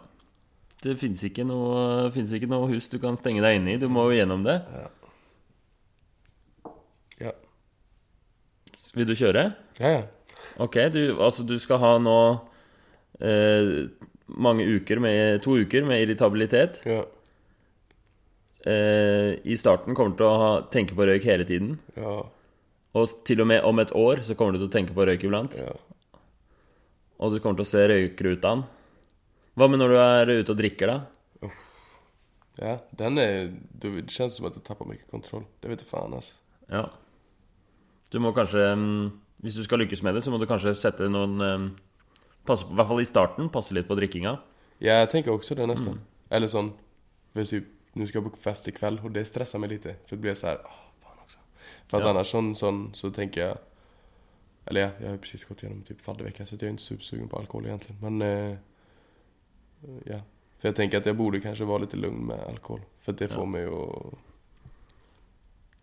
Det 0.83 0.95
fins 0.95 1.23
ikke, 1.23 1.41
ikke 1.41 2.47
noe 2.51 2.67
hus 2.69 2.89
du 2.91 2.99
kan 2.99 3.15
stenge 3.17 3.41
deg 3.41 3.55
inne 3.57 3.73
i. 3.73 3.77
Du 3.81 3.87
må 3.89 4.03
jo 4.11 4.17
gjennom 4.17 4.43
det. 4.43 4.61
Ja. 4.73 5.04
Vil 8.95 9.07
du 9.09 9.15
kjøre? 9.17 9.49
Ja, 9.81 9.91
ja. 9.97 10.03
Ok, 10.63 10.77
du, 10.93 11.01
altså 11.19 11.43
du 11.43 11.57
skal 11.59 11.81
ha 11.81 11.95
nå 11.99 12.17
eh, 13.19 13.89
mange 14.39 14.63
uker 14.63 15.01
med 15.03 15.41
To 15.43 15.57
uker 15.59 15.83
med 15.87 16.05
irritabilitet. 16.05 16.79
Ja. 16.87 17.01
Eh, 18.65 19.35
I 19.43 19.57
starten 19.59 19.97
kommer 19.97 20.15
du 20.15 20.21
til 20.23 20.29
å 20.29 20.37
ha, 20.39 20.53
tenke 20.71 20.95
på 20.95 21.07
røyk 21.09 21.27
hele 21.27 21.45
tiden. 21.47 21.75
Ja. 21.99 22.21
Og 22.95 23.17
til 23.27 23.43
og 23.43 23.49
med 23.51 23.67
om 23.67 23.83
et 23.83 23.91
år 23.91 24.23
så 24.23 24.37
kommer 24.39 24.55
du 24.55 24.63
til 24.63 24.69
å 24.69 24.75
tenke 24.77 24.95
på 24.95 25.05
røyk 25.05 25.27
iblant. 25.27 25.57
Ja. 25.59 25.75
Og 27.19 27.35
du 27.35 27.41
kommer 27.43 27.59
til 27.59 27.67
å 27.67 27.73
se 27.73 27.83
røykrutene. 27.91 28.71
Hva 29.55 29.67
med 29.71 29.79
når 29.79 29.91
du 29.93 29.99
er 29.99 30.31
ute 30.41 30.51
og 30.51 30.59
drikker, 30.59 30.91
da? 30.91 31.51
Ja, 32.55 32.77
den 32.95 33.19
er 33.19 33.49
det 33.83 33.91
kjennes 34.11 34.37
som 34.37 34.47
at 34.47 34.55
jag 34.55 34.63
tapper 34.67 34.87
mye 34.87 35.03
kontroll. 35.11 35.43
Det 35.59 35.71
vet 35.71 35.83
du 35.83 35.87
faen, 35.87 36.15
altså. 36.15 36.35
Ja. 36.71 36.85
Du 38.11 38.19
må 38.21 38.31
kanskje 38.35 38.63
mm, 38.77 39.11
Hvis 39.43 39.55
du 39.57 39.63
skal 39.63 39.79
lykkes 39.79 40.01
med 40.03 40.15
det, 40.15 40.23
så 40.23 40.31
må 40.31 40.39
du 40.39 40.45
kanskje 40.49 40.75
sette 40.77 41.09
noen 41.11 41.37
mm, 41.37 41.69
passe, 42.47 42.65
I 42.65 42.77
hvert 42.77 42.87
fall 42.91 43.01
i 43.01 43.07
starten 43.09 43.49
passe 43.53 43.75
litt 43.75 43.87
på 43.89 43.97
drikkinga. 43.97 44.37
Ja, 44.79 44.99
jeg 45.03 45.09
tenker 45.13 45.31
også 45.35 45.55
det 45.55 45.67
nästan. 45.67 46.01
Eller 46.29 46.51
sånn 46.51 46.73
Hvis 47.33 47.53
vi 47.53 47.63
nå 47.95 48.07
skal 48.09 48.25
på 48.25 48.35
fest 48.43 48.67
i 48.67 48.73
kveld, 48.75 48.99
og 49.07 49.13
det 49.15 49.23
stresser 49.27 49.59
meg 49.59 49.71
litt, 49.71 49.85
så 49.87 50.17
det 50.17 50.19
blir 50.23 50.35
så 50.35 50.49
sånn, 50.51 50.65
åh 50.67 50.81
faen 50.99 51.21
også. 51.23 51.39
For 51.87 51.97
at 51.97 52.03
Ja. 52.03 52.09
annars 52.11 52.31
sånn, 52.33 52.49
sånn, 52.59 52.81
så 52.93 53.11
tenker 53.15 53.41
jeg 53.41 53.57
eller 54.67 54.81
ja, 54.81 54.91
jeg 54.99 55.07
har 55.07 55.15
jo 55.15 55.21
precis 55.21 55.45
gått 55.45 55.61
gjennom 55.61 55.83
typ 55.85 56.01
faddervecka 56.01 56.45
så 56.45 56.57
jeg 56.57 56.63
er 56.63 56.73
ikke 56.73 56.81
supersugen 56.81 57.29
på 57.29 57.37
alkohol 57.39 57.67
egentlig, 57.69 57.95
Men, 58.01 58.21
uh, 58.21 58.57
ja. 60.09 60.21
For 60.57 60.71
jeg 60.71 60.75
tenker 60.79 60.97
at 60.97 61.05
jeg 61.05 61.17
burde 61.17 61.41
kanskje 61.43 61.67
være 61.69 61.85
litt 61.85 61.93
lugn 61.93 62.23
med 62.25 62.39
alkohol. 62.47 62.81
for 62.99 63.13
det 63.13 63.29
får 63.29 63.45
vi 63.53 63.61
jo 63.61 64.17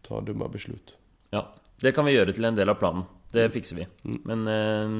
ta 0.02 0.20
dumme 0.20 0.48
beslut. 0.50 0.96
Ja. 1.32 1.44
Det 1.82 1.92
kan 1.96 2.06
vi 2.06 2.14
gjøre 2.14 2.34
til 2.36 2.44
en 2.46 2.56
del 2.58 2.70
av 2.70 2.78
planen. 2.80 3.04
Det 3.32 3.48
fikser 3.54 3.80
vi. 3.80 3.86
Men 4.28 4.44
eh, 4.46 4.92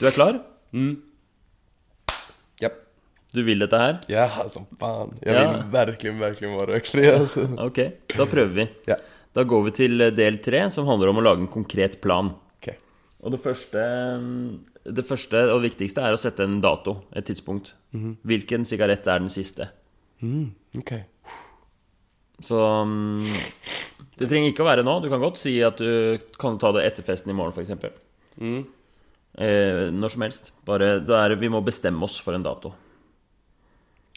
du 0.00 0.06
er 0.08 0.14
klar? 0.16 0.40
Mm. 0.74 0.96
Japp. 2.62 2.80
Du 3.34 3.42
vil 3.46 3.60
dette 3.62 3.78
her? 3.78 3.98
Ja, 4.10 4.24
som 4.50 4.66
fan. 4.80 5.12
Jeg 5.22 5.34
Ja. 5.36 5.44
vil 5.52 5.62
virkelig, 5.74 6.14
virkelig 6.18 6.50
være 6.56 6.72
røykfri. 6.74 7.04
Altså. 7.12 7.44
Ok, 7.62 7.78
da 8.16 8.26
prøver 8.26 8.54
vi. 8.62 8.68
Ja. 8.88 8.96
Da 9.36 9.44
går 9.44 9.64
vi 9.68 9.74
til 9.84 10.00
eh, 10.00 10.10
del 10.16 10.38
tre, 10.42 10.64
som 10.74 10.88
handler 10.88 11.12
om 11.12 11.20
å 11.20 11.26
lage 11.28 11.44
en 11.44 11.52
konkret 11.52 12.00
plan. 12.02 12.32
Okay. 12.58 12.78
Og 13.22 13.30
det 13.36 13.40
første, 13.44 13.84
det 14.88 15.04
første 15.06 15.44
og 15.52 15.62
viktigste 15.62 16.02
er 16.02 16.16
å 16.16 16.20
sette 16.20 16.42
en 16.48 16.58
dato, 16.64 17.02
et 17.14 17.28
tidspunkt. 17.28 17.74
Hvilken 18.26 18.64
sigarett 18.68 19.06
er 19.06 19.20
den 19.22 19.30
siste? 19.32 19.68
Mm, 20.24 20.48
ok. 20.80 20.92
Så 22.42 22.58
mm, 22.86 23.22
det 24.18 24.26
trenger 24.26 24.52
ikke 24.52 24.64
å 24.64 24.68
være 24.68 24.84
nå. 24.86 24.98
Du 25.02 25.08
kan 25.12 25.22
godt 25.22 25.40
si 25.40 25.54
at 25.64 25.78
du 25.78 26.18
kan 26.40 26.58
ta 26.60 26.72
det 26.74 26.84
etter 26.88 27.06
festen 27.06 27.30
i 27.32 27.36
morgen, 27.36 27.54
f.eks. 27.54 28.36
Mm. 28.38 28.60
Eh, 29.38 29.84
når 29.94 30.14
som 30.14 30.24
helst. 30.26 30.52
Bare 30.66 30.98
da 31.04 31.22
er 31.24 31.36
Vi 31.38 31.50
må 31.52 31.60
bestemme 31.64 32.02
oss 32.04 32.18
for 32.22 32.34
en 32.34 32.46
dato. 32.46 32.72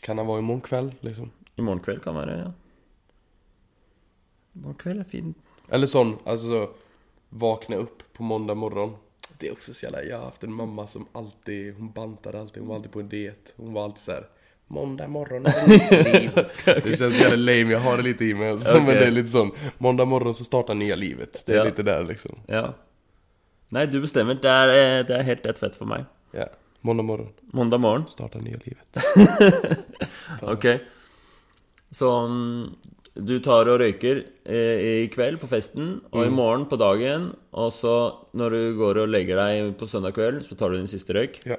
Kan 0.02 0.18
det 0.18 0.26
være 0.26 0.42
i 0.42 0.48
morgen 0.48 0.66
kveld, 0.66 0.96
liksom? 1.06 1.30
I 1.58 1.62
morgen 1.62 1.84
kveld 1.86 2.02
kan 2.02 2.18
være, 2.18 2.38
ja. 2.40 2.50
I 4.56 4.64
morgen 4.64 4.80
kveld 4.82 5.04
er 5.04 5.10
fint. 5.10 5.38
Eller 5.72 5.88
sånn, 5.88 6.16
altså 6.26 6.50
så, 6.50 6.62
vakna 7.30 7.78
opp 7.84 8.02
på 8.18 8.26
måndag 8.26 8.58
morgon. 8.58 8.96
Det 9.38 9.48
är 9.48 9.52
också 9.54 9.74
så 9.74 9.86
jävla, 9.86 10.04
jag 10.04 10.18
har 10.18 10.26
haft 10.26 10.44
en 10.44 10.54
mamma 10.54 10.88
som 10.88 11.08
alltid, 11.12 11.76
hon 11.78 11.92
bantade 11.92 12.40
alltid, 12.40 12.62
hon 12.62 12.70
var 12.70 12.76
alltid 12.76 12.92
på 12.92 13.00
en 13.00 13.10
diet. 13.10 13.54
Hon 13.58 13.74
var 13.74 13.84
alltid 13.84 14.00
så 14.00 14.12
här. 14.12 14.28
Måndag 14.74 15.08
morgon 15.08 15.46
är 15.46 15.52
det 15.52 15.68
nytt 15.68 16.14
liv. 16.22 16.32
Det 16.84 16.98
känns 16.98 17.20
jävla 17.20 17.36
lame, 17.36 17.72
jag 17.72 17.80
har 17.80 17.98
det 17.98 18.04
lite 18.04 18.26
i 18.26 18.34
mig 18.34 18.50
alltså, 18.50 18.72
okay. 18.72 18.86
Men 18.86 18.96
det 18.96 19.06
är 19.06 19.12
lite 19.12 19.30
sån, 19.30 19.52
måndag 19.78 20.06
morgon 20.06 20.34
så 20.34 20.44
startar 20.44 20.74
nya 20.74 20.96
livet. 20.96 21.44
Det 21.46 21.54
är 21.54 21.58
Ja. 21.58 21.64
lite 21.64 21.84
där 21.84 22.04
liksom. 22.04 22.40
Ja. 22.48 22.74
Nei, 23.70 23.86
du 23.86 24.02
bestemmer. 24.02 24.34
Det 24.34 24.50
eh, 24.50 25.06
det 25.06 25.16
är 25.16 25.24
helt 25.24 25.46
rätt 25.46 25.60
fett 25.60 25.76
for 25.76 25.86
meg. 25.86 26.06
Ja, 26.32 26.46
måndag 26.82 27.04
morgon, 27.04 27.30
Måndag 27.54 27.78
morgon. 27.78 28.08
startar 28.08 28.40
nya 28.40 28.58
livet. 28.66 28.98
Ok. 30.42 30.66
Så 31.92 32.12
mm, 32.26 32.70
du 33.14 33.40
tar 33.44 33.68
og 33.68 33.80
røyker 33.82 34.22
eh, 34.46 34.80
i 35.04 35.10
kveld 35.14 35.40
på 35.42 35.48
festen, 35.52 35.98
og 36.12 36.26
i 36.26 36.30
morgen 36.32 36.66
på 36.72 36.78
dagen, 36.80 37.32
og 37.52 37.74
så 37.76 37.96
når 38.34 38.50
du 38.56 38.62
går 38.80 39.02
og 39.04 39.12
legger 39.12 39.36
deg 39.42 39.74
på 39.80 39.88
søndag 39.88 40.16
kveld, 40.16 40.46
så 40.48 40.56
tar 40.56 40.72
du 40.72 40.78
din 40.80 40.88
siste 40.88 41.14
røyk. 41.18 41.42
Ja. 41.46 41.58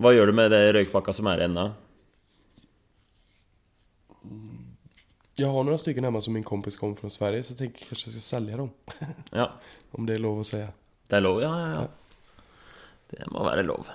Hva 0.00 0.12
gjør 0.16 0.26
du 0.32 0.32
med 0.40 0.50
det 0.50 0.64
røykpakka 0.74 1.14
som 1.14 1.26
er 1.30 1.44
igjen 1.44 1.54
da? 1.54 1.68
Jag 5.40 5.48
har 5.48 5.64
några 5.64 5.78
stycken 5.78 6.04
hemma 6.04 6.20
som 6.22 6.32
min 6.32 6.42
kompis 6.44 6.76
kom 6.76 6.96
från 6.96 7.10
Sverige, 7.10 7.42
så 7.42 7.52
jag 7.52 7.58
tänker 7.58 7.78
kanske 7.86 8.08
jag 8.08 8.14
ska 8.14 8.20
sälja 8.20 8.56
dem. 8.56 8.70
Ja, 9.30 9.50
Om 9.92 10.06
det 10.06 10.14
är 10.14 10.18
lov 10.18 10.40
att 10.40 10.46
säga. 10.46 10.68
det 11.08 11.16
er 11.16 11.20
lov? 11.20 11.40
Ja, 11.42 11.60
ja, 11.60 11.68
ja. 11.74 11.86
Det 13.10 13.26
må 13.32 13.44
være 13.44 13.62
lov. 13.62 13.88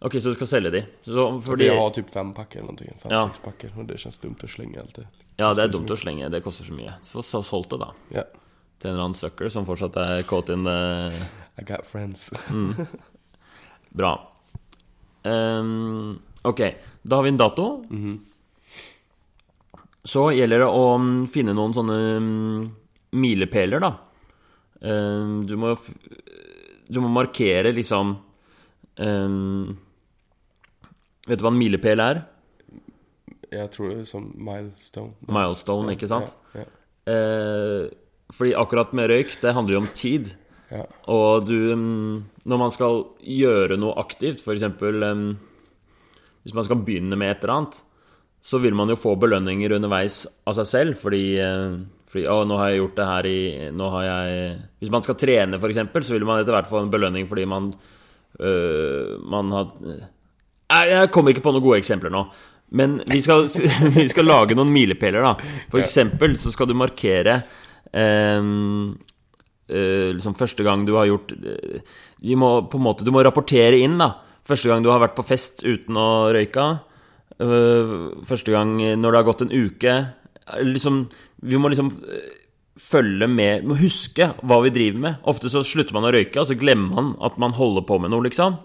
Ok, 0.00 0.12
så 0.22 0.28
du 0.32 0.34
skal 0.34 0.46
selge 0.46 0.70
de? 0.70 0.80
Så, 1.04 1.26
fordi, 1.40 1.64
Jeg 1.66 1.78
har 1.78 1.90
typ 1.90 2.10
fem 2.10 2.32
pakker 2.34 2.60
eller 2.62 2.72
noe. 2.72 2.94
fem, 3.02 3.12
Ja. 3.12 3.26
seks 3.28 3.38
pakker. 3.44 3.72
Og 3.78 3.86
det 3.86 3.98
kjennes 3.98 4.18
dumt 4.22 4.42
å 4.42 4.48
slenge 4.48 4.80
alt 4.80 4.94
det. 4.96 5.06
ja, 5.38 5.52
det 5.54 5.62
er 5.64 5.68
dumt 5.68 5.90
å 5.90 5.96
slenge. 5.96 6.30
Det 6.30 6.40
koster 6.42 6.64
så 6.64 6.72
mye. 6.72 6.94
Så 7.02 7.22
så 7.22 7.42
solgt 7.42 7.70
det, 7.70 7.78
da. 7.78 7.92
Ja. 8.14 8.24
Til 8.78 8.90
en 8.90 8.94
eller 8.94 9.04
annen 9.04 9.14
sucker 9.18 9.48
som 9.50 9.66
fortsatt 9.66 9.96
er 9.96 10.22
caught 10.22 10.48
in 10.50 10.64
the 10.64 11.12
I 11.58 11.62
got 11.64 11.84
friends. 11.86 12.30
mm. 12.50 12.86
Bra. 13.90 14.14
Um, 15.24 16.20
ok, 16.44 16.60
da 17.02 17.16
har 17.16 17.22
vi 17.22 17.28
en 17.28 17.36
dato. 17.36 17.84
Så 20.08 20.28
gjelder 20.32 20.64
det 20.64 20.68
å 20.72 20.84
mm, 21.00 21.26
finne 21.32 21.54
noen 21.56 21.74
sånne 21.76 21.98
mm, 22.22 22.62
milepæler, 23.20 23.82
da. 23.84 23.92
Ehm, 24.80 25.42
du 25.48 25.56
må 25.58 25.74
Du 26.88 27.00
må 27.02 27.08
markere 27.10 27.72
liksom 27.74 28.12
um, 29.02 29.78
Vet 31.26 31.40
du 31.40 31.44
hva 31.44 31.50
en 31.50 31.58
milepæl 31.58 32.00
er? 32.00 32.20
Jeg 33.48 33.70
tror 33.72 33.90
det 33.90 34.02
er 34.02 34.08
sånn 34.08 34.28
milestone. 34.44 35.14
Milestone, 35.24 35.94
ikke 35.96 36.08
sant? 36.10 36.32
Ja, 36.52 36.62
ja. 36.62 36.68
Eh, 37.08 37.88
fordi 38.36 38.52
akkurat 38.60 38.92
med 38.96 39.08
røyk, 39.08 39.30
det 39.40 39.54
handler 39.56 39.78
jo 39.78 39.80
om 39.80 39.88
tid. 39.96 40.34
Ja. 40.68 40.82
Og 41.08 41.46
du 41.48 41.56
mm, 41.72 42.16
Når 42.44 42.60
man 42.60 42.72
skal 42.72 43.06
gjøre 43.24 43.78
noe 43.80 43.96
aktivt, 44.00 44.44
f.eks. 44.44 44.66
Um, 44.68 45.30
hvis 46.44 46.56
man 46.56 46.68
skal 46.68 46.80
begynne 46.84 47.16
med 47.16 47.32
et 47.32 47.44
eller 47.44 47.54
annet, 47.54 47.80
så 48.48 48.58
vil 48.62 48.76
man 48.76 48.88
jo 48.88 48.96
få 48.96 49.12
belønninger 49.20 49.74
underveis 49.76 50.22
av 50.48 50.56
seg 50.56 50.68
selv, 50.68 50.98
fordi, 51.00 51.24
eh, 51.42 51.78
fordi 52.08 52.24
Å, 52.32 52.40
nå 52.48 52.56
har 52.56 52.70
jeg 52.70 52.80
gjort 52.80 52.96
det 52.96 53.08
her 53.08 53.26
i 53.28 53.40
Nå 53.76 53.88
har 53.92 54.04
jeg 54.06 54.52
Hvis 54.80 54.92
man 54.94 55.04
skal 55.04 55.18
trene, 55.20 55.58
f.eks., 55.58 56.06
så 56.06 56.14
vil 56.14 56.24
man 56.24 56.40
etter 56.40 56.56
hvert 56.56 56.70
få 56.70 56.80
en 56.80 56.92
belønning 56.92 57.28
fordi 57.28 57.44
man 57.44 57.66
øh, 58.40 59.18
Man 59.28 59.52
har 59.52 59.74
Jeg 60.72 61.10
kommer 61.12 61.34
ikke 61.34 61.44
på 61.44 61.52
noen 61.52 61.66
gode 61.66 61.82
eksempler 61.82 62.12
nå. 62.14 62.24
Men 62.80 62.98
vi 63.08 63.20
skal, 63.24 63.44
vi 63.98 64.06
skal 64.08 64.28
lage 64.28 64.56
noen 64.56 64.72
milepæler, 64.72 65.24
da. 65.24 65.52
For 65.72 65.80
eksempel 65.80 66.36
så 66.40 66.52
skal 66.52 66.68
du 66.68 66.74
markere 66.76 67.38
ehm, 67.96 68.90
eh, 69.68 70.10
liksom 70.16 70.36
første 70.36 70.64
gang 70.66 70.84
du 70.84 70.92
har 70.98 71.08
gjort 71.08 71.32
Vi 71.32 72.36
må 72.36 72.50
måte 72.76 73.08
Du 73.08 73.12
må 73.12 73.24
rapportere 73.24 73.80
inn, 73.80 73.96
da. 74.00 74.14
Første 74.44 74.68
gang 74.68 74.84
du 74.84 74.92
har 74.92 75.00
vært 75.00 75.16
på 75.16 75.24
fest 75.28 75.64
uten 75.64 75.96
å 76.00 76.08
røyke. 76.32 76.68
Eh, 77.38 77.90
første 78.26 78.50
gang 78.50 78.74
når 78.98 79.12
det 79.14 79.18
har 79.20 79.28
gått 79.28 79.44
en 79.46 79.54
uke. 79.54 79.96
Liksom 80.64 81.08
Vi 81.44 81.58
må 81.60 81.70
liksom 81.70 81.90
eh, 82.02 82.30
følge 82.78 83.28
med 83.30 83.66
Må 83.68 83.76
huske 83.78 84.32
hva 84.42 84.58
vi 84.64 84.72
driver 84.74 85.02
med. 85.04 85.20
Ofte 85.28 85.50
så 85.52 85.62
slutter 85.66 85.94
man 85.94 86.08
å 86.08 86.14
røyke, 86.14 86.40
og 86.40 86.48
så 86.48 86.56
glemmer 86.58 86.94
man 86.94 87.12
at 87.22 87.38
man 87.38 87.54
holder 87.54 87.86
på 87.86 88.00
med 88.02 88.10
noe, 88.10 88.26
liksom. 88.26 88.58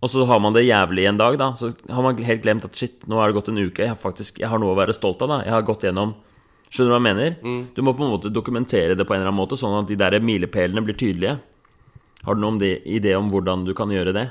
Og 0.00 0.08
så 0.08 0.24
har 0.24 0.40
man 0.40 0.54
det 0.56 0.64
jævlig 0.64 1.04
en 1.06 1.18
dag, 1.20 1.36
da. 1.38 1.52
Så 1.60 1.70
har 1.90 2.02
man 2.02 2.16
helt 2.24 2.42
glemt 2.42 2.64
at 2.64 2.74
shit, 2.78 3.02
nå 3.06 3.18
har 3.20 3.28
det 3.28 3.36
gått 3.36 3.50
en 3.52 3.60
uke. 3.60 3.84
Jeg 3.84 3.92
har 3.92 4.00
faktisk 4.00 4.38
Jeg 4.40 4.48
har 4.48 4.58
noe 4.58 4.72
å 4.72 4.78
være 4.78 4.96
stolt 4.96 5.22
av, 5.22 5.28
da. 5.28 5.38
Jeg 5.44 5.52
har 5.52 5.62
gått 5.66 5.86
gjennom 5.86 6.16
Skjønner 6.70 6.92
du 6.92 6.94
hva 6.94 6.98
jeg 7.00 7.16
mener? 7.16 7.32
Du 7.74 7.80
må 7.82 7.92
på 7.98 8.04
en 8.06 8.12
måte 8.12 8.30
dokumentere 8.30 8.94
det 8.94 9.02
på 9.02 9.10
en 9.14 9.18
eller 9.18 9.32
annen 9.32 9.40
måte, 9.42 9.56
sånn 9.58 9.80
at 9.80 9.88
de 9.88 9.96
der 9.98 10.20
milepælene 10.22 10.84
blir 10.86 10.94
tydelige. 10.94 11.40
Har 12.22 12.36
du 12.36 12.40
noen 12.44 12.60
idé 12.62 13.16
om 13.18 13.26
hvordan 13.32 13.64
du 13.66 13.72
kan 13.74 13.90
gjøre 13.90 14.14
det? 14.14 14.28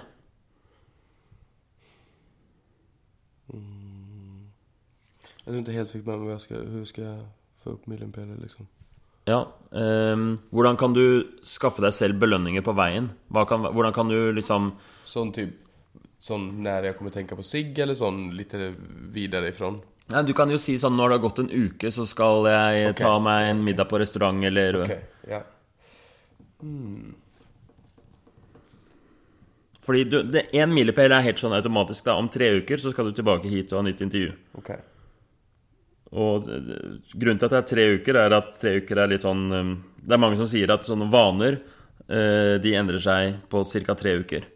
Jeg 5.50 5.56
tror 5.56 5.64
ikke 5.64 5.78
helt 5.80 5.94
fikk 5.96 6.04
med 6.06 6.20
meg 6.22 6.36
jeg 6.36 6.42
skal, 6.44 6.66
hvordan 6.70 6.86
skal 6.86 7.04
jeg 7.08 7.22
få 7.64 7.72
opp 7.74 7.86
milepæler, 7.90 8.36
liksom. 8.38 8.68
Ja. 9.26 9.40
ehm, 9.74 10.28
hvordan 10.54 10.78
kan 10.78 10.94
du 10.94 11.26
skaffe 11.42 11.82
deg 11.82 11.94
selv 11.94 12.20
belønninger 12.22 12.62
på 12.66 12.76
veien? 12.78 13.10
Kan, 13.50 13.66
hvordan 13.66 13.94
kan 13.94 14.10
du 14.10 14.32
liksom 14.34 14.72
Sånn 15.06 15.34
typ 15.36 15.58
Sånn 16.20 16.48
når 16.64 16.90
jeg 16.90 16.98
kommer 16.98 17.14
tenke 17.16 17.38
på 17.38 17.46
sigg, 17.48 17.78
eller 17.80 17.96
sånn 17.96 18.36
litt 18.36 18.54
videre 19.16 19.50
ifrån? 19.50 19.80
Nei, 20.12 20.24
Du 20.28 20.34
kan 20.38 20.52
jo 20.52 20.60
si 20.62 20.76
sånn 20.78 20.98
når 20.98 21.10
det 21.10 21.18
har 21.18 21.24
gått 21.24 21.40
en 21.40 21.50
uke, 21.50 21.92
så 21.96 22.06
skal 22.06 22.50
jeg 22.50 22.92
okay. 22.92 23.06
ta 23.06 23.14
meg 23.24 23.50
en 23.54 23.64
middag 23.64 23.88
på 23.90 24.02
restaurant, 24.02 24.44
eller 24.44 24.82
Ok, 24.84 24.94
ja. 25.32 25.42
Fordi 29.88 30.04
du, 30.12 30.20
det, 30.28 30.50
en 30.60 30.74
milepæl 30.76 31.16
er 31.16 31.24
helt 31.26 31.40
sånn 31.42 31.56
automatisk. 31.56 32.04
da 32.06 32.20
Om 32.20 32.28
tre 32.30 32.52
uker 32.60 32.78
så 32.78 32.92
skal 32.92 33.10
du 33.10 33.16
tilbake 33.18 33.50
hit 33.50 33.72
og 33.72 33.80
ha 33.80 33.88
nytt 33.88 34.04
intervju. 34.06 34.36
Ok. 34.60 34.74
Og 36.12 36.48
grunnen 36.50 37.38
til 37.38 37.46
at 37.46 37.54
det 37.54 37.60
er 37.60 37.68
tre 37.70 37.84
uker, 38.00 38.18
er 38.18 38.34
at 38.40 38.56
tre 38.58 38.80
uker 38.82 38.98
er 39.04 39.12
litt 39.12 39.26
sånn 39.26 39.44
um, 39.54 39.74
Det 40.02 40.16
er 40.16 40.22
mange 40.24 40.40
som 40.40 40.48
sier 40.50 40.72
at 40.74 40.88
sånne 40.88 41.06
vaner 41.14 41.60
eh, 42.10 42.56
De 42.64 42.72
endrer 42.74 43.04
seg 43.04 43.36
på 43.52 43.62
ca. 43.86 43.94
tre 44.00 44.16
uker. 44.24 44.48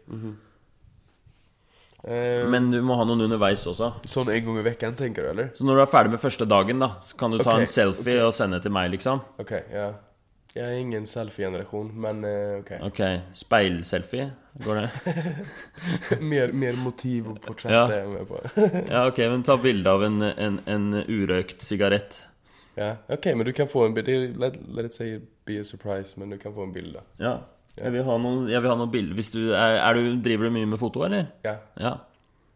Eh, 2.04 2.42
Men 2.50 2.72
du 2.72 2.80
må 2.82 2.96
ha 2.98 3.06
noen 3.06 3.22
underveis 3.28 3.62
også. 3.70 3.92
sånn 4.10 4.32
en 4.34 4.48
gang 4.48 4.58
i 4.58 4.66
uken, 4.66 4.96
tenker 4.98 5.22
du, 5.22 5.30
eller? 5.30 5.52
Så 5.54 5.64
når 5.64 5.78
du 5.78 5.84
er 5.84 5.92
ferdig 5.94 6.16
med 6.16 6.24
første 6.24 6.48
dagen, 6.48 6.82
da 6.82 6.90
så 7.06 7.16
kan 7.16 7.30
du 7.30 7.38
ta 7.38 7.54
okay, 7.54 7.64
en 7.64 7.70
selfie 7.70 8.18
og 8.26 8.34
sende 8.36 8.60
til 8.60 8.74
meg, 8.74 8.90
liksom. 8.96 9.22
Ok, 9.40 9.54
ja. 9.72 9.92
Jeg 10.54 10.64
er 10.70 10.76
ingen 10.78 11.06
selfie-generasjon, 11.10 11.88
men 11.98 12.20
eh, 12.28 12.58
ok. 12.60 12.68
Ok, 12.86 13.00
speilselfie? 13.34 14.28
Går 14.62 14.78
det? 14.84 15.14
mer, 16.32 16.52
mer 16.54 16.76
motiv 16.78 17.32
og 17.32 17.40
portrett 17.42 17.74
Ja. 17.74 17.80
er 17.90 18.04
jeg 18.04 18.12
med 18.12 18.28
på. 18.28 18.38
Ja, 18.92 19.00
ok, 19.08 19.18
men 19.32 19.42
ta 19.42 19.56
bilde 19.58 19.90
av 19.90 20.04
en, 20.06 20.22
en, 20.22 20.60
en 20.70 20.86
urøykt 21.10 21.64
sigarett. 21.66 22.20
ja, 22.78 22.92
ok, 23.10 23.26
men 23.34 23.46
du 23.46 23.52
kan 23.52 23.66
få 23.70 23.88
en 23.88 23.94
bilde. 23.98 24.14
Let, 24.38 24.60
let 24.70 24.86
it 24.92 24.94
say 24.94 25.16
be 25.46 25.58
a 25.58 25.64
surprise, 25.66 26.14
men 26.16 26.30
du 26.30 26.38
kan 26.38 26.54
få 26.54 26.68
en 26.68 26.72
bilde. 26.76 27.02
Ja. 27.18 27.40
Jeg 27.74 27.90
vil 27.90 28.04
ha 28.06 28.14
noen, 28.22 28.44
jeg 28.46 28.62
vil 28.62 28.70
ha 28.70 28.76
noen 28.78 28.90
bilder 28.94 29.18
du 29.34 29.48
er, 29.50 29.80
er 29.82 29.96
du, 29.98 30.04
Driver 30.22 30.46
du 30.46 30.54
mye 30.54 30.66
med 30.70 30.78
foto, 30.78 31.02
eller? 31.08 31.32
Ja, 31.42 31.56
Ja. 31.82 31.96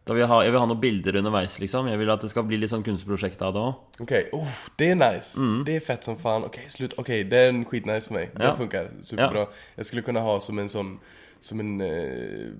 Da 0.09 0.15
vil 0.17 0.23
jeg, 0.23 0.29
ha, 0.31 0.39
jeg 0.41 0.53
vil 0.55 0.59
ha 0.63 0.65
noen 0.65 0.79
bilder 0.81 1.17
underveis, 1.19 1.59
liksom. 1.61 1.85
Jeg 1.91 1.99
vil 2.01 2.09
at 2.09 2.23
det 2.25 2.31
skal 2.31 2.43
bli 2.49 2.57
litt 2.57 2.71
sånn 2.71 2.81
kunstprosjekt 2.85 3.43
av 3.45 3.53
det 3.53 3.61
òg. 3.61 3.75
ok. 4.01 4.13
Oh, 4.33 4.63
det 4.81 4.87
er 4.95 4.97
nice. 4.97 5.37
Det 5.67 5.75
er 5.77 5.83
fett 5.85 6.07
som 6.07 6.17
faen. 6.17 6.47
Ok, 6.47 6.57
slutt. 6.73 6.95
Ok, 6.97 7.11
det 7.29 7.41
er 7.45 7.53
skitnice 7.69 8.09
for 8.09 8.17
meg. 8.17 8.33
Det 8.33 8.47
Ja. 8.47 8.55
funker 8.57 8.89
superbra. 9.05 9.47
Jeg 9.77 9.85
skulle 9.85 10.01
kunne 10.07 10.23
ha 10.25 10.39
som 10.39 10.57
en 10.59 10.69
sånn 10.69 10.97
som 11.41 11.59
en 11.59 11.79
uh, 11.79 12.51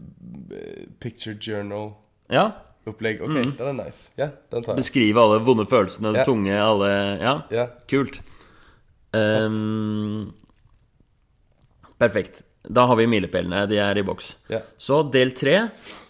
picture 1.01 1.35
journal 1.35 1.95
Ja. 2.31 2.51
Ok, 2.87 3.01
mm. 3.01 3.57
den 3.57 3.67
er 3.67 3.73
nice. 3.85 4.09
Ja, 4.17 4.29
den 4.51 4.63
tar 4.63 4.73
jeg. 4.73 4.83
Beskrive 4.83 5.17
alle 5.21 5.39
vonde 5.43 5.65
følelsene, 5.65 6.15
Ja. 6.17 6.23
tunge, 6.23 6.53
alle 6.53 7.19
Ja, 7.19 7.41
Ja, 7.51 7.67
kult. 7.87 8.21
Um, 9.13 10.33
perfekt. 11.99 12.43
Da 12.69 12.85
har 12.85 12.99
vi 12.99 13.07
milepælene. 13.09 13.63
De 13.69 13.79
er 13.81 13.97
i 13.97 14.05
boks. 14.05 14.35
ja. 14.51 14.59
Så 14.77 15.01
del 15.11 15.31
tre, 15.33 15.55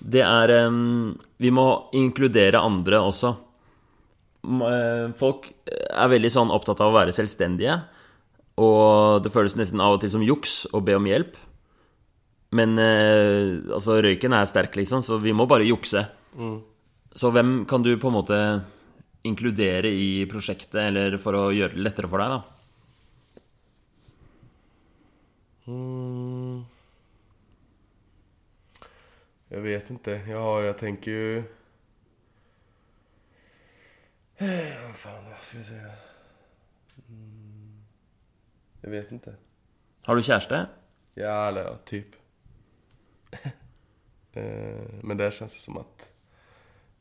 det 0.03 0.23
er 0.25 0.67
um, 0.67 1.13
Vi 1.39 1.51
må 1.55 1.67
inkludere 1.95 2.59
andre 2.59 2.99
også. 2.99 3.31
Eh, 4.43 5.05
Folk 5.19 5.47
er 5.71 6.11
veldig 6.11 6.31
sånn 6.33 6.51
opptatt 6.51 6.81
av 6.83 6.91
å 6.91 6.97
være 6.97 7.15
selvstendige. 7.15 7.77
Og 8.59 9.23
det 9.23 9.31
føles 9.31 9.55
nesten 9.55 9.79
av 9.79 9.95
og 9.95 10.01
til 10.03 10.11
som 10.11 10.25
juks 10.25 10.65
å 10.75 10.81
be 10.83 10.97
om 10.99 11.07
hjelp. 11.07 11.37
Men 12.51 12.75
uh, 12.81 13.61
altså, 13.77 14.01
røyken 14.03 14.33
er 14.35 14.47
sterk, 14.49 14.75
liksom, 14.75 15.03
så 15.05 15.19
vi 15.23 15.31
må 15.37 15.47
bare 15.47 15.67
jukse. 15.67 16.03
Så 17.15 17.31
hvem 17.33 17.63
kan 17.69 17.83
du 17.85 17.93
på 18.01 18.09
en 18.11 18.17
måte 18.19 18.39
inkludere 19.27 19.91
i 19.91 20.25
prosjektet, 20.29 20.79
eller 20.89 21.17
for 21.21 21.35
å 21.37 21.49
gjøre 21.55 21.75
det 21.77 21.83
lettere 21.87 22.09
for 22.11 22.19
deg, 22.23 22.29
da? 22.35 22.39
Mm. 25.69 26.38
Jag 29.51 29.61
vet 29.61 29.89
inte. 29.89 30.11
Ja, 30.27 30.61
jag 30.61 30.77
tänker 30.77 31.11
ju... 31.11 31.37
Eh, 34.37 34.83
Vad 34.85 34.95
fan, 34.95 35.25
vad 35.29 35.43
ska 35.43 35.57
jag 35.57 35.65
säga? 35.65 35.91
Mm. 37.09 37.83
Jag 38.81 38.89
vet 38.89 39.11
inte. 39.11 39.35
Har 40.05 40.15
du 40.15 40.21
kjæreste? 40.21 40.65
Ja, 41.13 41.47
eller 41.47 41.61
ja, 41.63 41.77
typ. 41.85 42.07
Eh, 44.33 44.89
Men 45.03 45.17
där 45.17 45.31
känns 45.31 45.53
det 45.53 45.59
som 45.59 45.77
att 45.77 46.11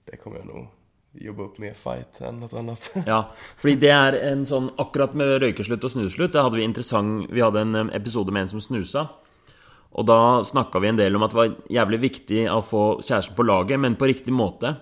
det 0.05 0.17
kommer 0.17 0.37
jag 0.37 0.47
nog 0.47 0.67
jobba 1.13 1.43
upp 1.43 1.59
mer 1.59 1.75
fight 1.75 2.21
än 2.21 2.41
något 2.41 2.53
annat. 2.53 2.91
Ja, 3.07 3.33
fordi 3.57 3.75
det 3.75 3.91
er 3.93 4.17
en 4.33 4.47
sånn 4.47 4.71
Akkurat 4.81 5.13
med 5.15 5.35
røykeslutt 5.43 5.85
og 5.85 5.93
snuslutt, 5.93 6.33
det 6.33 6.41
hadde 6.41 6.57
vi 6.57 6.65
interessant 6.65 7.29
Vi 7.31 7.45
hadde 7.45 7.61
en 7.61 7.75
em, 7.75 7.91
episode 7.91 8.33
med 8.33 8.43
en 8.43 8.49
som 8.49 8.61
snusa. 8.65 9.09
Og 9.97 10.05
da 10.07 10.45
snakka 10.45 10.81
vi 10.83 10.91
en 10.91 10.99
del 10.99 11.17
om 11.17 11.25
at 11.25 11.33
det 11.33 11.39
var 11.39 11.55
jævlig 11.73 12.01
viktig 12.03 12.45
å 12.53 12.61
få 12.65 12.85
kjæresten 13.01 13.37
på 13.39 13.47
laget, 13.49 13.81
men 13.81 13.97
på 13.99 14.11
riktig 14.11 14.35
måte. 14.37 14.75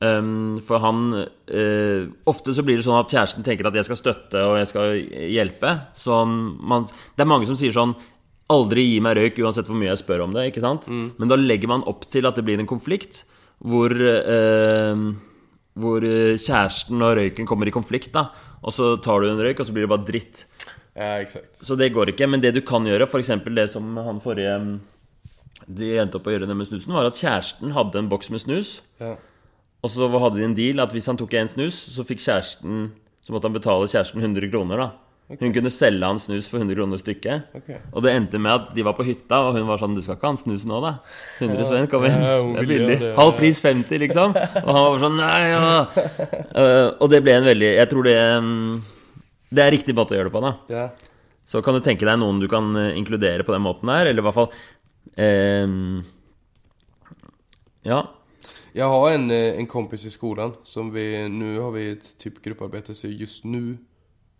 Um, 0.00 0.56
for 0.64 0.80
han 0.80 1.00
uh, 1.12 2.06
Ofte 2.30 2.54
så 2.56 2.62
blir 2.64 2.78
det 2.78 2.86
sånn 2.86 2.96
at 2.96 3.10
kjæresten 3.12 3.44
tenker 3.44 3.68
at 3.68 3.74
jeg 3.76 3.84
skal 3.84 3.98
støtte 4.00 4.44
og 4.48 4.56
jeg 4.56 4.70
skal 4.70 4.94
hjelpe. 5.28 5.74
Så 5.92 6.22
man, 6.24 6.88
det 6.88 7.24
er 7.24 7.28
mange 7.28 7.48
som 7.50 7.58
sier 7.58 7.74
sånn 7.76 7.92
Aldri 8.50 8.82
gi 8.82 9.02
meg 9.04 9.14
røyk 9.14 9.36
uansett 9.44 9.68
hvor 9.68 9.76
mye 9.78 9.92
jeg 9.92 10.00
spør 10.00 10.24
om 10.24 10.32
det. 10.34 10.48
ikke 10.48 10.62
sant? 10.64 10.88
Men 10.90 11.30
da 11.30 11.36
legger 11.38 11.70
man 11.70 11.84
opp 11.86 12.08
til 12.10 12.26
at 12.26 12.34
det 12.34 12.42
blir 12.48 12.58
en 12.58 12.66
konflikt 12.66 13.20
hvor 13.62 13.92
uh, 13.94 15.04
hvor 15.80 16.02
kjæresten 16.02 17.04
og 17.04 17.14
røyken 17.16 17.46
kommer 17.46 17.68
i 17.68 17.72
konflikt, 17.72 18.10
da. 18.16 18.26
Og 18.66 18.74
så 18.74 18.96
tar 19.04 19.22
du 19.22 19.28
en 19.30 19.38
røyk, 19.38 19.60
og 19.62 19.68
så 19.68 19.72
blir 19.76 19.86
det 19.86 19.92
bare 19.92 20.08
dritt. 20.08 20.42
Ja, 20.94 21.20
exakt. 21.20 21.52
Så 21.62 21.76
det 21.78 21.92
går 21.94 22.12
ikke. 22.12 22.28
Men 22.30 22.42
det 22.42 22.54
du 22.56 22.62
kan 22.66 22.86
gjøre, 22.86 23.06
f.eks. 23.06 23.32
det 23.46 23.68
som 23.72 23.96
han 23.96 24.22
forrige 24.22 24.56
mm, 24.58 24.72
De 25.66 25.90
endte 26.02 26.18
opp 26.18 26.26
å 26.26 26.34
gjøre 26.34 26.48
det 26.50 26.56
med 26.56 26.68
snusen, 26.68 26.94
var 26.94 27.08
at 27.08 27.18
kjæresten 27.20 27.74
hadde 27.76 28.00
en 28.00 28.08
boks 28.10 28.30
med 28.34 28.42
snus. 28.42 28.80
Ja. 29.02 29.14
Og 29.80 29.92
så 29.92 30.08
hadde 30.10 30.40
de 30.40 30.48
en 30.48 30.56
deal 30.56 30.82
at 30.82 30.92
hvis 30.92 31.08
han 31.08 31.18
tok 31.20 31.36
en 31.38 31.48
snus, 31.48 31.78
så 31.94 32.04
fikk 32.04 32.20
kjæresten 32.20 32.90
Så 33.24 33.32
måtte 33.32 33.48
han 33.48 33.56
betale 33.56 33.88
kjæresten 33.88 34.20
100 34.20 34.50
kroner, 34.50 34.80
da. 34.80 34.90
Hun 35.38 35.52
kunne 35.54 35.70
selge 35.70 36.02
han 36.02 36.18
snus 36.18 36.48
for 36.50 36.58
100 36.58 36.74
kroner 36.74 36.98
stykket. 36.98 37.52
Okay. 37.54 37.76
Og 37.94 38.02
det 38.02 38.14
endte 38.16 38.38
med 38.42 38.50
at 38.50 38.72
de 38.74 38.82
var 38.82 38.96
på 38.98 39.04
hytta, 39.06 39.38
og 39.46 39.54
hun 39.54 39.68
var 39.68 39.78
sånn 39.78 39.94
'Du 39.94 40.02
skal 40.02 40.16
ikke 40.16 40.26
ha 40.26 40.32
en 40.34 40.40
snus 40.40 40.64
nå, 40.66 40.80
da?' 40.82 40.98
100 41.38 41.66
spenn, 41.68 41.86
kom 41.86 42.02
igjen. 42.02 42.18
Ja, 42.18 42.38
Det 42.42 42.58
er 42.58 42.66
billig. 42.66 42.98
Det, 42.98 43.10
ja. 43.12 43.14
Halv 43.14 43.36
pris 43.38 43.60
50, 43.60 43.98
liksom. 43.98 44.34
Og 44.34 44.70
han 44.74 44.86
var 44.90 44.98
sånn 44.98 45.16
'Nei, 45.20 45.40
ja'. 45.54 45.86
Uh, 46.50 46.88
og 47.00 47.10
det 47.10 47.22
ble 47.22 47.32
en 47.36 47.46
veldig 47.46 47.76
Jeg 47.76 47.88
tror 47.88 48.02
det 48.02 48.18
mm, 48.42 48.82
Det 49.50 49.64
er 49.64 49.72
riktig 49.74 49.94
måte 49.98 50.14
å 50.14 50.18
gjøre 50.20 50.30
det 50.30 50.36
på, 50.36 50.42
da. 50.44 50.52
Ja. 50.70 50.84
Så 51.50 51.62
kan 51.66 51.74
du 51.74 51.80
tenke 51.82 52.06
deg 52.06 52.20
noen 52.22 52.38
du 52.38 52.46
kan 52.50 52.70
eh, 52.78 52.96
inkludere 52.98 53.42
på 53.46 53.52
den 53.52 53.64
måten 53.64 53.90
der, 53.90 54.06
eller 54.06 54.22
i 54.22 54.26
hvert 54.28 54.36
fall 54.36 54.50
eh, 55.18 55.66
Ja. 57.82 58.00
Jeg 58.72 58.86
har 58.86 59.10
en, 59.10 59.30
eh, 59.34 59.58
en 59.58 59.66
kompis 59.66 60.04
i 60.06 60.10
skolen 60.14 60.54
som 60.64 60.92
vi, 60.94 61.28
Nå 61.28 61.56
har 61.60 61.72
vi 61.74 61.88
et 61.96 62.12
typ 62.22 62.38
gruppearbeid, 62.42 62.92
så 62.94 63.08
just 63.10 63.44
nu 63.44 63.78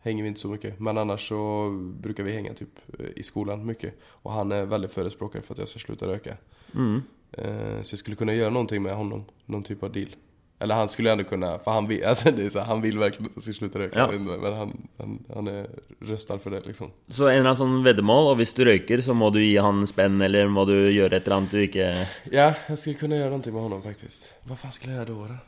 hänger 0.05 0.23
vi 0.23 0.29
inte 0.29 0.41
så 0.41 0.49
mycket. 0.49 0.81
Men 0.81 0.99
annars 0.99 1.29
så 1.29 1.71
brukar 2.01 2.25
vi 2.25 2.33
henge 2.33 2.55
typ 2.55 2.79
eh, 2.99 3.11
i 3.17 3.23
skolan 3.23 3.67
mycket. 3.67 3.95
Og 4.23 4.33
han 4.33 4.53
er 4.53 4.71
veldig 4.71 4.91
förespråkare 4.91 5.43
at 5.51 5.59
jeg 5.59 5.69
skal 5.69 5.81
slutte 5.81 6.07
å 6.07 6.13
røyke. 6.15 6.37
Mm. 6.75 7.03
Eh, 7.33 7.83
Så 7.83 7.97
jeg 7.97 7.99
skulle 8.05 8.17
kunne 8.17 8.37
gjøre 8.37 8.53
noe 8.55 8.81
med 8.81 8.95
honom. 8.95 9.25
Någon 9.47 9.65
typ 9.65 9.83
av 9.83 9.93
deal. 9.93 10.15
Eller 10.63 10.75
han 10.75 10.89
skulle 10.89 11.13
ändå 11.13 11.25
kunna, 11.25 11.59
för 11.59 11.71
han 11.71 11.87
vill, 11.87 12.05
alltså 12.11 12.31
det 12.31 12.47
är 12.47 12.51
så, 12.51 12.61
han 12.61 12.81
vill 12.81 12.99
verkligen 12.99 13.27
att 13.27 13.33
jag 13.35 13.43
ska 13.43 13.53
sluta 13.53 13.79
röka. 13.79 13.99
Ja. 13.99 14.19
Men 14.19 14.55
han, 14.55 14.89
han, 14.99 15.25
han 15.35 15.49
är 15.49 15.67
röstad 16.01 16.39
för 16.39 16.51
det 16.51 16.61
liksom. 16.67 16.91
Så 17.07 17.25
en 17.25 17.31
eller 17.31 17.41
annen 17.41 17.57
sånn 17.57 17.85
veddemål, 17.85 18.33
og 18.33 18.41
hvis 18.41 18.53
du 18.55 18.65
røyker, 18.69 19.01
så 19.01 19.15
må 19.17 19.31
du 19.35 19.41
gi 19.43 19.57
han 19.57 19.87
spenn, 19.89 20.21
eller 20.21 20.51
må 20.53 20.67
du 20.69 20.77
gjøre 20.91 21.17
et 21.17 21.25
eller 21.25 21.37
annet 21.37 21.57
du 21.57 21.63
ikke 21.65 21.87
Ja, 22.31 22.53
jag 22.69 22.79
skulle 22.79 23.01
kunna 23.01 23.17
göra 23.17 23.33
någonting 23.33 23.55
med 23.55 23.63
honom 23.63 23.83
faktiskt. 23.83 24.29
Vad 24.43 24.59
fan 24.59 24.73
skulle 24.73 24.93
jag 24.93 25.09
göra 25.09 25.15
då? 25.15 25.27
då? 25.27 25.39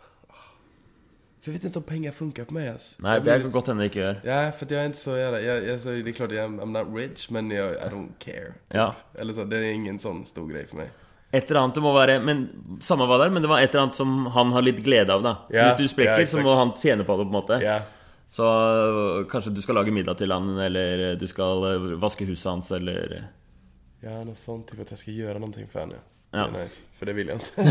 För 1.43 1.51
jag 1.51 1.53
vet 1.53 1.65
inte 1.65 1.79
om 1.79 1.83
pengar 1.83 2.13
funkar 2.13 2.45
på 2.45 2.55
mig 2.55 2.69
ass. 2.69 2.97
Nei, 2.99 3.21
det 3.21 3.41
kan 3.43 3.51
godt 3.51 3.67
hende 3.67 3.83
det 3.83 3.91
ikke 3.91 4.01
gjør. 4.01 4.21
Ja, 4.25 4.53
för 4.53 4.67
att 4.67 4.71
jag 4.71 4.81
är 4.81 4.87
inte 4.87 4.99
så 4.99 5.17
jävla, 5.17 5.41
jag, 5.41 5.65
jag, 5.67 5.81
så 5.81 5.89
det 5.89 6.11
är 6.11 6.13
klart 6.13 6.33
jag, 6.33 6.51
I'm 6.51 6.71
not 6.71 6.97
rich 6.99 7.31
men 7.31 7.51
jag, 7.51 7.73
I 7.75 7.89
don't 7.91 8.13
care. 8.19 8.47
Typ. 8.47 8.79
Ja. 8.79 8.95
Eller 9.15 9.33
så, 9.33 9.45
det 9.45 9.57
är 9.57 9.63
ingen 9.63 9.99
sån 9.99 10.27
stor 10.27 10.47
grej 10.49 10.67
för 10.67 10.77
mig. 10.77 10.91
Et 11.33 11.49
eller 11.49 11.63
annet 11.63 11.79
det 11.79 11.83
må 11.85 11.95
være 11.97 12.19
Men 12.21 12.43
Samme 12.85 13.07
hva 13.09 13.17
det 13.17 13.27
er, 13.31 13.33
men 13.33 13.45
det 13.45 13.49
var 13.49 13.63
et 13.65 13.73
eller 13.73 13.87
annet 13.87 13.97
som 13.97 14.27
han 14.35 14.53
har 14.53 14.65
litt 14.65 14.83
glede 14.85 15.15
av, 15.15 15.25
da. 15.25 15.35
Så 15.49 15.57
yeah, 15.57 15.71
hvis 15.71 15.81
du 15.81 15.93
sprekker, 15.95 16.25
ja, 16.27 16.29
så 16.29 16.43
må 16.45 16.55
han 16.59 16.75
tjene 16.77 17.07
på 17.09 17.17
det, 17.17 17.25
på 17.25 17.33
en 17.33 17.37
måte. 17.39 17.59
yeah. 17.65 17.87
Så 18.33 18.49
øh, 18.49 19.27
kanskje 19.29 19.53
du 19.53 19.61
skal 19.61 19.77
lage 19.77 19.93
middag 19.93 20.17
til 20.21 20.33
han, 20.33 20.55
eller 20.57 21.15
du 21.21 21.27
skal 21.29 21.65
øh, 21.69 21.89
vaske 22.01 22.25
huset 22.25 22.49
hans, 22.49 22.71
eller 22.73 23.19
ja 24.03 24.17
noe 24.25 24.35
sånt, 24.35 24.71
typ 24.71 24.81
at 24.83 24.95
jeg 24.95 25.01
skal 25.03 25.19
gjøre 25.21 25.43
noe 25.43 25.67
for 25.71 25.85
han, 25.85 25.95
Ja. 26.33 26.47
Det 26.49 26.63
nice, 26.63 26.79
For 26.97 27.07
det 27.11 27.15
vil 27.19 27.29
han 27.29 27.43
inte. 27.43 27.65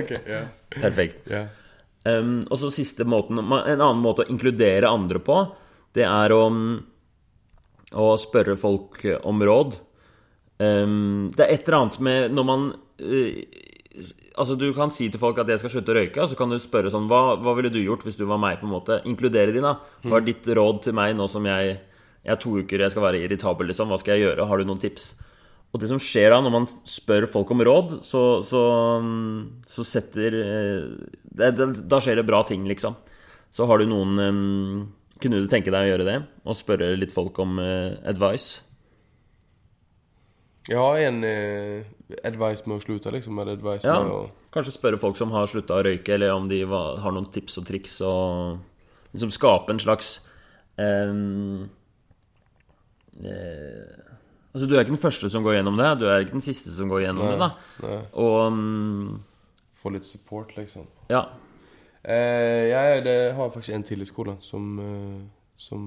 Okej. 0.00 0.20
Perfekt. 0.76 1.26
Ja. 1.26 1.46
Um, 2.06 2.44
og 2.46 2.60
så 2.60 2.70
siste 2.70 3.02
måten 3.02 3.40
En 3.42 3.80
annen 3.82 3.98
måte 3.98 4.22
å 4.22 4.30
inkludere 4.30 4.86
andre 4.86 5.18
på, 5.18 5.40
det 5.98 6.04
er 6.06 6.30
å, 6.30 6.44
å 7.90 8.06
spørre 8.22 8.54
folk 8.60 9.02
om 9.26 9.42
råd. 9.42 9.80
Um, 10.56 11.32
det 11.36 11.44
er 11.44 11.52
et 11.52 11.66
eller 11.66 11.82
annet 11.82 11.98
med 12.00 12.32
når 12.32 12.44
man 12.48 12.62
uh, 13.02 13.40
Altså 14.36 14.54
Du 14.56 14.70
kan 14.72 14.88
si 14.92 15.10
til 15.12 15.20
folk 15.20 15.36
at 15.42 15.50
jeg 15.52 15.60
skal 15.60 15.72
slutte 15.74 15.92
å 15.92 15.96
røyke, 15.98 16.22
og 16.22 16.30
så 16.30 16.36
kan 16.38 16.48
du 16.52 16.56
spørre 16.60 16.88
sånn 16.92 17.08
hva, 17.10 17.36
hva 17.40 17.52
ville 17.56 17.72
du 17.72 17.78
gjort 17.82 18.04
hvis 18.04 18.16
du 18.16 18.24
var 18.28 18.40
meg? 18.40 18.58
på 18.60 18.68
en 18.68 18.72
måte 18.72 18.98
Inkludere 19.08 19.52
de, 19.52 19.60
da. 19.64 19.74
Hva 20.04 20.20
er 20.20 20.26
ditt 20.28 20.48
råd 20.48 20.82
til 20.86 20.96
meg 20.96 21.14
nå 21.16 21.28
som 21.32 21.44
jeg 21.48 21.76
Jeg 21.76 22.32
er 22.34 22.40
to 22.40 22.56
uker, 22.56 22.82
jeg 22.84 22.92
skal 22.92 23.04
være 23.04 23.22
irritabel, 23.24 23.68
liksom. 23.70 23.92
Hva 23.92 24.00
skal 24.00 24.16
jeg 24.16 24.26
gjøre? 24.26 24.48
Har 24.48 24.60
du 24.60 24.68
noen 24.68 24.80
tips? 24.82 25.12
Og 25.76 25.82
det 25.82 25.90
som 25.90 26.00
skjer 26.00 26.30
da, 26.32 26.40
når 26.40 26.54
man 26.54 26.66
spør 26.66 27.26
folk 27.28 27.50
om 27.52 27.62
råd, 27.68 27.98
så, 28.06 28.22
så, 28.46 28.60
mm, 29.04 29.66
så 29.68 29.84
setter 29.84 30.36
eh, 30.40 30.86
det, 31.36 31.50
det, 31.58 31.66
Da 31.84 32.00
skjer 32.00 32.20
det 32.20 32.28
bra 32.28 32.40
ting, 32.48 32.64
liksom. 32.68 32.96
Så 33.52 33.68
har 33.68 33.80
du 33.80 33.88
noen 33.88 34.20
um, 34.20 34.86
Kunne 35.22 35.40
du 35.40 35.48
tenke 35.52 35.72
deg 35.72 35.86
å 35.86 35.90
gjøre 35.92 36.08
det? 36.08 36.16
Og 36.44 36.58
spørre 36.58 36.94
litt 36.98 37.14
folk 37.14 37.38
om 37.44 37.60
uh, 37.60 37.96
advice? 38.08 38.62
Jag 40.68 40.78
har 40.82 40.98
en 40.98 41.24
eh, 41.24 41.84
advice 42.26 42.66
med 42.66 42.76
å 42.76 42.82
slutte, 42.82 43.10
liksom, 43.14 43.38
eller 43.38 43.52
advice 43.58 43.86
med 43.86 44.10
å. 44.10 44.20
Kanskje 44.54 44.72
spørre 44.74 44.98
folk 44.98 45.16
som 45.18 45.30
har 45.30 45.46
slutta 45.46 45.76
å 45.78 45.84
røyke, 45.86 46.14
eller 46.16 46.32
om 46.34 46.48
de 46.50 46.62
va- 46.66 46.96
har 47.04 47.12
noen 47.14 47.28
tips 47.30 47.58
og 47.60 47.66
triks, 47.68 48.00
og 48.02 48.58
liksom 49.14 49.30
skape 49.30 49.70
en 49.74 49.78
slags 49.82 50.08
ehm, 50.82 51.68
eh, 53.22 54.02
Altså, 54.56 54.66
du 54.70 54.72
er 54.74 54.80
ikke 54.86 54.94
den 54.94 55.02
første 55.02 55.28
som 55.28 55.44
går 55.44 55.58
gjennom 55.58 55.76
det, 55.76 55.88
du 56.00 56.06
er 56.08 56.22
ikke 56.24 56.32
den 56.38 56.44
siste 56.44 56.72
som 56.72 56.88
går 56.88 57.02
gjennom 57.04 57.26
det, 57.28 57.38
da. 57.42 57.48
Nei, 57.84 57.96
Og 58.24 58.52
mm, 58.56 59.18
få 59.76 59.92
litt 59.92 60.06
support 60.08 60.54
liksom. 60.56 60.86
ja. 61.12 61.26
Eh, 62.06 62.68
jeg 62.70 63.02
det 63.04 63.16
har 63.34 63.50
faktisk 63.50 63.74
en 63.74 63.82
til 63.84 64.00
i 64.00 64.06
skolen 64.08 64.36
som... 64.40 64.66
Eh, 64.80 65.22
som... 65.58 65.82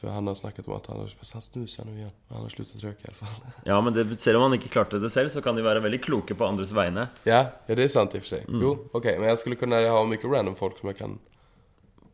För 0.00 0.08
han 0.08 0.26
har 0.26 0.34
snakket 0.34 0.68
om 0.68 0.74
at 0.74 0.86
han 0.86 0.96
har... 0.96 1.10
Han 1.32 1.42
snuser 1.42 1.84
nu 1.84 1.92
igjen 1.98 2.12
Han 2.28 2.42
har 2.42 2.48
sluttet 2.48 2.84
å 2.84 2.88
i 2.88 2.94
iallfall. 3.04 3.28
fall. 3.28 3.50
Ja, 3.68 3.80
men 3.84 3.92
det, 3.92 4.06
selv 4.20 4.38
om 4.40 4.46
han 4.46 4.56
ikke 4.56 4.70
klarte 4.72 5.00
det 5.02 5.10
selv, 5.12 5.28
så 5.28 5.42
kan 5.44 5.58
de 5.58 5.64
være 5.66 5.82
veldig 5.84 6.00
kloke 6.06 6.34
på 6.34 6.46
andres 6.46 6.72
vegne. 6.72 7.08
Ja, 7.28 7.42
ja 7.68 7.76
det 7.76 7.84
er 7.84 7.92
sant 7.92 8.14
i 8.16 8.20
og 8.20 8.24
for 8.24 8.30
seg. 8.32 8.46
Mm. 8.48 8.62
Jo, 8.64 8.70
ok, 8.96 9.10
men 9.18 9.28
jeg 9.28 9.42
skulle 9.42 9.58
kunne 9.60 9.82
ha 9.84 9.98
mye 10.08 10.32
random 10.32 10.56
folk 10.56 10.80
som 10.80 10.88
jeg 10.88 10.96
kan... 11.02 11.18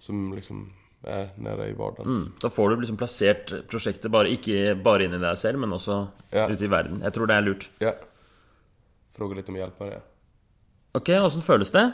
Som 0.03 0.33
liksom 0.35 0.65
er 1.07 1.31
nede 1.39 1.69
i 1.71 1.77
hverdagen. 1.79 2.11
Mm. 2.11 2.27
Da 2.43 2.51
får 2.51 2.73
du 2.75 2.83
liksom 2.83 2.99
plassert 2.99 3.53
prosjektet 3.71 4.11
bare, 4.11 4.33
ikke 4.35 4.75
bare 4.83 5.07
inni 5.07 5.23
deg 5.23 5.39
selv, 5.39 5.63
men 5.63 5.71
også 5.79 6.01
Ja. 6.35 6.49
ute 6.51 6.67
i 6.67 6.73
verden. 6.73 7.01
Jeg 7.07 7.15
tror 7.15 7.31
det 7.31 7.37
er 7.37 7.47
lurt. 7.47 7.69
Ja. 7.81 7.93
Fråga 9.17 9.39
litt 9.39 9.49
om 9.49 9.57
hjelp 9.57 9.79
med 9.81 9.93
det. 9.95 10.03
Ok, 10.99 11.09
åssen 11.23 11.45
føles 11.47 11.71
det? 11.71 11.87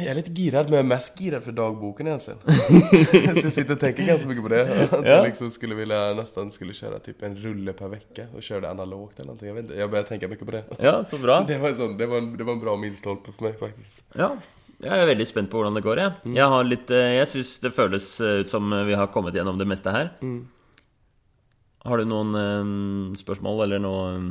Jag 0.00 0.06
är 0.06 0.14
lite 0.14 0.30
girad, 0.30 0.64
men 0.64 0.72
jag 0.72 0.78
är 0.84 0.88
mest 0.88 1.18
girad 1.18 1.42
för 1.42 1.52
dagboken 1.52 2.06
egentligen. 2.06 2.38
så 3.34 3.46
jag 3.46 3.52
sitter 3.52 3.74
och 3.74 3.80
tänker 3.80 4.06
ganska 4.06 4.28
mycket 4.28 4.42
på 4.42 4.48
det. 4.48 4.84
Att 4.84 4.92
Ja. 4.92 5.10
jag 5.10 5.26
liksom 5.26 5.50
skulle 5.50 5.74
vilja, 5.74 6.14
nästan 6.14 6.50
skulle 6.50 6.72
köra 6.72 6.98
typ 6.98 7.22
en 7.22 7.36
rulle 7.36 7.72
per 7.72 7.88
vecka 7.88 8.26
och 8.36 8.42
köra 8.42 8.60
det 8.60 8.70
analogt 8.70 9.14
eller 9.18 9.26
någonting. 9.26 9.48
Jag 9.48 9.54
vet 9.54 9.64
inte, 9.64 9.74
jag 9.74 9.90
börjar 9.90 10.04
tänka 10.04 10.28
mycket 10.28 10.46
på 10.46 10.52
det. 10.52 10.64
Ja, 10.78 11.04
så 11.04 11.18
bra. 11.18 11.44
Det 11.48 11.58
var 11.58 11.68
en, 11.68 11.76
sån, 11.76 11.96
det 11.96 12.06
var 12.06 12.18
en, 12.18 12.36
det 12.36 12.44
var 12.44 12.52
en 12.52 12.60
bra 12.60 12.76
milstolpe 12.76 13.32
för 13.32 13.44
mig 13.44 13.52
faktiskt. 13.58 14.02
Ja. 14.14 14.36
Jeg 14.80 14.96
er 15.02 15.06
veldig 15.10 15.26
spent 15.28 15.50
på 15.52 15.58
hvordan 15.60 15.74
det 15.76 15.82
går. 15.84 15.98
Jeg, 16.00 16.12
jeg, 16.38 16.46
har 16.48 16.64
litt, 16.64 16.90
eh, 16.90 17.10
jeg 17.18 17.28
syns 17.28 17.50
det 17.60 17.70
føles 17.76 18.06
eh, 18.24 18.38
ut 18.40 18.48
som 18.48 18.70
vi 18.88 18.94
har 18.96 19.10
kommet 19.12 19.34
gjennom 19.36 19.58
det 19.60 19.66
meste 19.68 19.92
her. 19.92 20.08
Har 21.84 22.00
du 22.00 22.04
noen 22.08 22.30
um, 22.38 23.12
spørsmål 23.16 23.60
eller 23.66 23.82
noe 23.84 24.06
um, 24.14 24.30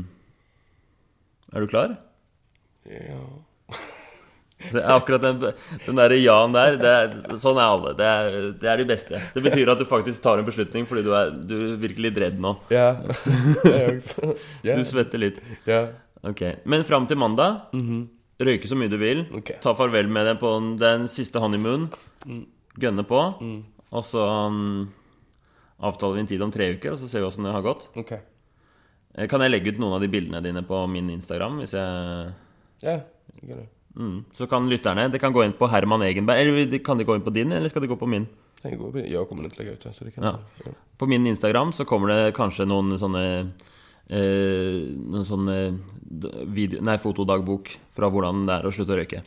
Er 1.53 1.61
du 1.61 1.67
klar? 1.69 1.93
Ja. 2.89 3.21
Det 4.69 4.81
er 4.83 4.91
akkurat 4.95 5.23
den, 5.23 5.39
den 5.85 5.99
der 5.99 6.13
ja-en 6.19 6.53
der. 6.55 6.77
Det 6.81 6.91
er, 6.93 7.13
sånn 7.41 7.57
er 7.57 7.65
alle. 7.73 7.93
Det 7.97 8.05
er, 8.09 8.37
det 8.61 8.69
er 8.73 8.81
de 8.83 8.85
beste. 8.89 9.21
Det 9.33 9.43
betyr 9.45 9.71
at 9.73 9.81
du 9.81 9.85
faktisk 9.89 10.21
tar 10.23 10.41
en 10.41 10.47
beslutning 10.47 10.85
fordi 10.89 11.03
du 11.07 11.11
er, 11.17 11.31
du 11.33 11.55
er 11.71 11.75
virkelig 11.81 12.11
redd 12.21 12.39
nå. 12.43 12.55
Ja. 12.73 12.89
Du 14.77 14.83
svetter 14.85 15.21
litt. 15.21 15.41
Ja. 15.69 15.85
Ok, 16.27 16.41
Men 16.67 16.83
fram 16.83 17.05
til 17.07 17.15
mandag 17.15 17.61
Røyke 18.39 18.67
så 18.67 18.75
mye 18.75 18.91
du 18.91 18.97
vil 18.99 19.21
Okay. 19.39 19.55
Ta 19.63 19.71
farvel 19.75 20.09
med 20.11 20.25
deg 20.27 20.39
på 20.41 20.49
den, 20.57 20.73
den 20.81 21.05
siste 21.11 21.39
honeymoon 21.39 21.85
Gønne 22.79 23.05
på 23.07 23.21
Og 23.95 24.03
så 24.03 24.25
um, 24.51 24.89
avtaler 25.79 26.17
vi 26.19 26.23
en 26.25 26.29
tid 26.33 26.43
om 26.43 26.51
tre 26.51 26.73
uker 26.75 26.91
Og 26.97 26.99
så 26.99 27.07
ser 27.07 27.23
vi 27.23 27.29
hvordan 27.29 27.47
det 27.47 27.55
har 27.55 27.63
gått 27.69 27.87
Okej. 28.03 28.19
Eh, 29.15 29.27
Kan 29.31 29.45
jeg 29.45 29.53
legge 29.55 29.71
ut 29.71 29.79
noen 29.79 29.95
av 29.95 30.03
de 30.03 30.11
bildene 30.11 30.43
dine 30.43 30.65
på 30.67 30.81
min 30.91 31.07
Instagram 31.15 31.61
Hvis 31.63 31.77
jeg... 31.79 32.35
Ja, 32.83 32.99
det. 33.55 33.69
Mm. 33.97 34.23
Så 34.33 34.47
kan 34.47 34.69
lytterne 34.69 35.07
Det 35.09 35.19
kan 35.19 35.33
gå 35.33 35.41
inn 35.43 35.55
på 35.57 35.67
Herman 35.67 36.03
Egenberg 36.05 36.39
Eller 36.43 36.77
kan 36.85 36.97
de 36.97 37.07
gå 37.07 37.15
inn 37.17 37.25
på 37.25 37.33
din 37.33 37.51
Eller 37.51 37.71
skal 37.71 37.81
de 37.81 37.89
gå 37.89 37.97
på 37.97 38.07
min 38.07 38.27
Jeg, 38.61 38.77
går, 38.77 38.99
jag 39.09 39.25
kommer 39.27 39.47
å 39.47 39.49
legge 39.49 39.73
ut 39.73 39.87
det, 39.87 40.11
kan 40.13 40.27
Ja. 40.27 40.35
Ja. 40.65 40.73
På 40.99 41.07
min 41.09 41.25
Instagram 41.25 41.73
så 41.73 41.87
kommer 41.89 42.13
det 42.13 42.35
kanskje 42.37 42.67
noen 42.69 42.93
sånne 43.01 43.23
eh, 44.11 44.77
Noen 44.93 45.25
sånne 45.25 45.57
video, 46.45 46.83
nei, 46.85 46.99
fotodagbok 47.01 47.73
fra 47.95 48.11
hvordan 48.13 48.45
det 48.45 48.59
er 48.59 48.65
å 48.67 48.71
slutte 48.73 48.95
å 48.95 48.97
røyke. 48.97 49.21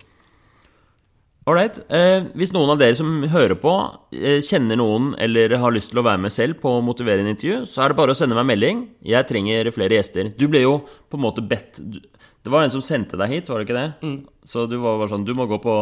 Ålreit. 1.48 1.78
Eh, 1.90 2.28
hvis 2.38 2.52
noen 2.54 2.70
av 2.74 2.78
dere 2.78 2.94
som 2.98 3.22
hører 3.32 3.56
på, 3.58 3.72
eh, 4.14 4.38
kjenner 4.42 4.78
noen 4.78 5.14
eller 5.18 5.56
har 5.58 5.72
lyst 5.74 5.90
til 5.90 5.98
å 6.02 6.06
være 6.06 6.20
med 6.22 6.30
selv 6.30 6.60
på 6.60 6.70
å 6.70 6.84
motivere 6.84 7.20
en 7.20 7.30
intervju, 7.34 7.62
så 7.66 7.82
er 7.82 7.88
det 7.88 7.96
bare 7.96 8.12
å 8.12 8.18
sende 8.18 8.36
meg 8.36 8.46
melding. 8.46 8.88
Jeg 9.02 9.26
trenger 9.26 9.72
flere 9.72 9.96
gjester. 9.98 10.36
Du 10.36 10.46
ble 10.46 10.62
jo 10.62 10.82
på 11.10 11.18
en 11.18 11.24
måte 11.24 11.46
bedt 11.46 11.80
Det 12.42 12.50
var 12.50 12.64
en 12.64 12.72
som 12.74 12.82
sendte 12.82 13.18
deg 13.20 13.30
hit, 13.30 13.50
var 13.50 13.60
det 13.60 13.68
ikke 13.68 13.78
det? 13.78 14.14
Så 14.50 14.66
du 14.66 14.74
var 14.82 14.98
bare 14.98 15.12
sånn 15.12 15.26
Du 15.26 15.30
må 15.38 15.46
gå 15.46 15.60
på 15.62 15.74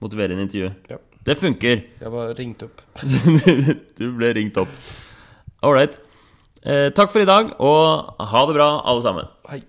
motivere 0.00 0.32
en 0.32 0.44
intervju. 0.46 0.70
Ja. 0.88 0.98
Det 1.26 1.34
funker. 1.36 1.82
Jeg 2.00 2.12
var 2.12 2.34
ringt 2.38 2.62
opp. 2.62 2.82
du 3.98 4.04
ble 4.16 4.32
ringt 4.36 4.56
opp. 4.62 4.72
Ålreit. 5.66 5.98
Eh, 6.62 6.88
takk 6.94 7.10
for 7.12 7.22
i 7.22 7.28
dag, 7.28 7.50
og 7.62 8.22
ha 8.30 8.44
det 8.46 8.54
bra, 8.56 8.68
alle 8.86 9.02
sammen. 9.04 9.28
Hej. 9.50 9.64